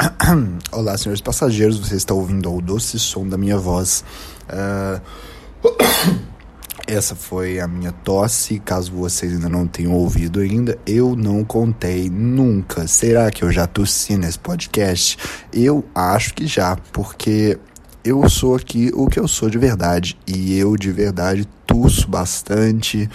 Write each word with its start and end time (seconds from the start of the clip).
Olá, 0.72 0.96
senhores 0.96 1.20
passageiros, 1.20 1.78
você 1.78 1.96
está 1.96 2.14
ouvindo 2.14 2.54
o 2.54 2.60
doce 2.62 2.98
som 2.98 3.26
da 3.26 3.36
minha 3.36 3.58
voz. 3.58 4.04
Uh... 4.48 5.00
Essa 6.86 7.14
foi 7.14 7.60
a 7.60 7.68
minha 7.68 7.92
tosse. 7.92 8.58
Caso 8.60 8.92
vocês 8.92 9.32
ainda 9.32 9.48
não 9.48 9.66
tenham 9.66 9.92
ouvido 9.92 10.40
ainda, 10.40 10.76
eu 10.86 11.14
não 11.14 11.44
contei 11.44 12.08
nunca. 12.10 12.88
Será 12.88 13.30
que 13.30 13.44
eu 13.44 13.52
já 13.52 13.66
tossi 13.66 14.16
nesse 14.16 14.38
podcast? 14.38 15.16
Eu 15.52 15.84
acho 15.94 16.34
que 16.34 16.46
já, 16.46 16.76
porque 16.92 17.58
eu 18.02 18.28
sou 18.28 18.56
aqui 18.56 18.90
o 18.94 19.06
que 19.06 19.20
eu 19.20 19.28
sou 19.28 19.48
de 19.48 19.58
verdade. 19.58 20.18
E 20.26 20.58
eu 20.58 20.76
de 20.76 20.90
verdade 20.90 21.46
tuço 21.64 22.08
bastante, 22.08 23.08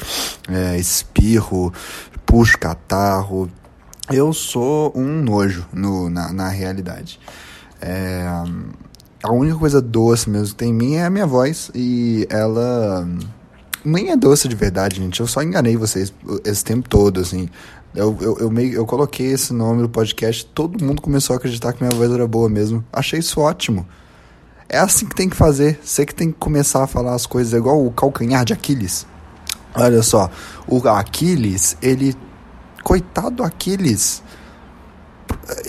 é, 0.47 0.77
espirro, 0.77 1.73
puxo 2.25 2.57
catarro. 2.57 3.49
Eu 4.11 4.33
sou 4.33 4.91
um 4.95 5.21
nojo 5.21 5.65
no, 5.73 6.09
na, 6.09 6.31
na 6.31 6.49
realidade. 6.49 7.19
É, 7.81 8.25
a 9.23 9.31
única 9.31 9.57
coisa 9.57 9.81
doce 9.81 10.29
mesmo 10.29 10.49
que 10.49 10.55
tem 10.55 10.69
em 10.69 10.73
mim 10.73 10.95
é 10.95 11.05
a 11.05 11.09
minha 11.09 11.25
voz. 11.25 11.71
E 11.73 12.27
ela 12.29 13.07
nem 13.83 14.11
é 14.11 14.15
doce 14.15 14.47
de 14.47 14.55
verdade, 14.55 14.97
gente. 14.97 15.19
Eu 15.19 15.27
só 15.27 15.41
enganei 15.41 15.75
vocês 15.75 16.13
esse 16.43 16.63
tempo 16.63 16.87
todo, 16.87 17.19
assim. 17.19 17.49
Eu, 17.95 18.17
eu, 18.19 18.37
eu, 18.39 18.51
meio, 18.51 18.73
eu 18.73 18.85
coloquei 18.85 19.27
esse 19.27 19.53
nome 19.53 19.81
no 19.81 19.87
podcast, 19.87 20.45
todo 20.47 20.83
mundo 20.83 21.01
começou 21.01 21.33
a 21.33 21.37
acreditar 21.37 21.71
que 21.71 21.81
minha 21.81 21.95
voz 21.95 22.11
era 22.11 22.27
boa 22.27 22.49
mesmo. 22.49 22.83
Achei 22.91 23.19
isso 23.19 23.39
ótimo. 23.39 23.87
É 24.67 24.77
assim 24.77 25.05
que 25.05 25.15
tem 25.15 25.29
que 25.29 25.35
fazer. 25.35 25.79
Você 25.83 26.05
que 26.05 26.13
tem 26.13 26.31
que 26.31 26.37
começar 26.37 26.83
a 26.83 26.87
falar 26.87 27.13
as 27.13 27.25
coisas, 27.25 27.53
é 27.53 27.57
igual 27.57 27.85
o 27.85 27.91
calcanhar 27.91 28.43
de 28.43 28.53
Aquiles. 28.53 29.05
Olha 29.73 30.01
só, 30.03 30.29
o 30.67 30.77
Aquiles, 30.87 31.77
ele. 31.81 32.15
Coitado 32.85 33.37
do 33.37 33.43
Aquiles. 33.43 34.21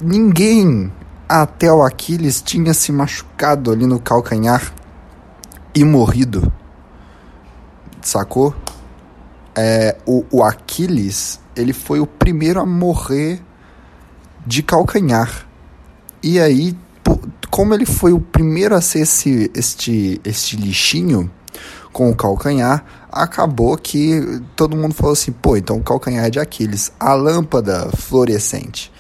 Ninguém 0.03 0.93
até 1.27 1.73
o 1.73 1.83
Aquiles 1.83 2.43
tinha 2.43 2.75
se 2.75 2.93
machucado 2.93 3.73
ali 3.73 3.87
no 3.87 3.99
calcanhar 3.99 4.71
e 5.75 5.83
morrido. 5.83 6.53
Sacou? 8.03 8.55
É, 9.55 9.97
o, 10.05 10.27
o 10.31 10.45
Aquiles, 10.45 11.41
ele 11.57 11.73
foi 11.73 12.01
o 12.01 12.07
primeiro 12.07 12.61
a 12.61 12.67
morrer 12.67 13.43
de 14.47 14.63
calcanhar. 14.63 15.47
E 16.23 16.39
aí 16.39 16.77
como 17.51 17.73
ele 17.73 17.87
foi 17.87 18.13
o 18.13 18.21
primeiro 18.21 18.75
a 18.75 18.83
ser 18.83 18.99
esse, 18.99 19.51
este, 19.55 20.21
este 20.23 20.57
lixinho 20.57 21.31
com 21.91 22.11
o 22.11 22.15
calcanhar, 22.15 22.85
acabou 23.23 23.77
que 23.77 24.41
todo 24.55 24.77
mundo 24.77 24.95
falou 24.95 25.13
assim: 25.13 25.33
pô, 25.33 25.57
então 25.57 25.79
o 25.79 25.83
calcanhar 25.83 26.25
é 26.27 26.31
de 26.31 26.39
Aquiles. 26.39 26.93
A 26.99 27.15
lâmpada 27.15 27.91
fluorescente 27.97 28.93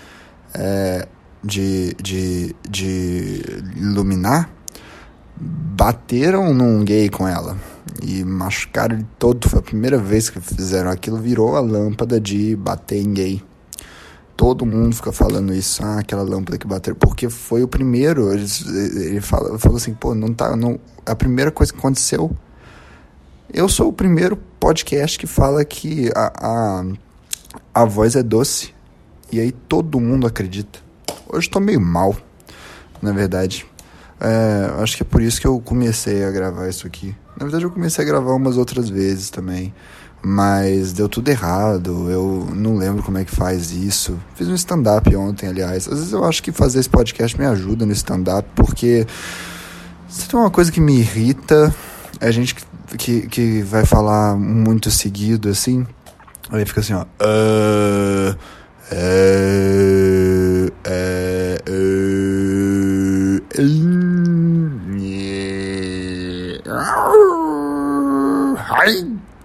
é, 0.55 1.06
de, 1.42 1.95
de, 1.95 2.56
de 2.69 3.62
iluminar 3.77 4.50
bateram 5.39 6.55
num 6.55 6.83
gay 6.83 7.09
com 7.11 7.28
ela 7.28 7.56
e 8.03 8.25
machucaram 8.25 8.97
ele 8.97 9.06
todo. 9.19 9.48
Foi 9.48 9.59
a 9.59 9.62
primeira 9.62 9.98
vez 9.98 10.31
que 10.31 10.41
fizeram 10.41 10.91
aquilo, 10.91 11.19
virou 11.19 11.56
a 11.56 11.61
lâmpada 11.61 12.20
de 12.20 12.56
bater 12.56 12.98
em 12.98 13.12
gay. 13.12 13.42
Todo 14.37 14.67
mundo 14.67 14.94
fica 14.94 15.12
falando 15.12 15.55
isso, 15.55 15.83
ah, 15.83 15.98
aquela 16.00 16.22
lâmpada 16.22 16.59
que 16.59 16.67
bateu, 16.67 16.94
porque 16.94 17.31
foi 17.31 17.62
o 17.62 17.69
primeiro. 17.69 18.33
Ele, 18.33 18.47
ele 18.97 19.20
fala, 19.20 19.59
falou 19.59 19.78
assim, 19.78 19.94
pô, 19.94 20.14
não 20.14 20.33
tá, 20.34 20.55
não, 20.55 20.78
a 21.06 21.14
primeira 21.14 21.50
coisa 21.50 21.72
que 21.72 21.78
aconteceu. 21.78 22.31
Eu 23.52 23.69
sou 23.69 23.89
o 23.89 23.92
primeiro 23.92 24.36
podcast 24.58 25.19
que 25.19 25.27
fala 25.27 25.64
que 25.64 26.11
a, 26.14 26.33
a, 26.36 26.84
a 27.75 27.84
voz 27.84 28.16
é 28.16 28.22
doce. 28.22 28.75
E 29.30 29.41
aí 29.41 29.53
todo 29.53 30.00
mundo 30.00 30.27
acredita. 30.27 30.78
Hoje 31.28 31.48
tô 31.48 31.61
meio 31.61 31.80
mal, 31.80 32.16
na 33.00 33.12
verdade. 33.12 33.66
É, 34.20 34.83
acho 34.83 34.97
que 34.97 35.03
é 35.03 35.06
por 35.06 35.20
isso 35.20 35.41
que 35.41 35.47
eu 35.47 35.61
comecei 35.61 36.25
a 36.25 36.30
gravar 36.30 36.69
isso 36.69 36.86
aqui. 36.86 37.14
Na 37.38 37.44
verdade, 37.44 37.64
eu 37.64 37.70
comecei 37.70 38.05
a 38.05 38.06
gravar 38.06 38.33
umas 38.33 38.56
outras 38.56 38.88
vezes 38.88 39.30
também 39.30 39.72
mas 40.28 40.92
deu 40.92 41.09
tudo 41.09 41.28
errado. 41.28 42.10
Eu 42.10 42.48
não 42.53 42.76
lembro 42.76 43.00
como 43.00 43.16
é 43.16 43.25
que 43.25 43.31
faz 43.31 43.71
isso. 43.71 44.19
Fiz 44.34 44.48
um 44.48 44.54
stand-up 44.54 45.15
ontem, 45.15 45.48
aliás. 45.48 45.87
Às 45.87 45.98
vezes 45.98 46.12
eu 46.12 46.25
acho 46.25 46.42
que 46.42 46.50
fazer 46.50 46.81
esse 46.81 46.88
podcast 46.88 47.38
me 47.38 47.47
ajuda 47.47 47.87
no 47.87 47.92
stand-up, 47.92 48.48
porque 48.56 49.06
se 50.09 50.28
tem 50.28 50.38
uma 50.38 50.50
coisa 50.50 50.72
que 50.72 50.81
me 50.81 50.98
irrita, 50.98 51.72
é 52.21 52.26
a 52.26 52.31
gente 52.32 52.56
que, 52.98 53.26
que, 53.28 53.62
vai 53.62 53.84
falar 53.84 54.36
muito 54.36 54.91
seguido 54.91 55.48
assim. 55.48 55.86
Aí 56.50 56.64
fica 56.64 56.80
assim, 56.80 56.94
ó. 56.94 57.02
Uh, 57.02 58.36
uh, 58.92 60.70
uh, 60.86 61.56
uh, 61.69 62.26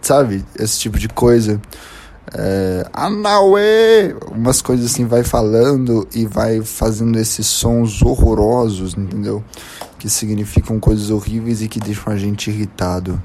sabe? 0.01 0.43
Esse 0.59 0.79
tipo 0.79 0.99
de 0.99 1.07
coisa. 1.07 1.61
É, 2.33 2.85
Anaue! 2.93 4.15
Umas 4.31 4.61
coisas 4.61 4.91
assim, 4.91 5.05
vai 5.05 5.23
falando 5.23 6.07
e 6.13 6.25
vai 6.25 6.61
fazendo 6.61 7.17
esses 7.17 7.45
sons 7.47 8.01
horrorosos, 8.01 8.95
entendeu? 8.97 9.43
Que 9.99 10.09
significam 10.09 10.79
coisas 10.79 11.09
horríveis 11.09 11.61
e 11.61 11.67
que 11.67 11.79
deixam 11.79 12.11
a 12.11 12.17
gente 12.17 12.49
irritado. 12.49 13.21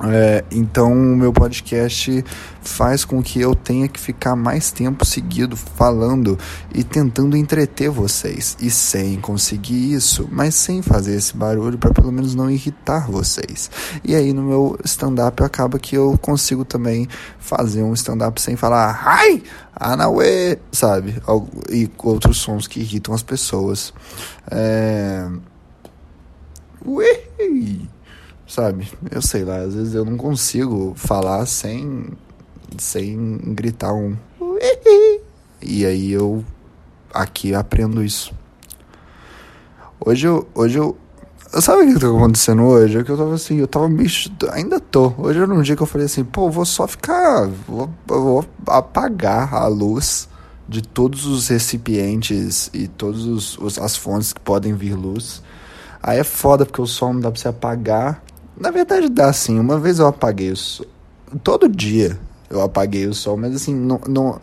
É, 0.00 0.44
então, 0.50 0.92
o 0.92 1.16
meu 1.16 1.32
podcast 1.32 2.24
faz 2.60 3.04
com 3.04 3.22
que 3.22 3.40
eu 3.40 3.54
tenha 3.54 3.86
que 3.86 4.00
ficar 4.00 4.34
mais 4.34 4.72
tempo 4.72 5.04
seguido 5.04 5.56
falando 5.56 6.38
e 6.74 6.82
tentando 6.82 7.36
entreter 7.36 7.90
vocês. 7.90 8.56
E 8.60 8.70
sem 8.70 9.20
conseguir 9.20 9.92
isso, 9.92 10.28
mas 10.32 10.54
sem 10.54 10.80
fazer 10.80 11.16
esse 11.16 11.36
barulho 11.36 11.78
para 11.78 11.92
pelo 11.92 12.10
menos 12.10 12.34
não 12.34 12.50
irritar 12.50 13.10
vocês. 13.10 13.70
E 14.02 14.14
aí, 14.14 14.32
no 14.32 14.42
meu 14.42 14.78
stand-up, 14.84 15.42
acaba 15.42 15.78
que 15.78 15.96
eu 15.96 16.18
consigo 16.20 16.64
também 16.64 17.06
fazer 17.38 17.82
um 17.82 17.92
stand-up 17.92 18.40
sem 18.40 18.56
falar 18.56 19.02
ai, 19.04 19.42
Anaue, 19.74 20.58
sabe? 20.72 21.16
E 21.70 21.90
outros 21.98 22.38
sons 22.38 22.66
que 22.66 22.80
irritam 22.80 23.14
as 23.14 23.22
pessoas. 23.22 23.92
É. 24.50 25.28
Ui! 26.84 27.88
Sabe? 28.52 28.92
Eu 29.10 29.22
sei 29.22 29.44
lá, 29.44 29.56
às 29.56 29.74
vezes 29.74 29.94
eu 29.94 30.04
não 30.04 30.18
consigo 30.18 30.92
falar 30.94 31.46
sem 31.46 32.06
sem 32.76 33.38
gritar 33.54 33.92
um 33.92 34.16
e 35.62 35.86
aí 35.86 36.12
eu 36.12 36.44
aqui 37.14 37.54
aprendo 37.54 38.04
isso. 38.04 38.34
Hoje 40.04 40.26
eu 40.26 40.46
hoje 40.54 40.78
eu 40.78 40.96
Sabe 41.60 41.82
o 41.82 41.94
que 41.94 42.00
tá 42.00 42.06
acontecendo 42.06 42.62
hoje? 42.62 42.98
É 42.98 43.04
que 43.04 43.10
eu 43.10 43.16
tava 43.16 43.34
assim, 43.34 43.56
eu 43.56 43.68
tava 43.68 43.86
meio. 43.86 44.08
Ainda 44.52 44.80
tô. 44.80 45.12
Hoje 45.18 45.38
era 45.38 45.52
um 45.52 45.60
dia 45.60 45.76
que 45.76 45.82
eu 45.82 45.86
falei 45.86 46.06
assim, 46.06 46.24
pô, 46.24 46.48
vou 46.48 46.64
só 46.64 46.88
ficar. 46.88 47.46
Vou, 47.68 47.90
vou 48.06 48.44
apagar 48.66 49.52
a 49.52 49.66
luz 49.66 50.30
de 50.66 50.80
todos 50.80 51.26
os 51.26 51.48
recipientes 51.48 52.70
e 52.72 52.88
todas 52.88 53.58
as 53.78 53.96
fontes 53.98 54.32
que 54.32 54.40
podem 54.40 54.72
vir 54.72 54.94
luz. 54.94 55.42
Aí 56.02 56.18
é 56.18 56.24
foda 56.24 56.64
porque 56.64 56.80
o 56.80 56.86
som 56.86 57.12
não 57.12 57.20
dá 57.20 57.30
pra 57.30 57.38
você 57.38 57.48
apagar. 57.48 58.22
Na 58.56 58.70
verdade 58.70 59.08
dá 59.08 59.32
sim. 59.32 59.58
Uma 59.58 59.78
vez 59.78 59.98
eu 59.98 60.06
apaguei 60.06 60.50
o 60.50 60.56
sol. 60.56 60.86
Todo 61.42 61.68
dia 61.68 62.18
eu 62.50 62.60
apaguei 62.60 63.06
o 63.06 63.14
sol, 63.14 63.36
mas 63.36 63.54
assim, 63.54 63.74
não, 63.74 64.00
não. 64.06 64.40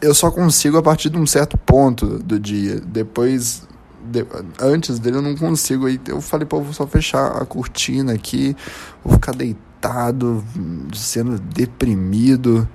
Eu 0.00 0.14
só 0.14 0.30
consigo 0.30 0.78
a 0.78 0.82
partir 0.82 1.10
de 1.10 1.18
um 1.18 1.26
certo 1.26 1.58
ponto 1.58 2.18
do 2.18 2.38
dia. 2.38 2.80
Depois. 2.80 3.66
De... 4.04 4.24
Antes 4.60 4.98
dele 4.98 5.16
eu 5.16 5.22
não 5.22 5.34
consigo. 5.34 5.86
Aí 5.86 6.00
eu 6.06 6.20
falei, 6.20 6.46
pô, 6.46 6.60
vou 6.60 6.72
só 6.72 6.86
fechar 6.86 7.42
a 7.42 7.44
cortina 7.44 8.12
aqui. 8.12 8.56
Vou 9.02 9.14
ficar 9.14 9.32
deitado, 9.32 10.44
sendo 10.92 11.38
deprimido. 11.38 12.68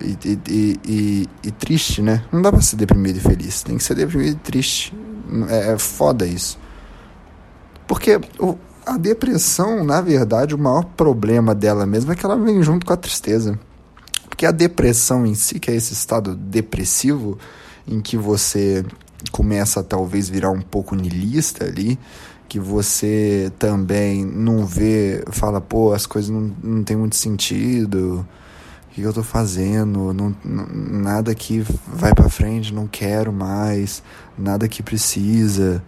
E, 0.00 0.16
e, 0.24 0.80
e, 0.86 1.28
e, 1.42 1.50
triste, 1.50 2.00
né? 2.00 2.24
Não 2.30 2.40
dá 2.40 2.52
pra 2.52 2.60
ser 2.60 2.76
deprimido 2.76 3.16
e 3.16 3.20
feliz. 3.20 3.62
Tem 3.62 3.76
que 3.76 3.82
ser 3.82 3.94
deprimido 3.94 4.32
e 4.32 4.36
triste. 4.36 4.96
É, 5.48 5.72
é 5.72 5.78
foda 5.78 6.24
isso. 6.24 6.58
Porque 7.86 8.20
a 8.88 8.96
depressão, 8.96 9.84
na 9.84 10.00
verdade, 10.00 10.54
o 10.54 10.58
maior 10.58 10.84
problema 10.84 11.54
dela 11.54 11.84
mesma 11.84 12.12
é 12.12 12.16
que 12.16 12.24
ela 12.24 12.36
vem 12.36 12.62
junto 12.62 12.86
com 12.86 12.92
a 12.92 12.96
tristeza. 12.96 13.58
Porque 14.28 14.46
a 14.46 14.50
depressão 14.50 15.26
em 15.26 15.34
si, 15.34 15.58
que 15.58 15.70
é 15.70 15.74
esse 15.74 15.92
estado 15.92 16.34
depressivo, 16.34 17.38
em 17.86 18.00
que 18.00 18.16
você 18.16 18.84
começa 19.30 19.80
a 19.80 19.82
talvez 19.82 20.28
virar 20.28 20.50
um 20.50 20.60
pouco 20.60 20.94
niilista 20.94 21.64
ali, 21.64 21.98
que 22.48 22.58
você 22.58 23.52
também 23.58 24.24
não 24.24 24.64
vê, 24.64 25.22
fala, 25.30 25.60
pô, 25.60 25.92
as 25.92 26.06
coisas 26.06 26.30
não, 26.30 26.50
não 26.62 26.82
tem 26.82 26.96
muito 26.96 27.16
sentido, 27.16 28.26
o 28.90 28.94
que 28.94 29.02
eu 29.02 29.12
tô 29.12 29.22
fazendo, 29.22 30.14
não, 30.14 30.34
nada 30.44 31.34
que 31.34 31.64
vai 31.86 32.14
para 32.14 32.28
frente, 32.28 32.72
não 32.72 32.86
quero 32.86 33.32
mais, 33.32 34.02
nada 34.36 34.66
que 34.66 34.82
precisa. 34.82 35.82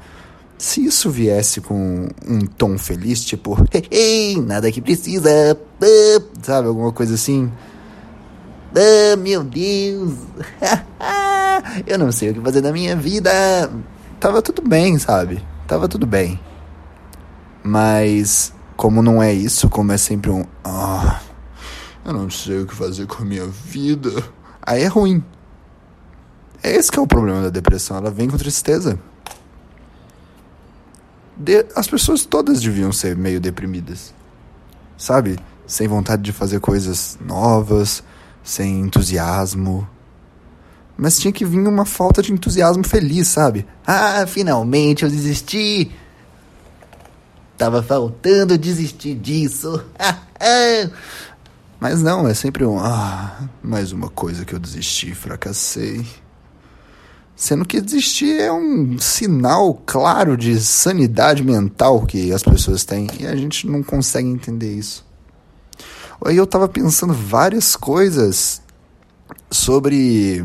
Se 0.61 0.85
isso 0.85 1.09
viesse 1.09 1.59
com 1.63 2.07
um 2.29 2.41
tom 2.41 2.77
feliz, 2.77 3.25
tipo, 3.25 3.57
hey, 3.91 4.39
nada 4.43 4.71
que 4.71 4.83
precisa, 4.83 5.59
sabe, 6.43 6.69
alguma 6.69 6.93
coisa 6.93 7.15
assim. 7.15 7.51
Ah, 8.77 9.17
meu 9.17 9.43
Deus! 9.43 10.19
eu 11.87 11.99
não 11.99 12.13
sei 12.13 12.29
o 12.29 12.35
que 12.35 12.41
fazer 12.43 12.61
da 12.61 12.73
minha 12.73 12.95
vida. 12.95 13.31
Tava 14.21 14.43
tudo 14.43 14.61
bem, 14.61 14.99
sabe? 14.99 15.43
Tava 15.67 15.89
tudo 15.89 16.07
bem. 16.07 16.39
Mas, 17.65 18.53
como 18.77 19.03
não 19.03 19.23
é 19.23 19.33
isso, 19.33 19.67
como 19.67 19.93
é 19.93 19.97
sempre 19.97 20.31
um. 20.31 20.45
Ah, 20.63 21.23
eu 22.05 22.13
não 22.13 22.29
sei 22.29 22.59
o 22.59 22.67
que 22.67 22.75
fazer 22.75 23.07
com 23.07 23.23
a 23.23 23.25
minha 23.25 23.47
vida. 23.47 24.11
Aí 24.61 24.83
é 24.83 24.89
ruim. 24.89 25.25
É 26.63 26.77
esse 26.77 26.91
é 26.95 27.01
o 27.01 27.07
problema 27.07 27.41
da 27.41 27.49
depressão. 27.49 27.97
Ela 27.97 28.11
vem 28.11 28.29
com 28.29 28.37
tristeza. 28.37 29.01
De... 31.41 31.65
As 31.75 31.89
pessoas 31.89 32.27
todas 32.27 32.61
deviam 32.61 32.93
ser 32.93 33.17
meio 33.17 33.41
deprimidas. 33.41 34.13
Sabe? 34.97 35.39
Sem 35.67 35.89
vontade 35.89 36.23
de 36.23 36.33
fazer 36.33 36.61
coisas 36.61 37.17
novas, 37.25 38.03
sem 38.45 38.81
entusiasmo. 38.81 39.89
Mas 40.99 41.19
tinha 41.19 41.33
que 41.33 41.47
vir 41.47 41.67
uma 41.67 41.87
falta 41.87 42.21
de 42.21 42.31
entusiasmo 42.31 42.87
feliz, 42.87 43.29
sabe? 43.29 43.67
Ah, 43.87 44.27
finalmente 44.27 45.03
eu 45.03 45.09
desisti! 45.09 45.91
Tava 47.57 47.83
faltando 47.83 48.59
desistir 48.59 49.15
disso. 49.15 49.83
Mas 51.81 52.03
não, 52.03 52.29
é 52.29 52.35
sempre 52.35 52.67
um. 52.67 52.79
Ah, 52.79 53.49
mais 53.63 53.93
uma 53.93 54.11
coisa 54.11 54.45
que 54.45 54.55
eu 54.55 54.59
desisti, 54.59 55.15
fracassei. 55.15 56.07
Sendo 57.41 57.65
que 57.65 57.81
desistir 57.81 58.39
é 58.39 58.53
um 58.53 58.99
sinal 58.99 59.73
claro 59.87 60.37
de 60.37 60.61
sanidade 60.61 61.43
mental 61.43 62.05
que 62.05 62.31
as 62.35 62.43
pessoas 62.43 62.85
têm 62.85 63.09
e 63.19 63.27
a 63.27 63.35
gente 63.35 63.67
não 63.67 63.83
consegue 63.83 64.29
entender 64.29 64.75
isso. 64.75 65.07
Aí 66.23 66.37
eu 66.37 66.47
tava 66.47 66.69
pensando 66.69 67.15
várias 67.15 67.75
coisas 67.75 68.61
sobre 69.51 70.45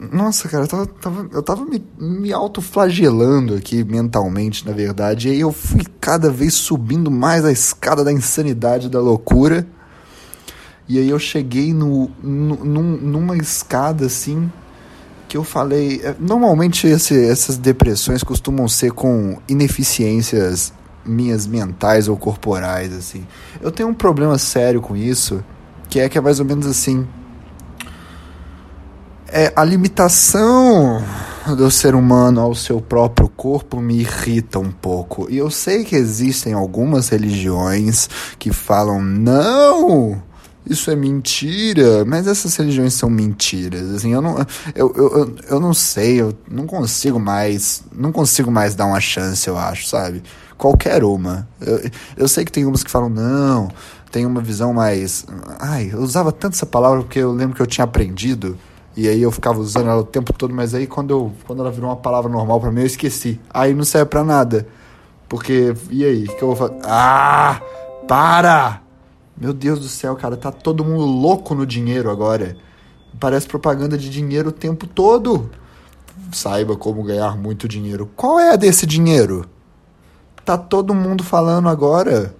nossa, 0.00 0.48
cara, 0.48 0.64
eu 0.64 0.68
tava, 0.68 0.86
tava 0.86 1.28
eu 1.32 1.42
tava 1.44 1.64
me, 1.64 1.80
me 1.96 2.32
autoflagelando 2.32 3.54
aqui 3.54 3.84
mentalmente, 3.84 4.66
na 4.66 4.72
verdade. 4.72 5.28
E 5.28 5.30
aí 5.30 5.40
eu 5.40 5.52
fui 5.52 5.84
cada 6.00 6.28
vez 6.28 6.54
subindo 6.54 7.08
mais 7.08 7.44
a 7.44 7.52
escada 7.52 8.02
da 8.02 8.12
insanidade, 8.12 8.88
da 8.88 8.98
loucura. 8.98 9.64
E 10.88 10.98
aí 10.98 11.08
eu 11.08 11.20
cheguei 11.20 11.72
no, 11.72 12.10
no, 12.20 12.64
num, 12.64 12.96
numa 12.96 13.36
escada 13.36 14.06
assim 14.06 14.50
que 15.28 15.36
eu 15.36 15.44
falei. 15.44 16.00
É, 16.02 16.14
normalmente 16.18 16.86
esse, 16.86 17.28
essas 17.28 17.56
depressões 17.56 18.22
costumam 18.22 18.68
ser 18.68 18.92
com 18.92 19.38
ineficiências 19.48 20.72
minhas 21.04 21.46
mentais 21.46 22.08
ou 22.08 22.16
corporais, 22.16 22.92
assim. 22.92 23.26
Eu 23.60 23.70
tenho 23.70 23.88
um 23.88 23.94
problema 23.94 24.38
sério 24.38 24.80
com 24.80 24.96
isso, 24.96 25.44
que 25.88 26.00
é 26.00 26.08
que 26.08 26.18
é 26.18 26.20
mais 26.20 26.40
ou 26.40 26.46
menos 26.46 26.66
assim 26.66 27.06
é, 29.28 29.52
a 29.56 29.64
limitação 29.64 31.02
do 31.56 31.70
ser 31.70 31.94
humano 31.94 32.40
ao 32.40 32.54
seu 32.54 32.80
próprio 32.80 33.28
corpo 33.28 33.80
me 33.80 34.00
irrita 34.00 34.58
um 34.58 34.70
pouco. 34.70 35.26
E 35.30 35.36
eu 35.36 35.50
sei 35.50 35.84
que 35.84 35.96
existem 35.96 36.52
algumas 36.52 37.08
religiões 37.08 38.08
que 38.38 38.52
falam, 38.52 39.02
não! 39.02 40.22
Isso 40.68 40.90
é 40.90 40.96
mentira, 40.96 42.04
mas 42.04 42.26
essas 42.26 42.56
religiões 42.56 42.94
são 42.94 43.08
mentiras. 43.08 43.94
Assim, 43.94 44.12
eu 44.12 44.20
não, 44.20 44.36
eu, 44.74 44.92
eu, 44.96 45.36
eu 45.48 45.60
não 45.60 45.72
sei, 45.72 46.20
eu 46.20 46.34
não 46.50 46.66
consigo 46.66 47.20
mais, 47.20 47.84
não 47.94 48.10
consigo 48.10 48.50
mais 48.50 48.74
dar 48.74 48.86
uma 48.86 49.00
chance, 49.00 49.46
eu 49.46 49.56
acho, 49.56 49.86
sabe? 49.86 50.22
Qualquer 50.58 51.04
uma. 51.04 51.48
Eu, 51.60 51.90
eu 52.16 52.28
sei 52.28 52.44
que 52.44 52.50
tem 52.50 52.64
umas 52.66 52.82
que 52.82 52.90
falam, 52.90 53.08
não, 53.08 53.68
tem 54.10 54.26
uma 54.26 54.40
visão 54.40 54.72
mais. 54.72 55.24
Ai, 55.60 55.90
eu 55.92 56.00
usava 56.00 56.32
tanto 56.32 56.54
essa 56.54 56.66
palavra 56.66 57.00
porque 57.02 57.20
eu 57.20 57.32
lembro 57.32 57.54
que 57.54 57.62
eu 57.62 57.66
tinha 57.66 57.84
aprendido 57.84 58.58
e 58.96 59.06
aí 59.06 59.20
eu 59.20 59.30
ficava 59.30 59.60
usando 59.60 59.90
ela 59.90 60.00
o 60.00 60.04
tempo 60.04 60.32
todo, 60.32 60.54
mas 60.54 60.74
aí 60.74 60.86
quando, 60.86 61.10
eu, 61.10 61.32
quando 61.46 61.60
ela 61.60 61.70
virou 61.70 61.90
uma 61.90 61.96
palavra 61.96 62.30
normal 62.30 62.58
para 62.58 62.72
mim, 62.72 62.80
eu 62.80 62.86
esqueci. 62.86 63.38
Aí 63.50 63.74
não 63.74 63.84
serve 63.84 64.06
para 64.06 64.24
nada. 64.24 64.66
Porque, 65.28 65.74
e 65.90 66.04
aí? 66.04 66.24
O 66.24 66.36
que 66.36 66.42
eu 66.42 66.48
vou 66.48 66.56
fazer? 66.56 66.80
Ah! 66.84 67.60
Para! 68.08 68.85
Meu 69.38 69.52
Deus 69.52 69.78
do 69.78 69.88
céu, 69.88 70.16
cara, 70.16 70.36
tá 70.36 70.50
todo 70.50 70.84
mundo 70.84 71.04
louco 71.04 71.54
no 71.54 71.66
dinheiro 71.66 72.10
agora. 72.10 72.56
Parece 73.20 73.46
propaganda 73.46 73.98
de 73.98 74.08
dinheiro 74.08 74.48
o 74.48 74.52
tempo 74.52 74.86
todo. 74.86 75.50
Saiba 76.32 76.76
como 76.76 77.02
ganhar 77.02 77.36
muito 77.36 77.68
dinheiro. 77.68 78.10
Qual 78.16 78.40
é 78.40 78.52
a 78.52 78.56
desse 78.56 78.86
dinheiro? 78.86 79.44
Tá 80.44 80.56
todo 80.56 80.94
mundo 80.94 81.22
falando 81.22 81.68
agora. 81.68 82.34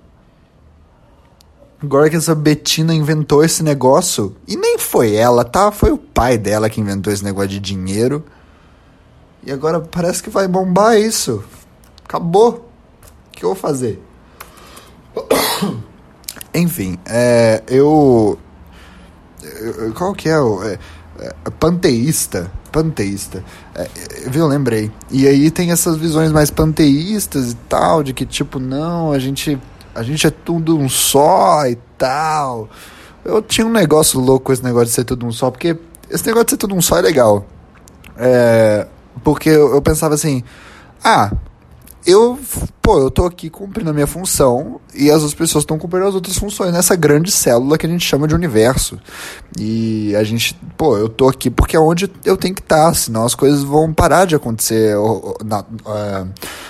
Agora 1.83 2.09
que 2.09 2.17
essa 2.17 2.35
Betina 2.35 2.95
inventou 2.95 3.45
esse 3.45 3.63
negócio, 3.63 4.35
e 4.49 4.57
nem 4.57 4.79
foi 4.79 5.15
ela, 5.15 5.45
tá? 5.45 5.71
Foi 5.71 5.93
o 5.93 5.99
pai 5.99 6.39
dela 6.39 6.71
que 6.71 6.81
inventou 6.81 7.13
esse 7.13 7.23
negócio 7.23 7.51
de 7.51 7.61
dinheiro. 7.61 8.25
E 9.45 9.53
agora 9.53 9.81
parece 9.81 10.23
que 10.23 10.31
vai 10.31 10.49
bombar 10.49 10.99
isso. 10.99 11.45
Acabou. 12.05 12.71
O 13.29 13.31
que 13.33 13.45
eu 13.45 13.51
vou 13.51 13.57
fazer? 13.57 14.03
Enfim, 16.56 16.99
é, 17.05 17.62
eu, 17.69 18.38
eu, 19.43 19.93
Qual 19.94 20.14
que 20.14 20.29
é 20.29 20.38
o. 20.38 20.62
É, 20.64 20.79
é, 21.19 21.50
panteísta. 21.58 22.50
Panteísta. 22.73 23.44
É, 23.75 23.88
viu? 24.29 24.47
Lembrei. 24.47 24.91
E 25.11 25.26
aí 25.26 25.50
tem 25.50 25.70
essas 25.70 25.97
visões 25.97 26.32
mais 26.32 26.50
panteístas 26.50 27.53
e 27.53 27.56
tal, 27.69 28.03
de 28.03 28.12
que 28.12 28.25
tipo, 28.25 28.58
não, 28.58 29.12
a 29.12 29.19
gente 29.19 29.58
a 29.94 30.03
gente 30.03 30.26
é 30.26 30.31
tudo 30.31 30.79
um 30.79 30.88
só 30.88 31.67
e 31.67 31.76
tal. 31.97 32.69
Eu 33.25 33.43
tinha 33.43 33.67
um 33.67 33.73
negócio 33.73 34.20
louco 34.20 34.52
esse 34.52 34.62
negócio 34.62 34.88
de 34.88 34.93
ser 34.93 35.05
tudo 35.05 35.26
um 35.26 35.32
só, 35.32 35.50
porque 35.50 35.76
esse 36.11 36.25
negócio 36.26 36.47
de 36.47 36.50
ser 36.52 36.56
tudo 36.59 36.75
um 36.75 36.82
só 36.82 36.99
é 36.99 37.02
legal. 37.02 37.47
É, 38.17 38.87
porque 39.25 39.49
eu, 39.49 39.75
eu 39.75 39.82
pensava 39.82 40.14
assim, 40.14 40.44
ah, 41.02 41.32
eu, 42.06 42.38
pô, 42.81 42.99
eu 43.00 43.11
tô 43.11 43.26
aqui 43.26 43.50
cumprindo 43.50 43.91
a 43.91 43.93
minha 43.93 44.06
função 44.06 44.81
e 44.94 45.11
as 45.11 45.17
outras 45.17 45.35
pessoas 45.35 45.62
estão 45.62 45.76
cumprindo 45.76 46.06
as 46.06 46.14
outras 46.14 46.38
funções 46.38 46.73
nessa 46.73 46.94
grande 46.94 47.32
célula 47.32 47.76
que 47.76 47.85
a 47.85 47.88
gente 47.88 48.06
chama 48.06 48.29
de 48.29 48.35
universo. 48.35 48.97
E 49.58 50.14
a 50.14 50.23
gente, 50.23 50.55
pô, 50.76 50.97
eu 50.97 51.08
tô 51.08 51.29
aqui 51.29 51.50
porque 51.50 51.76
é 51.76 51.81
onde 51.81 52.08
eu 52.25 52.37
tenho 52.37 52.55
que 52.55 52.61
estar, 52.61 52.94
senão 52.94 53.25
as 53.25 53.35
coisas 53.35 53.64
vão 53.64 53.93
parar 53.93 54.25
de 54.25 54.37
acontecer 54.37 54.94
é, 54.94 56.26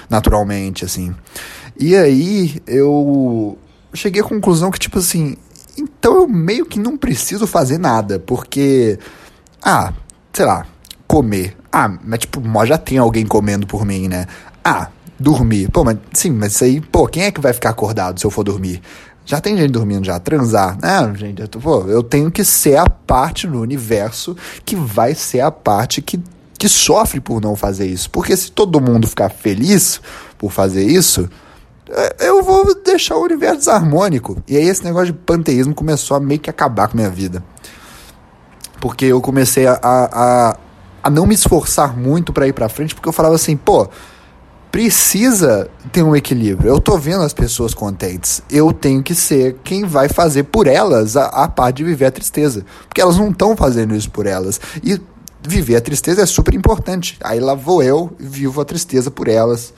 naturalmente, 0.09 0.87
assim. 0.87 1.15
E 1.79 1.95
aí 1.95 2.63
eu 2.67 3.59
cheguei 3.93 4.23
à 4.23 4.25
conclusão 4.25 4.71
que, 4.71 4.79
tipo 4.79 4.99
assim, 4.99 5.37
então 5.77 6.17
eu 6.17 6.27
meio 6.27 6.65
que 6.65 6.79
não 6.79 6.97
preciso 6.97 7.47
fazer 7.47 7.77
nada, 7.77 8.19
porque, 8.19 8.99
ah, 9.63 9.93
sei 10.33 10.47
lá, 10.47 10.67
comer. 11.07 11.55
Ah, 11.71 11.95
mas 12.03 12.21
tipo, 12.21 12.41
já 12.65 12.79
tem 12.79 12.97
alguém 12.97 13.27
comendo 13.27 13.67
por 13.67 13.85
mim, 13.85 14.09
né? 14.09 14.27
Ah, 14.65 14.89
dormir. 15.19 15.71
Pô, 15.71 15.85
mas 15.85 15.99
sim, 16.13 16.31
mas 16.31 16.55
isso 16.55 16.65
aí, 16.65 16.81
pô, 16.81 17.07
quem 17.07 17.25
é 17.25 17.31
que 17.31 17.41
vai 17.41 17.53
ficar 17.53 17.71
acordado 17.71 18.21
se 18.21 18.27
eu 18.27 18.31
for 18.31 18.45
dormir? 18.45 18.83
Já 19.25 19.41
tem 19.41 19.57
gente 19.57 19.73
dormindo 19.73 20.05
já, 20.05 20.21
transar. 20.21 20.79
Ah, 20.81 21.13
gente, 21.15 21.43
eu, 21.43 21.49
tô, 21.49 21.59
pô, 21.59 21.81
eu 21.89 22.03
tenho 22.03 22.31
que 22.31 22.45
ser 22.45 22.77
a 22.77 22.89
parte 22.89 23.47
no 23.47 23.61
universo 23.61 24.37
que 24.65 24.77
vai 24.77 25.15
ser 25.15 25.41
a 25.41 25.51
parte 25.51 26.01
que, 26.01 26.21
que 26.57 26.69
sofre 26.69 27.21
por 27.21 27.41
não 27.41 27.57
fazer 27.57 27.87
isso. 27.87 28.09
Porque 28.11 28.37
se 28.37 28.53
todo 28.53 28.81
mundo 28.81 29.09
ficar 29.09 29.29
feliz 29.29 30.01
por 30.39 30.53
fazer 30.53 30.85
isso, 30.85 31.29
é, 31.91 32.29
eu 32.29 32.41
vou 32.45 32.73
deixar 32.85 33.17
o 33.17 33.25
universo 33.25 33.59
desarmônico. 33.59 34.41
E 34.47 34.57
aí 34.57 34.69
esse 34.69 34.85
negócio 34.85 35.07
de 35.07 35.15
panteísmo 35.15 35.75
começou 35.75 36.17
a 36.17 36.21
meio 36.21 36.39
que 36.39 36.49
acabar 36.49 36.87
com 36.87 36.97
a 36.97 37.01
minha 37.01 37.11
vida. 37.11 37.43
Porque 38.81 39.07
eu 39.07 39.21
comecei 39.21 39.67
a, 39.67 39.81
a, 39.83 40.57
a 41.03 41.11
não 41.11 41.27
me 41.27 41.35
esforçar 41.35 41.97
muito 41.97 42.33
para 42.33 42.47
ir 42.47 42.53
para 42.53 42.69
frente, 42.69 42.95
porque 42.95 43.09
eu 43.09 43.13
falava 43.13 43.35
assim, 43.35 43.57
pô, 43.57 43.89
precisa 44.77 45.71
ter 45.91 46.03
um 46.03 46.15
equilíbrio. 46.15 46.69
Eu 46.69 46.79
tô 46.79 46.99
vendo 46.99 47.23
as 47.23 47.33
pessoas 47.33 47.73
contentes. 47.73 48.43
Eu 48.51 48.75
tenho 48.75 49.03
que 49.03 49.15
ser 49.15 49.57
quem 49.65 49.87
vai 49.87 50.07
fazer 50.07 50.43
por 50.43 50.67
elas 50.67 51.17
a, 51.17 51.29
a 51.29 51.49
parte 51.49 51.79
de 51.79 51.85
viver 51.85 52.05
a 52.05 52.11
tristeza. 52.11 52.63
Porque 52.87 53.01
elas 53.01 53.17
não 53.17 53.31
estão 53.31 53.57
fazendo 53.57 53.97
isso 53.97 54.11
por 54.11 54.27
elas. 54.27 54.61
E 54.85 55.01
viver 55.41 55.77
a 55.77 55.81
tristeza 55.81 56.21
é 56.21 56.27
super 56.27 56.53
importante. 56.53 57.17
Aí 57.23 57.41
lá 57.41 57.55
vou 57.55 57.83
eu, 57.83 58.15
vivo 58.19 58.61
a 58.61 58.67
tristeza 58.67 59.11
por 59.11 59.29
elas 59.29 59.73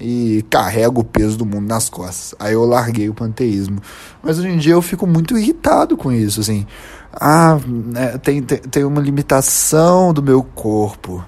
e 0.00 0.44
carrego 0.48 1.00
o 1.00 1.04
peso 1.04 1.36
do 1.36 1.44
mundo 1.44 1.66
nas 1.66 1.88
costas. 1.88 2.32
Aí 2.38 2.52
eu 2.52 2.64
larguei 2.64 3.08
o 3.08 3.14
panteísmo. 3.14 3.80
Mas 4.22 4.38
hoje 4.38 4.50
em 4.50 4.58
dia 4.58 4.74
eu 4.74 4.82
fico 4.82 5.04
muito 5.04 5.36
irritado 5.36 5.96
com 5.96 6.12
isso, 6.12 6.40
assim. 6.40 6.64
Ah, 7.12 7.58
né, 7.66 8.16
tem, 8.18 8.40
tem, 8.40 8.58
tem 8.58 8.84
uma 8.84 9.00
limitação 9.00 10.12
do 10.12 10.22
meu 10.22 10.44
corpo. 10.44 11.24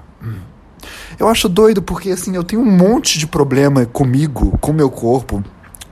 Eu 1.21 1.29
acho 1.29 1.49
doido 1.49 1.81
porque, 1.83 2.11
assim, 2.11 2.35
eu 2.35 2.43
tenho 2.43 2.62
um 2.62 2.71
monte 2.71 3.19
de 3.19 3.27
problema 3.27 3.87
comigo, 3.87 4.59
com 4.59 4.73
meu 4.73 4.91
corpo, 4.91 5.45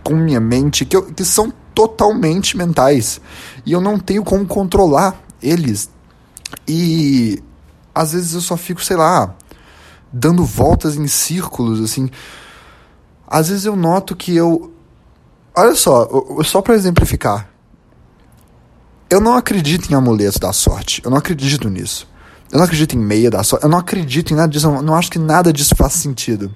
com 0.03 0.17
minha 0.17 0.41
mente, 0.41 0.85
que, 0.85 0.97
eu, 0.97 1.03
que 1.03 1.25
são 1.25 1.53
totalmente 1.73 2.57
mentais. 2.57 3.21
E 3.65 3.71
eu 3.71 3.81
não 3.81 3.99
tenho 3.99 4.25
como 4.25 4.45
controlar 4.45 5.23
eles. 5.41 5.91
E 6.67 7.41
às 7.95 8.13
vezes 8.13 8.35
eu 8.35 8.41
só 8.41 8.57
fico, 8.57 8.83
sei 8.83 8.97
lá, 8.97 9.35
dando 10.13 10.45
voltas 10.45 10.97
em 10.97 11.07
círculos, 11.07 11.81
assim 11.81 12.11
às 13.29 13.49
vezes 13.49 13.67
eu 13.67 13.77
noto 13.77 14.17
que 14.17 14.35
eu. 14.35 14.73
Olha 15.55 15.75
só, 15.75 16.09
só 16.45 16.63
para 16.63 16.75
exemplificar. 16.75 17.51
Eu 19.11 19.21
não 19.21 19.37
acredito 19.37 19.91
em 19.91 19.95
amuleto 19.95 20.39
da 20.39 20.53
sorte. 20.53 21.03
Eu 21.05 21.11
não 21.11 21.19
acredito 21.19 21.69
nisso. 21.69 22.08
Eu 22.51 22.59
não 22.59 22.65
acredito 22.65 22.97
em 22.97 22.99
meia 22.99 23.31
da 23.31 23.43
sorte. 23.43 23.65
Eu 23.65 23.71
não 23.71 23.79
acredito 23.79 24.33
em 24.33 24.37
nada 24.37 24.49
disso. 24.49 24.67
Eu 24.67 24.83
não 24.83 24.95
acho 24.95 25.11
que 25.11 25.19
nada 25.19 25.53
disso 25.53 25.75
faz 25.77 25.95
sentido. 25.95 26.51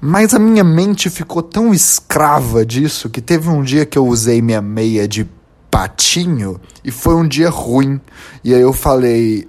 Mas 0.00 0.32
a 0.32 0.38
minha 0.38 0.62
mente 0.62 1.10
ficou 1.10 1.42
tão 1.42 1.74
escrava 1.74 2.64
disso 2.64 3.10
que 3.10 3.20
teve 3.20 3.48
um 3.48 3.62
dia 3.62 3.84
que 3.84 3.98
eu 3.98 4.06
usei 4.06 4.40
minha 4.40 4.62
meia 4.62 5.08
de 5.08 5.28
patinho 5.70 6.60
e 6.84 6.90
foi 6.90 7.14
um 7.14 7.26
dia 7.26 7.50
ruim. 7.50 8.00
E 8.44 8.54
aí 8.54 8.60
eu 8.60 8.72
falei, 8.72 9.48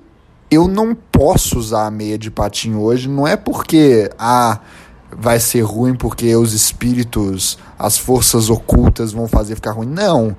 eu 0.50 0.68
não 0.68 0.96
posso 0.96 1.60
usar 1.60 1.86
a 1.86 1.92
meia 1.92 2.18
de 2.18 2.32
patinho 2.32 2.80
hoje, 2.80 3.08
não 3.08 3.28
é 3.28 3.36
porque 3.36 4.10
ah, 4.18 4.60
vai 5.12 5.40
ser 5.40 5.62
ruim 5.62 5.94
porque 5.94 6.36
os 6.36 6.54
espíritos, 6.54 7.58
as 7.78 7.98
forças 7.98 8.50
ocultas 8.50 9.12
vão 9.12 9.28
fazer 9.28 9.56
ficar 9.56 9.72
ruim. 9.72 9.88
Não. 9.88 10.36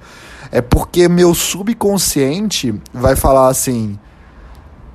É 0.50 0.60
porque 0.60 1.08
meu 1.08 1.32
subconsciente 1.34 2.74
vai 2.92 3.14
falar 3.14 3.48
assim: 3.48 3.96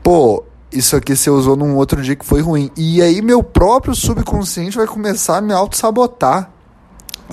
pô, 0.06 0.44
isso 0.72 0.96
aqui 0.96 1.16
você 1.16 1.32
usou 1.32 1.56
num 1.56 1.76
outro 1.78 2.00
dia 2.00 2.16
que 2.16 2.24
foi 2.24 2.40
ruim. 2.40 2.70
E 2.78 3.02
aí 3.02 3.24
meu 3.24 3.42
próprio 3.42 3.96
subconsciente 3.96 4.78
vai 4.78 4.86
começar 4.86 5.38
a 5.38 5.42
me 5.42 5.52
auto-sabotar. 5.52 6.52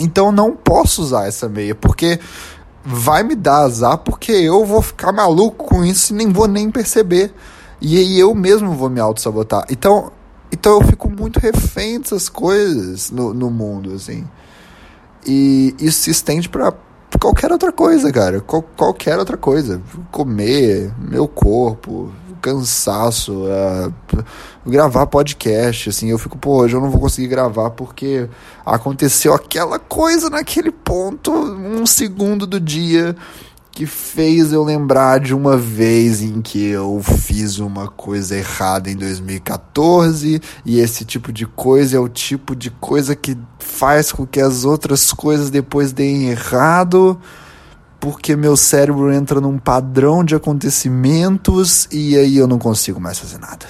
Então 0.01 0.33
não 0.33 0.57
posso 0.57 1.03
usar 1.03 1.27
essa 1.27 1.51
meia, 1.51 1.75
porque 1.75 2.19
vai 2.83 3.23
me 3.23 3.35
dar 3.35 3.59
azar, 3.59 3.99
porque 3.99 4.33
eu 4.33 4.65
vou 4.65 4.81
ficar 4.81 5.13
maluco 5.13 5.67
com 5.67 5.85
isso 5.85 6.15
e 6.15 6.17
nem 6.17 6.33
vou 6.33 6.49
nem 6.49 6.71
perceber. 6.71 7.35
E 7.79 7.99
aí 7.99 8.19
eu 8.19 8.35
mesmo 8.35 8.73
vou 8.73 8.89
me 8.89 9.01
auto-sabotar. 9.01 9.67
Então, 9.69 10.11
então 10.51 10.81
eu 10.81 10.87
fico 10.87 11.11
muito 11.11 11.39
refém 11.41 12.01
dessas 12.01 12.31
coisas 12.31 13.11
no, 13.11 13.35
no 13.35 13.51
mundo, 13.51 13.93
assim. 13.93 14.27
E 15.27 15.75
isso 15.79 16.05
se 16.05 16.11
estende 16.11 16.49
para 16.49 16.73
qualquer 17.21 17.53
outra 17.53 17.71
coisa, 17.71 18.11
cara. 18.11 18.41
Qual, 18.41 18.63
qualquer 18.63 19.19
outra 19.19 19.37
coisa. 19.37 19.83
Comer, 20.11 20.91
meu 20.99 21.29
corpo, 21.29 22.11
cansaço, 22.43 23.45
uh, 23.45 23.95
gravar 24.67 25.07
podcast, 25.07 25.89
assim, 25.89 26.11
eu 26.11 26.19
fico, 26.19 26.37
pô, 26.37 26.63
hoje 26.63 26.75
eu 26.75 26.81
não 26.81 26.91
vou 26.91 27.01
conseguir 27.01 27.29
gravar 27.29 27.71
porque 27.71 28.29
aconteceu 28.67 29.33
aquela 29.33 29.79
coisa 29.79 30.29
naquele 30.29 30.73
ponto, 30.73 31.33
um 31.33 31.87
segundo 31.87 32.47
do 32.47 32.59
dia 32.59 33.17
que 33.71 33.87
fez 33.87 34.53
eu 34.53 34.63
lembrar 34.63 35.19
de 35.19 35.35
uma 35.35 35.57
vez 35.57 36.21
em 36.21 36.43
que 36.43 36.63
eu 36.63 37.01
fiz 37.03 37.59
uma 37.59 37.89
coisa 37.89 38.37
errada 38.37 38.91
em 38.91 38.97
2014 38.97 40.43
e 40.65 40.79
esse 40.79 41.07
tipo 41.07 41.33
de 41.33 41.47
coisa 41.47 41.97
é 41.97 42.01
o 42.01 42.09
tipo 42.09 42.55
de 42.55 42.71
coisa 42.71 43.17
que 43.17 43.37
faz 43.59 44.13
com 44.13 44.27
que 44.27 44.41
as 44.41 44.67
outras 44.67 45.11
coisas 45.11 45.49
depois 45.49 45.91
deem 45.91 46.29
errado 46.29 47.19
porque 48.03 48.35
meu 48.35 48.57
cérebro 48.57 49.13
entra 49.13 49.41
num 49.41 49.57
padrão 49.57 50.25
de 50.25 50.35
acontecimentos 50.35 51.87
e 51.93 52.17
aí 52.17 52.37
eu 52.37 52.49
não 52.49 52.59
consigo 52.59 53.01
mais 53.01 53.17
fazer 53.17 53.39
nada. 53.39 53.65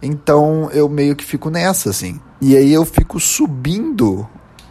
Então 0.00 0.70
eu 0.72 0.88
meio 0.88 1.16
que 1.16 1.24
fico 1.24 1.50
nessa 1.50 1.90
assim. 1.90 2.20
E 2.40 2.56
aí 2.56 2.72
eu 2.72 2.84
fico 2.84 3.18
subindo 3.18 4.24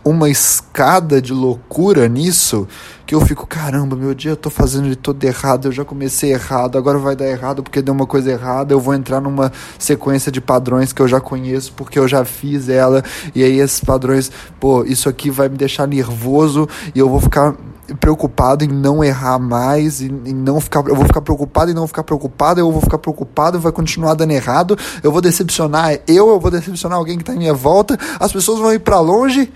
uma 0.05 0.29
escada 0.29 1.21
de 1.21 1.33
loucura 1.33 2.07
nisso 2.07 2.65
que 3.05 3.13
eu 3.13 3.19
fico, 3.19 3.45
caramba, 3.45 3.93
meu 3.97 4.13
dia 4.13 4.31
eu 4.31 4.37
tô 4.37 4.49
fazendo 4.49 4.87
de 4.87 4.95
todo 4.95 5.21
errado, 5.21 5.67
eu 5.67 5.71
já 5.73 5.83
comecei 5.83 6.31
errado, 6.31 6.77
agora 6.77 6.97
vai 6.97 7.17
dar 7.17 7.27
errado 7.27 7.61
porque 7.61 7.81
deu 7.81 7.93
uma 7.93 8.07
coisa 8.07 8.31
errada, 8.31 8.73
eu 8.73 8.79
vou 8.79 8.93
entrar 8.93 9.19
numa 9.19 9.51
sequência 9.77 10.31
de 10.31 10.39
padrões 10.39 10.93
que 10.93 11.01
eu 11.01 11.09
já 11.09 11.19
conheço 11.19 11.73
porque 11.73 11.99
eu 11.99 12.07
já 12.07 12.23
fiz 12.23 12.69
ela, 12.69 13.03
e 13.35 13.43
aí 13.43 13.59
esses 13.59 13.81
padrões, 13.81 14.31
pô, 14.61 14.85
isso 14.85 15.09
aqui 15.09 15.29
vai 15.29 15.49
me 15.49 15.57
deixar 15.57 15.85
nervoso 15.85 16.69
e 16.95 16.99
eu 16.99 17.09
vou 17.09 17.19
ficar 17.19 17.53
preocupado 17.99 18.63
em 18.63 18.67
não 18.67 19.03
errar 19.03 19.39
mais 19.39 19.99
e 19.99 20.09
não 20.09 20.61
ficar 20.61 20.83
eu 20.87 20.95
vou 20.95 21.05
ficar 21.05 21.21
preocupado 21.21 21.69
em 21.69 21.73
não 21.73 21.85
ficar 21.85 22.03
preocupado 22.03 22.59
eu 22.59 22.71
vou 22.71 22.81
ficar 22.81 22.97
preocupado 22.97 23.59
vai 23.59 23.71
continuar 23.71 24.13
dando 24.13 24.31
errado 24.31 24.77
eu 25.03 25.11
vou 25.11 25.19
decepcionar 25.19 25.99
eu 26.07 26.29
eu 26.29 26.39
vou 26.39 26.49
decepcionar 26.49 26.97
alguém 26.97 27.17
que 27.17 27.23
está 27.23 27.33
em 27.33 27.39
minha 27.39 27.53
volta 27.53 27.99
as 28.19 28.31
pessoas 28.31 28.59
vão 28.59 28.71
ir 28.71 28.79
para 28.79 28.99
longe 29.01 29.51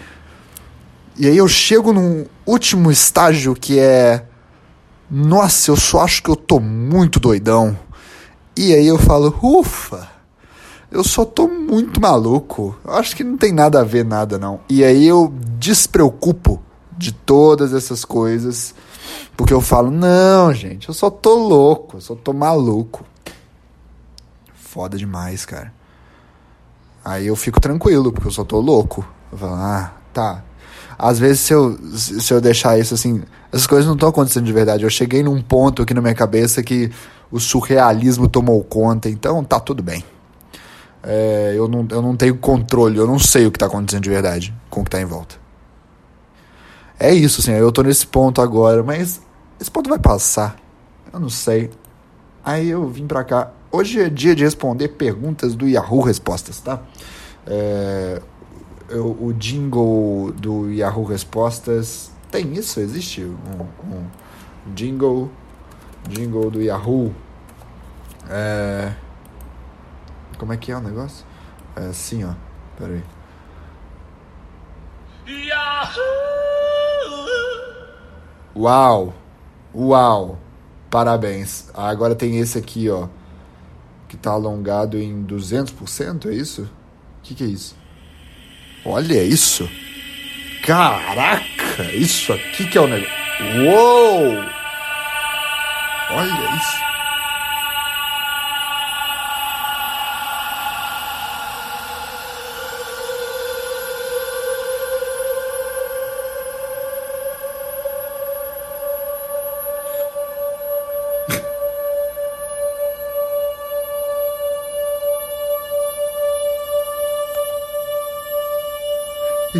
e 1.19 1.25
aí 1.25 1.37
eu 1.37 1.47
chego 1.47 1.91
num 1.91 2.25
último 2.45 2.91
estágio 2.91 3.55
que 3.55 3.79
é. 3.79 4.23
Nossa, 5.09 5.71
eu 5.71 5.75
só 5.75 6.01
acho 6.01 6.21
que 6.21 6.29
eu 6.29 6.35
tô 6.35 6.59
muito 6.59 7.19
doidão. 7.19 7.77
E 8.55 8.71
aí 8.73 8.85
eu 8.85 8.99
falo, 8.99 9.35
ufa, 9.41 10.07
eu 10.91 11.03
só 11.03 11.25
tô 11.25 11.47
muito 11.47 11.99
maluco. 11.99 12.77
Eu 12.85 12.93
acho 12.93 13.15
que 13.15 13.23
não 13.23 13.35
tem 13.35 13.51
nada 13.51 13.79
a 13.79 13.83
ver 13.83 14.05
nada, 14.05 14.37
não. 14.37 14.59
E 14.69 14.83
aí 14.83 15.07
eu 15.07 15.33
despreocupo 15.57 16.61
de 16.97 17.11
todas 17.11 17.73
essas 17.73 18.03
coisas. 18.03 18.73
Porque 19.35 19.53
eu 19.53 19.61
falo, 19.61 19.91
não, 19.91 20.53
gente, 20.53 20.87
eu 20.87 20.93
só 20.93 21.09
tô 21.09 21.35
louco, 21.35 21.97
eu 21.97 22.01
só 22.01 22.15
tô 22.15 22.33
maluco. 22.33 23.05
Foda 24.53 24.97
demais, 24.97 25.45
cara. 25.45 25.73
Aí 27.05 27.27
eu 27.27 27.35
fico 27.35 27.61
tranquilo, 27.61 28.11
porque 28.11 28.27
eu 28.27 28.31
só 28.31 28.43
tô 28.43 28.59
louco. 28.59 29.07
Eu 29.31 29.37
falo, 29.37 29.53
ah, 29.53 29.93
tá, 30.11 30.43
às 30.97 31.19
vezes 31.19 31.41
se 31.41 31.53
eu, 31.53 31.77
se 31.95 32.33
eu 32.33 32.41
deixar 32.41 32.79
isso 32.79 32.95
assim, 32.95 33.21
essas 33.51 33.67
coisas 33.67 33.85
não 33.85 33.93
estão 33.93 34.09
acontecendo 34.09 34.45
de 34.45 34.53
verdade. 34.53 34.83
Eu 34.83 34.89
cheguei 34.89 35.21
num 35.21 35.41
ponto 35.41 35.83
aqui 35.83 35.93
na 35.93 36.01
minha 36.01 36.15
cabeça 36.15 36.63
que 36.63 36.91
o 37.31 37.39
surrealismo 37.39 38.27
tomou 38.27 38.63
conta, 38.63 39.07
então 39.09 39.43
tá 39.43 39.59
tudo 39.59 39.83
bem. 39.83 40.03
É, 41.03 41.53
eu, 41.55 41.67
não, 41.67 41.87
eu 41.91 42.01
não 42.01 42.15
tenho 42.15 42.35
controle, 42.37 42.97
eu 42.97 43.05
não 43.05 43.19
sei 43.19 43.45
o 43.45 43.51
que 43.51 43.57
está 43.57 43.67
acontecendo 43.67 44.03
de 44.03 44.09
verdade 44.09 44.53
com 44.69 44.81
o 44.81 44.83
que 44.83 44.87
está 44.87 44.99
em 44.99 45.05
volta. 45.05 45.35
É 46.99 47.13
isso, 47.13 47.41
assim, 47.41 47.51
eu 47.51 47.71
tô 47.71 47.83
nesse 47.83 48.07
ponto 48.07 48.41
agora, 48.41 48.81
mas 48.81 49.21
esse 49.59 49.69
ponto 49.69 49.89
vai 49.89 49.99
passar. 49.99 50.57
Eu 51.13 51.19
não 51.19 51.29
sei. 51.29 51.69
Aí 52.43 52.69
eu 52.69 52.87
vim 52.87 53.05
pra 53.05 53.23
cá. 53.23 53.51
Hoje 53.71 54.01
é 54.01 54.09
dia 54.09 54.35
de 54.35 54.43
responder 54.43 54.89
perguntas 54.89 55.53
do 55.53 55.67
Yahoo 55.67 56.01
Respostas, 56.01 56.59
tá? 56.59 56.81
É, 57.45 58.21
o 58.91 59.31
jingle 59.33 60.31
do 60.31 60.71
Yahoo 60.71 61.03
Respostas. 61.03 62.11
Tem 62.31 62.53
isso? 62.53 62.79
Existe 62.79 63.21
um, 63.23 63.61
um 63.93 64.07
jingle, 64.73 65.29
jingle 66.09 66.49
do 66.49 66.61
Yahoo. 66.61 67.13
É, 68.29 68.93
como 70.37 70.51
é 70.51 70.57
que 70.57 70.71
é 70.71 70.77
o 70.77 70.81
negócio? 70.81 71.25
É 71.75 71.85
assim, 71.85 72.23
ó. 72.23 72.33
Pera 72.77 72.93
aí. 72.93 73.03
Uau! 78.55 79.13
Uau! 79.73 80.39
Parabéns. 80.89 81.69
Agora 81.73 82.15
tem 82.15 82.39
esse 82.39 82.57
aqui, 82.57 82.89
ó. 82.89 83.07
Que 84.07 84.17
tá 84.17 84.31
alongado 84.31 84.97
em 84.97 85.23
200%, 85.25 86.27
é 86.27 86.33
isso? 86.33 86.63
O 86.63 87.21
que, 87.23 87.35
que 87.35 87.43
é 87.43 87.47
isso? 87.47 87.75
Olha 88.85 89.23
isso. 89.23 89.69
Caraca, 90.65 91.83
isso 91.93 92.33
aqui 92.33 92.67
que 92.67 92.77
é 92.77 92.81
o 92.81 92.87
negócio. 92.87 93.13
Uou! 93.63 94.43
Olha 96.09 96.55
isso. 96.55 96.86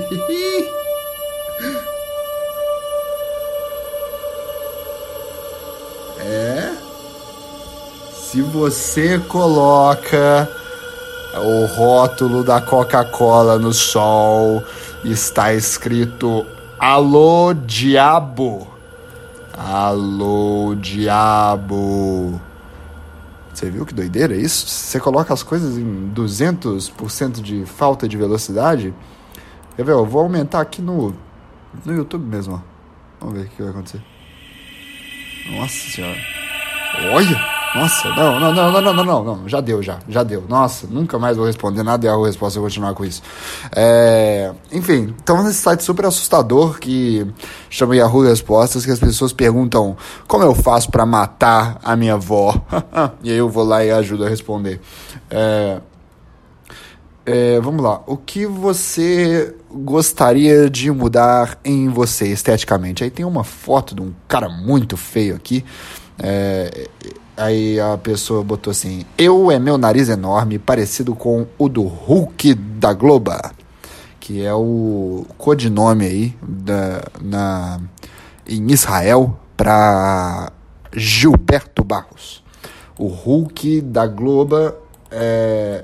é. 6.19 6.71
Se 8.15 8.41
você 8.41 9.19
coloca 9.19 10.49
o 11.35 11.65
rótulo 11.65 12.43
da 12.43 12.61
Coca-Cola 12.61 13.59
no 13.59 13.73
sol, 13.73 14.63
está 15.03 15.53
escrito 15.53 16.45
Alô 16.79 17.53
Diabo. 17.53 18.67
Alô 19.57 20.75
Diabo. 20.75 22.39
Você 23.53 23.69
viu 23.71 23.85
que 23.85 23.93
doideira 23.93 24.35
é 24.35 24.37
isso? 24.37 24.67
Você 24.67 24.99
coloca 24.99 25.33
as 25.33 25.41
coisas 25.41 25.77
em 25.77 26.11
200% 26.15 27.41
de 27.41 27.65
falta 27.65 28.07
de 28.07 28.15
velocidade, 28.15 28.93
Quer 29.77 29.83
ver? 29.83 29.91
Eu 29.91 30.05
vou 30.05 30.23
aumentar 30.23 30.59
aqui 30.59 30.81
no, 30.81 31.13
no 31.85 31.93
YouTube 31.93 32.25
mesmo, 32.25 32.55
ó. 32.55 32.59
Vamos 33.21 33.39
ver 33.39 33.45
o 33.45 33.49
que 33.49 33.61
vai 33.61 33.71
acontecer. 33.71 34.01
Nossa 35.51 35.91
senhora. 35.91 36.17
Olha! 37.13 37.57
Nossa, 37.75 38.09
não, 38.09 38.39
não, 38.39 38.53
não, 38.53 38.71
não, 38.71 38.93
não, 38.93 39.03
não, 39.03 39.23
não, 39.23 39.47
já 39.47 39.61
deu, 39.61 39.83
já, 39.83 39.99
já 40.07 40.23
deu. 40.23 40.43
Nossa, 40.47 40.87
nunca 40.89 41.19
mais 41.19 41.37
vou 41.37 41.45
responder 41.45 41.83
nada 41.83 42.05
e 42.05 42.09
a 42.09 42.17
resposta 42.17 42.57
eu 42.57 42.61
vou 42.61 42.69
continuar 42.69 42.93
com 42.95 43.05
isso. 43.05 43.21
É, 43.75 44.51
enfim, 44.71 45.13
então 45.21 45.43
nesse 45.43 45.59
site 45.59 45.83
super 45.83 46.05
assustador 46.05 46.79
que 46.79 47.27
chama 47.69 47.95
Yahoo 47.95 48.23
Respostas, 48.23 48.83
que 48.83 48.91
as 48.91 48.99
pessoas 48.99 49.31
perguntam 49.31 49.95
como 50.27 50.43
eu 50.43 50.55
faço 50.55 50.89
para 50.89 51.05
matar 51.05 51.77
a 51.83 51.95
minha 51.95 52.13
avó. 52.13 52.55
e 53.21 53.31
aí 53.31 53.37
eu 53.37 53.49
vou 53.49 53.63
lá 53.63 53.83
e 53.83 53.91
ajudo 53.91 54.25
a 54.25 54.29
responder. 54.29 54.81
É, 55.29 55.79
é, 57.29 57.59
vamos 57.59 57.83
lá. 57.83 58.01
O 58.07 58.15
que 58.15 58.45
você 58.45 59.53
gostaria 59.69 60.69
de 60.69 60.89
mudar 60.89 61.59
em 61.61 61.89
você 61.89 62.29
esteticamente? 62.29 63.03
Aí 63.03 63.09
tem 63.09 63.25
uma 63.25 63.43
foto 63.43 63.93
de 63.93 64.01
um 64.01 64.13
cara 64.29 64.47
muito 64.47 64.95
feio 64.95 65.35
aqui. 65.35 65.65
É, 66.17 66.87
aí 67.35 67.81
a 67.81 67.97
pessoa 67.97 68.41
botou 68.45 68.71
assim: 68.71 69.03
Eu 69.17 69.51
é 69.51 69.59
meu 69.59 69.77
nariz 69.77 70.07
enorme, 70.07 70.57
parecido 70.57 71.13
com 71.13 71.45
o 71.57 71.67
do 71.67 71.83
Hulk 71.83 72.53
da 72.53 72.93
Globo, 72.93 73.33
que 74.21 74.45
é 74.45 74.53
o 74.53 75.25
codinome 75.37 76.05
aí 76.05 76.37
da, 76.41 77.03
na, 77.21 77.81
em 78.47 78.71
Israel 78.71 79.37
para 79.57 80.49
Gilberto 80.95 81.83
Barros. 81.83 82.41
O 82.97 83.07
Hulk 83.07 83.81
da 83.81 84.07
Globo 84.07 84.73
é 85.11 85.83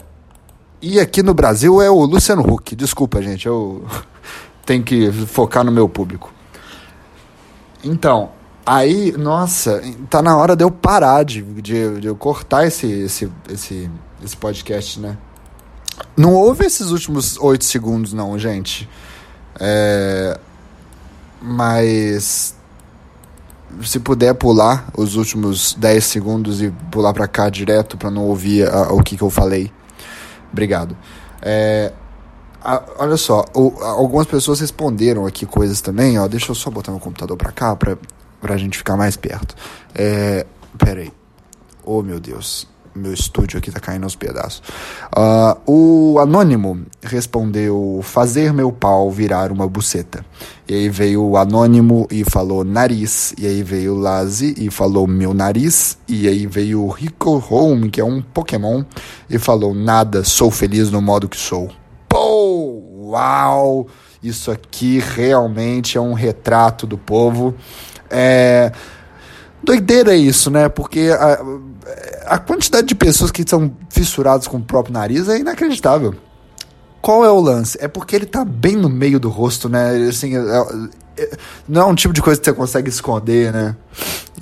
e 0.84 1.00
aqui 1.00 1.24
no 1.24 1.34
Brasil 1.34 1.82
é 1.82 1.90
o 1.90 2.04
Luciano 2.04 2.42
Huck. 2.42 2.76
Desculpa, 2.76 3.22
gente, 3.22 3.46
eu 3.46 3.86
tenho 4.66 4.84
que 4.84 5.10
focar 5.14 5.64
no 5.64 5.72
meu 5.72 5.88
público. 5.88 6.30
Então, 7.82 8.32
aí, 8.66 9.14
nossa, 9.14 9.82
tá 10.10 10.22
na 10.22 10.36
hora 10.36 10.58
de 10.58 10.64
eu 10.66 10.70
parar 10.70 11.24
de, 11.24 11.42
de, 11.42 12.02
de 12.02 12.08
eu 12.08 12.18
cortar 12.18 12.68
esse, 12.68 12.86
esse, 12.86 13.32
esse, 13.50 13.90
esse 14.22 14.36
podcast, 14.36 15.00
né? 15.00 15.18
Não 16.18 16.34
houve 16.34 16.66
esses 16.66 16.92
últimos 16.92 17.38
oito 17.38 17.64
segundos, 17.64 18.12
não, 18.12 18.38
gente. 18.38 18.90
É... 19.58 20.38
Mas 21.42 22.58
se 23.82 24.00
puder 24.00 24.34
pular 24.34 24.90
os 24.98 25.16
últimos 25.16 25.76
10 25.76 26.04
segundos 26.04 26.62
e 26.62 26.72
pular 26.92 27.14
para 27.14 27.28
cá 27.28 27.50
direto 27.50 27.98
para 27.98 28.12
não 28.12 28.24
ouvir 28.26 28.68
a, 28.68 28.92
o 28.92 29.02
que, 29.02 29.16
que 29.16 29.24
eu 29.24 29.30
falei. 29.30 29.72
Obrigado. 30.54 30.96
É, 31.42 31.92
a, 32.64 32.82
olha 33.00 33.18
só, 33.18 33.44
o, 33.54 33.84
algumas 33.84 34.26
pessoas 34.26 34.62
responderam 34.62 35.26
aqui 35.26 35.46
coisas 35.46 35.82
também, 35.82 36.18
ó. 36.18 36.28
Deixa 36.30 36.52
eu 36.52 36.56
só 36.56 36.72
botar 36.72 36.92
meu 36.92 37.02
computador 37.02 37.36
pra 37.36 37.52
cá 37.52 37.76
pra, 37.76 37.98
pra 38.40 38.56
gente 38.56 38.78
ficar 38.78 38.96
mais 38.96 39.18
perto. 39.18 39.54
É, 39.94 40.46
pera 40.78 41.02
aí. 41.02 41.12
Oh, 41.84 42.02
meu 42.02 42.22
Deus 42.22 42.72
meu 42.96 43.14
estúdio 43.14 43.58
aqui 43.58 43.72
tá 43.72 43.80
caindo 43.80 44.04
aos 44.04 44.16
pedaços. 44.16 44.62
Uh, 45.16 46.14
o 46.14 46.20
Anônimo 46.20 46.86
respondeu: 47.02 48.00
fazer 48.04 48.54
meu 48.54 48.72
pau 48.72 49.10
virar 49.10 49.52
uma 49.52 49.68
buceta. 49.68 50.26
E 50.68 50.74
aí 50.74 50.90
veio 50.90 51.24
o 51.24 51.38
Anônimo 51.38 52.08
e 52.10 52.24
falou 52.24 52.64
nariz. 52.64 53.34
E 53.38 53.46
aí 53.46 53.64
veio 53.64 53.96
o 53.96 54.00
Lazi 54.00 54.56
e 54.58 54.70
falou 54.70 55.08
meu 55.08 55.34
nariz. 55.34 55.98
E 56.08 56.28
aí 56.28 56.46
veio 56.46 56.84
o 56.84 56.90
Rico 56.90 57.44
Home, 57.50 57.90
que 57.90 58.00
é 58.00 58.06
um 58.06 58.22
Pokémon, 58.22 58.84
e 59.30 59.38
falou 59.38 59.74
nada, 59.74 60.24
sou 60.24 60.50
feliz 60.50 60.92
no 60.92 61.02
modo 61.02 61.28
que 61.28 61.38
sou. 61.38 61.70
Pô! 62.08 62.82
Uau! 63.10 63.88
Isso 64.24 64.50
aqui 64.50 65.00
realmente 65.00 65.98
é 65.98 66.02
um 66.02 66.14
retrato 66.14 66.88
do 66.88 66.98
povo. 66.98 67.54
É. 68.10 68.72
Doideira 69.64 70.16
isso, 70.16 70.52
né? 70.52 70.68
Porque 70.68 71.10
a, 71.18 71.40
a 72.26 72.38
quantidade 72.38 72.88
de 72.88 72.96
pessoas 72.96 73.32
que 73.32 73.44
são 73.48 73.72
fissuradas 73.90 74.48
com 74.48 74.58
o 74.58 74.64
próprio 74.64 74.94
nariz 74.94 75.30
é 75.30 75.40
inacreditável. 75.40 76.14
Qual 77.02 77.24
é 77.24 77.30
o 77.30 77.40
lance? 77.40 77.78
É 77.82 77.88
porque 77.88 78.16
ele 78.16 78.26
tá 78.26 78.44
bem 78.46 78.76
no 78.76 78.90
meio 78.90 79.20
do 79.20 79.30
rosto, 79.30 79.68
né? 79.70 80.08
Assim, 80.08 80.36
é, 80.36 80.42
é, 81.18 81.38
não 81.68 81.82
é 81.82 81.86
um 81.86 81.96
tipo 81.96 82.14
de 82.14 82.22
coisa 82.22 82.40
que 82.40 82.46
você 82.46 82.54
consegue 82.54 82.90
esconder, 82.90 83.52
né? 83.54 83.76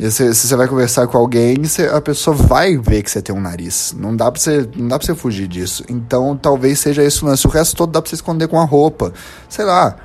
Se, 0.09 0.33
se 0.33 0.47
você 0.47 0.55
vai 0.55 0.67
conversar 0.67 1.07
com 1.07 1.17
alguém, 1.17 1.55
você, 1.61 1.87
a 1.87 2.01
pessoa 2.01 2.35
vai 2.35 2.77
ver 2.77 3.03
que 3.03 3.11
você 3.11 3.21
tem 3.21 3.35
um 3.35 3.41
nariz. 3.41 3.95
Não 3.97 4.15
dá 4.15 4.31
pra 4.31 4.39
você, 4.39 4.67
não 4.75 4.87
dá 4.87 4.97
pra 4.97 5.05
você 5.05 5.13
fugir 5.13 5.47
disso. 5.47 5.83
Então 5.89 6.37
talvez 6.37 6.79
seja 6.79 7.03
isso 7.03 7.25
o 7.25 7.29
lance. 7.29 7.45
O 7.45 7.49
resto 7.49 7.75
todo 7.75 7.91
dá 7.91 8.01
pra 8.01 8.09
você 8.09 8.15
esconder 8.15 8.47
com 8.47 8.59
a 8.59 8.63
roupa. 8.63 9.13
Sei 9.49 9.65
lá. 9.65 9.95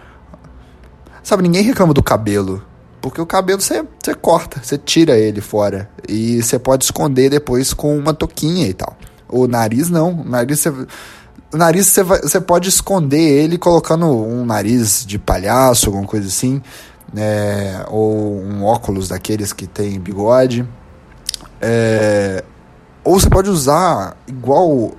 Sabe, 1.23 1.43
ninguém 1.43 1.63
reclama 1.63 1.95
do 1.95 2.03
cabelo. 2.03 2.63
Porque 3.01 3.21
o 3.21 3.27
cabelo 3.27 3.61
você, 3.61 3.85
você 4.03 4.15
corta, 4.15 4.61
você 4.63 4.77
tira 4.79 5.17
ele 5.17 5.41
fora. 5.41 5.89
E 6.09 6.43
você 6.43 6.59
pode 6.59 6.85
esconder 6.85 7.31
depois 7.31 7.73
com 7.73 7.97
uma 7.97 8.15
touquinha 8.15 8.67
e 8.67 8.75
tal. 8.75 8.97
O 9.29 9.47
nariz 9.47 9.91
não. 9.91 10.21
O 10.21 10.25
nariz 10.25 10.61
você. 10.61 10.73
Nariz 11.53 11.87
você, 11.87 12.03
você 12.03 12.41
pode 12.41 12.69
esconder 12.69 13.19
ele 13.19 13.57
colocando 13.57 14.07
um 14.07 14.45
nariz 14.45 15.05
de 15.07 15.19
palhaço, 15.19 15.87
alguma 15.87 16.07
coisa 16.07 16.27
assim. 16.27 16.61
É, 17.17 17.85
ou 17.89 18.43
um 18.43 18.65
óculos 18.65 19.09
daqueles 19.09 19.53
que 19.53 19.67
tem 19.67 19.99
bigode. 20.01 20.67
É, 21.61 22.45
ou 23.05 23.19
você 23.19 23.31
pode 23.31 23.49
usar 23.49 24.17
igual 24.27 24.93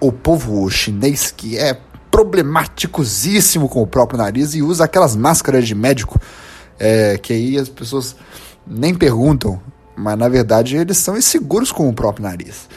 o 0.00 0.12
povo 0.12 0.68
chinês 0.68 1.30
que 1.30 1.56
é 1.56 1.78
problemáticosíssimo 2.10 3.68
com 3.68 3.80
o 3.82 3.86
próprio 3.86 4.18
nariz 4.18 4.54
e 4.54 4.62
usa 4.62 4.84
aquelas 4.84 5.16
máscaras 5.16 5.66
de 5.66 5.74
médico 5.74 6.20
é, 6.82 7.16
que 7.16 7.32
aí 7.32 7.56
as 7.56 7.68
pessoas 7.68 8.16
nem 8.66 8.92
perguntam, 8.92 9.62
mas 9.96 10.18
na 10.18 10.28
verdade 10.28 10.76
eles 10.76 10.96
são 10.96 11.16
inseguros 11.16 11.70
com 11.70 11.88
o 11.88 11.92
próprio 11.94 12.24
nariz. 12.24 12.68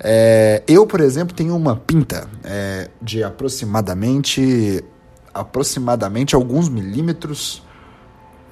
É, 0.00 0.64
eu, 0.66 0.84
por 0.84 1.00
exemplo, 1.00 1.34
tenho 1.34 1.54
uma 1.54 1.76
pinta 1.76 2.28
é, 2.42 2.90
de 3.00 3.22
aproximadamente 3.22 4.84
aproximadamente 5.32 6.34
alguns 6.34 6.68
milímetros, 6.68 7.62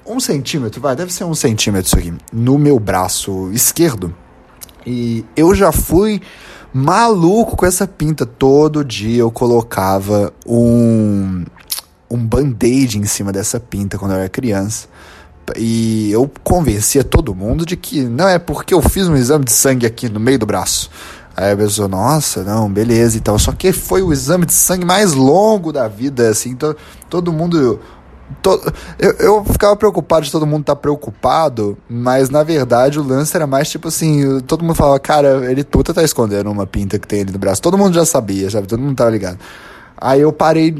um 0.05 0.19
centímetro, 0.19 0.79
vai, 0.79 0.95
deve 0.95 1.11
ser 1.11 1.23
um 1.23 1.33
centímetro 1.33 1.87
isso 1.87 1.97
aqui, 1.97 2.13
no 2.31 2.57
meu 2.57 2.79
braço 2.79 3.51
esquerdo. 3.51 4.15
E 4.85 5.25
eu 5.35 5.53
já 5.55 5.71
fui 5.71 6.21
maluco 6.71 7.57
com 7.57 7.65
essa 7.65 7.87
pinta. 7.87 8.23
Todo 8.25 8.85
dia 8.85 9.21
eu 9.21 9.31
colocava 9.31 10.31
um 10.45 11.43
um 12.09 12.17
band-aid 12.17 12.97
em 12.97 13.05
cima 13.05 13.31
dessa 13.31 13.59
pinta 13.59 13.97
quando 13.97 14.11
eu 14.11 14.19
era 14.19 14.29
criança. 14.29 14.87
E 15.55 16.11
eu 16.11 16.29
convencia 16.43 17.03
todo 17.03 17.35
mundo 17.35 17.65
de 17.65 17.75
que 17.77 18.01
não 18.01 18.27
é 18.27 18.39
porque 18.39 18.73
eu 18.73 18.81
fiz 18.81 19.07
um 19.07 19.15
exame 19.15 19.45
de 19.45 19.51
sangue 19.51 19.85
aqui 19.85 20.09
no 20.09 20.19
meio 20.19 20.39
do 20.39 20.45
braço. 20.45 20.89
Aí 21.37 21.51
a 21.51 21.57
pessoa, 21.57 21.87
nossa, 21.87 22.43
não, 22.43 22.71
beleza 22.71 23.17
e 23.17 23.19
tal. 23.19 23.37
Só 23.37 23.51
que 23.51 23.71
foi 23.73 24.01
o 24.01 24.13
exame 24.13 24.45
de 24.45 24.53
sangue 24.53 24.85
mais 24.85 25.13
longo 25.13 25.71
da 25.71 25.87
vida, 25.87 26.29
assim. 26.29 26.55
To, 26.55 26.75
todo 27.09 27.31
mundo. 27.31 27.79
Eu, 28.97 29.11
eu 29.19 29.45
ficava 29.45 29.75
preocupado 29.75 30.25
de 30.25 30.31
todo 30.31 30.47
mundo 30.47 30.61
estar 30.61 30.73
tá 30.73 30.81
preocupado, 30.81 31.77
mas 31.87 32.27
na 32.27 32.41
verdade 32.41 32.99
o 32.99 33.03
lance 33.03 33.35
era 33.35 33.45
mais 33.45 33.69
tipo 33.69 33.89
assim: 33.89 34.39
todo 34.41 34.63
mundo 34.63 34.75
falava, 34.75 34.99
cara, 34.99 35.51
ele 35.51 35.63
puta 35.63 35.93
tá 35.93 36.01
escondendo 36.01 36.49
uma 36.49 36.65
pinta 36.65 36.97
que 36.97 37.07
tem 37.07 37.21
ali 37.21 37.31
no 37.31 37.37
braço. 37.37 37.61
Todo 37.61 37.77
mundo 37.77 37.93
já 37.93 38.05
sabia, 38.05 38.49
sabe? 38.49 38.67
Todo 38.67 38.81
mundo 38.81 38.95
tava 38.95 39.11
ligado. 39.11 39.37
Aí 39.97 40.21
eu 40.21 40.31
parei, 40.31 40.73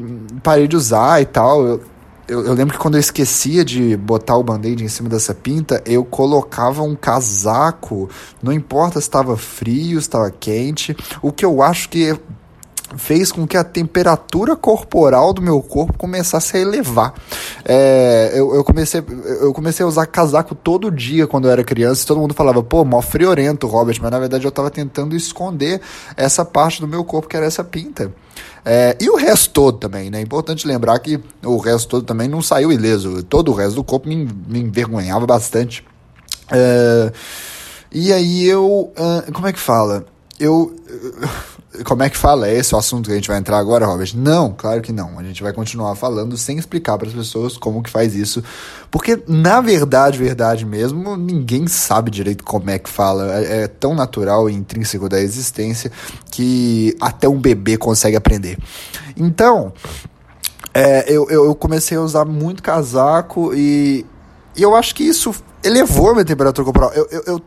parei 0.43 0.67
de 0.67 0.75
usar 0.75 1.21
e 1.21 1.25
tal. 1.25 1.65
Eu, 1.65 1.82
eu, 2.28 2.45
eu, 2.45 2.54
lembro 2.54 2.73
que 2.73 2.80
quando 2.80 2.95
eu 2.95 2.99
esquecia 2.99 3.63
de 3.63 3.95
botar 3.95 4.36
o 4.36 4.43
band-aid 4.43 4.84
em 4.84 4.88
cima 4.88 5.08
dessa 5.08 5.34
pinta, 5.34 5.82
eu 5.86 6.04
colocava 6.04 6.82
um 6.82 6.95
casaco, 6.95 8.10
não 8.41 8.51
importa 8.51 8.99
se 8.99 9.08
estava 9.08 9.38
frio, 9.38 10.01
se 10.01 10.08
estava 10.08 10.32
quente. 10.32 10.95
O 11.21 11.32
que 11.32 11.45
eu 11.45 11.62
acho 11.62 11.88
que 11.89 12.17
fez 12.97 13.32
com 13.32 13.47
que 13.47 13.58
a 13.58 13.63
temperatura 13.63 14.56
corporal 14.56 15.34
do 15.34 15.41
meu 15.41 15.62
corpo 15.62 15.97
começasse 15.97 16.56
a 16.56 16.60
elevar. 16.60 17.13
É, 17.63 18.32
eu, 18.34 18.54
eu, 18.54 18.63
comecei, 18.63 19.04
eu 19.41 19.51
comecei 19.54 19.84
a 19.84 19.88
usar 19.88 20.06
casaco 20.06 20.54
todo 20.54 20.91
dia 20.91 21.28
quando 21.28 21.45
eu 21.45 21.51
era 21.51 21.63
criança 21.63 22.04
e 22.04 22.06
todo 22.06 22.19
mundo 22.19 22.34
falava, 22.34 22.62
pô, 22.63 22.86
mó 22.86 23.01
friorento, 23.01 23.67
Robert, 23.67 23.97
mas 24.01 24.12
na 24.12 24.19
verdade 24.19 24.45
eu 24.45 24.49
estava 24.49 24.69
tentando 24.69 25.15
esconder 25.15 25.82
essa 26.15 26.45
parte 26.45 26.80
do 26.80 26.88
meu 26.88 27.04
corpo 27.04 27.28
que 27.28 27.36
era 27.36 27.45
essa 27.45 27.63
pinta. 27.63 28.12
É, 28.65 28.97
e 28.99 29.08
o 29.10 29.15
resto 29.15 29.51
todo 29.51 29.78
também, 29.78 30.10
né? 30.10 30.17
É 30.17 30.21
importante 30.21 30.67
lembrar 30.67 30.97
que 30.97 31.19
o 31.43 31.58
resto 31.58 31.88
todo 31.88 32.04
também 32.04 32.28
não 32.28 32.41
saiu 32.41 32.71
ileso. 32.71 33.21
Todo 33.21 33.51
o 33.51 33.54
resto 33.54 33.75
do 33.75 33.84
corpo 33.84 34.10
me, 34.10 34.28
me 34.47 34.60
envergonhava 34.60 35.28
bastante. 35.28 35.86
É, 36.51 37.12
e 37.91 38.12
aí 38.12 38.43
eu. 38.45 38.91
Uh, 38.97 39.32
como 39.32 39.47
é 39.47 39.54
que 39.54 39.60
fala? 39.60 40.06
Eu. 40.39 40.75
Como 41.83 42.03
é 42.03 42.09
que 42.09 42.17
fala? 42.17 42.47
É 42.47 42.57
esse 42.57 42.73
o 42.73 42.77
assunto 42.77 43.07
que 43.07 43.11
a 43.11 43.15
gente 43.15 43.27
vai 43.27 43.38
entrar 43.38 43.57
agora, 43.57 43.85
Robert? 43.85 44.11
Não, 44.15 44.53
claro 44.55 44.81
que 44.81 44.91
não. 44.91 45.19
A 45.19 45.23
gente 45.23 45.43
vai 45.43 45.51
continuar 45.53 45.95
falando 45.95 46.38
sem 46.38 46.57
explicar 46.57 46.97
para 46.97 47.07
as 47.07 47.13
pessoas 47.13 47.57
como 47.57 47.83
que 47.83 47.89
faz 47.89 48.15
isso. 48.15 48.43
Porque, 48.89 49.21
na 49.27 49.61
verdade, 49.61 50.17
verdade 50.17 50.65
mesmo, 50.65 51.17
ninguém 51.17 51.67
sabe 51.67 52.09
direito 52.09 52.43
como 52.43 52.69
é 52.69 52.79
que 52.79 52.89
fala. 52.89 53.33
É, 53.33 53.63
é 53.63 53.67
tão 53.67 53.93
natural 53.93 54.49
e 54.49 54.53
intrínseco 54.53 55.09
da 55.09 55.19
existência 55.19 55.91
que 56.31 56.95
até 57.01 57.27
um 57.27 57.39
bebê 57.39 57.77
consegue 57.77 58.15
aprender. 58.15 58.57
Então, 59.17 59.73
é, 60.73 61.11
eu, 61.11 61.29
eu 61.29 61.55
comecei 61.55 61.97
a 61.97 62.01
usar 62.01 62.25
muito 62.25 62.61
casaco 62.61 63.53
e, 63.53 64.05
e 64.55 64.61
eu 64.61 64.75
acho 64.75 64.93
que 64.93 65.03
isso 65.03 65.33
elevou 65.63 66.13
minha 66.13 66.25
temperatura 66.25 66.63
corporal. 66.63 66.91
Eu, 66.93 67.07
eu, 67.09 67.23
eu 67.25 67.41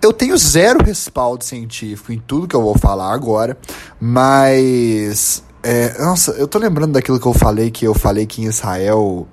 eu 0.00 0.12
tenho 0.12 0.36
zero 0.36 0.82
respaldo 0.84 1.44
científico 1.44 2.12
em 2.12 2.18
tudo 2.18 2.46
que 2.46 2.54
eu 2.54 2.62
vou 2.62 2.76
falar 2.78 3.12
agora, 3.12 3.56
mas. 4.00 5.42
É, 5.62 6.00
nossa, 6.00 6.32
eu 6.32 6.46
tô 6.46 6.58
lembrando 6.58 6.92
daquilo 6.92 7.18
que 7.18 7.26
eu 7.26 7.34
falei, 7.34 7.70
que 7.70 7.84
eu 7.84 7.94
falei 7.94 8.26
que 8.26 8.42
em 8.42 8.46
Israel. 8.46 9.26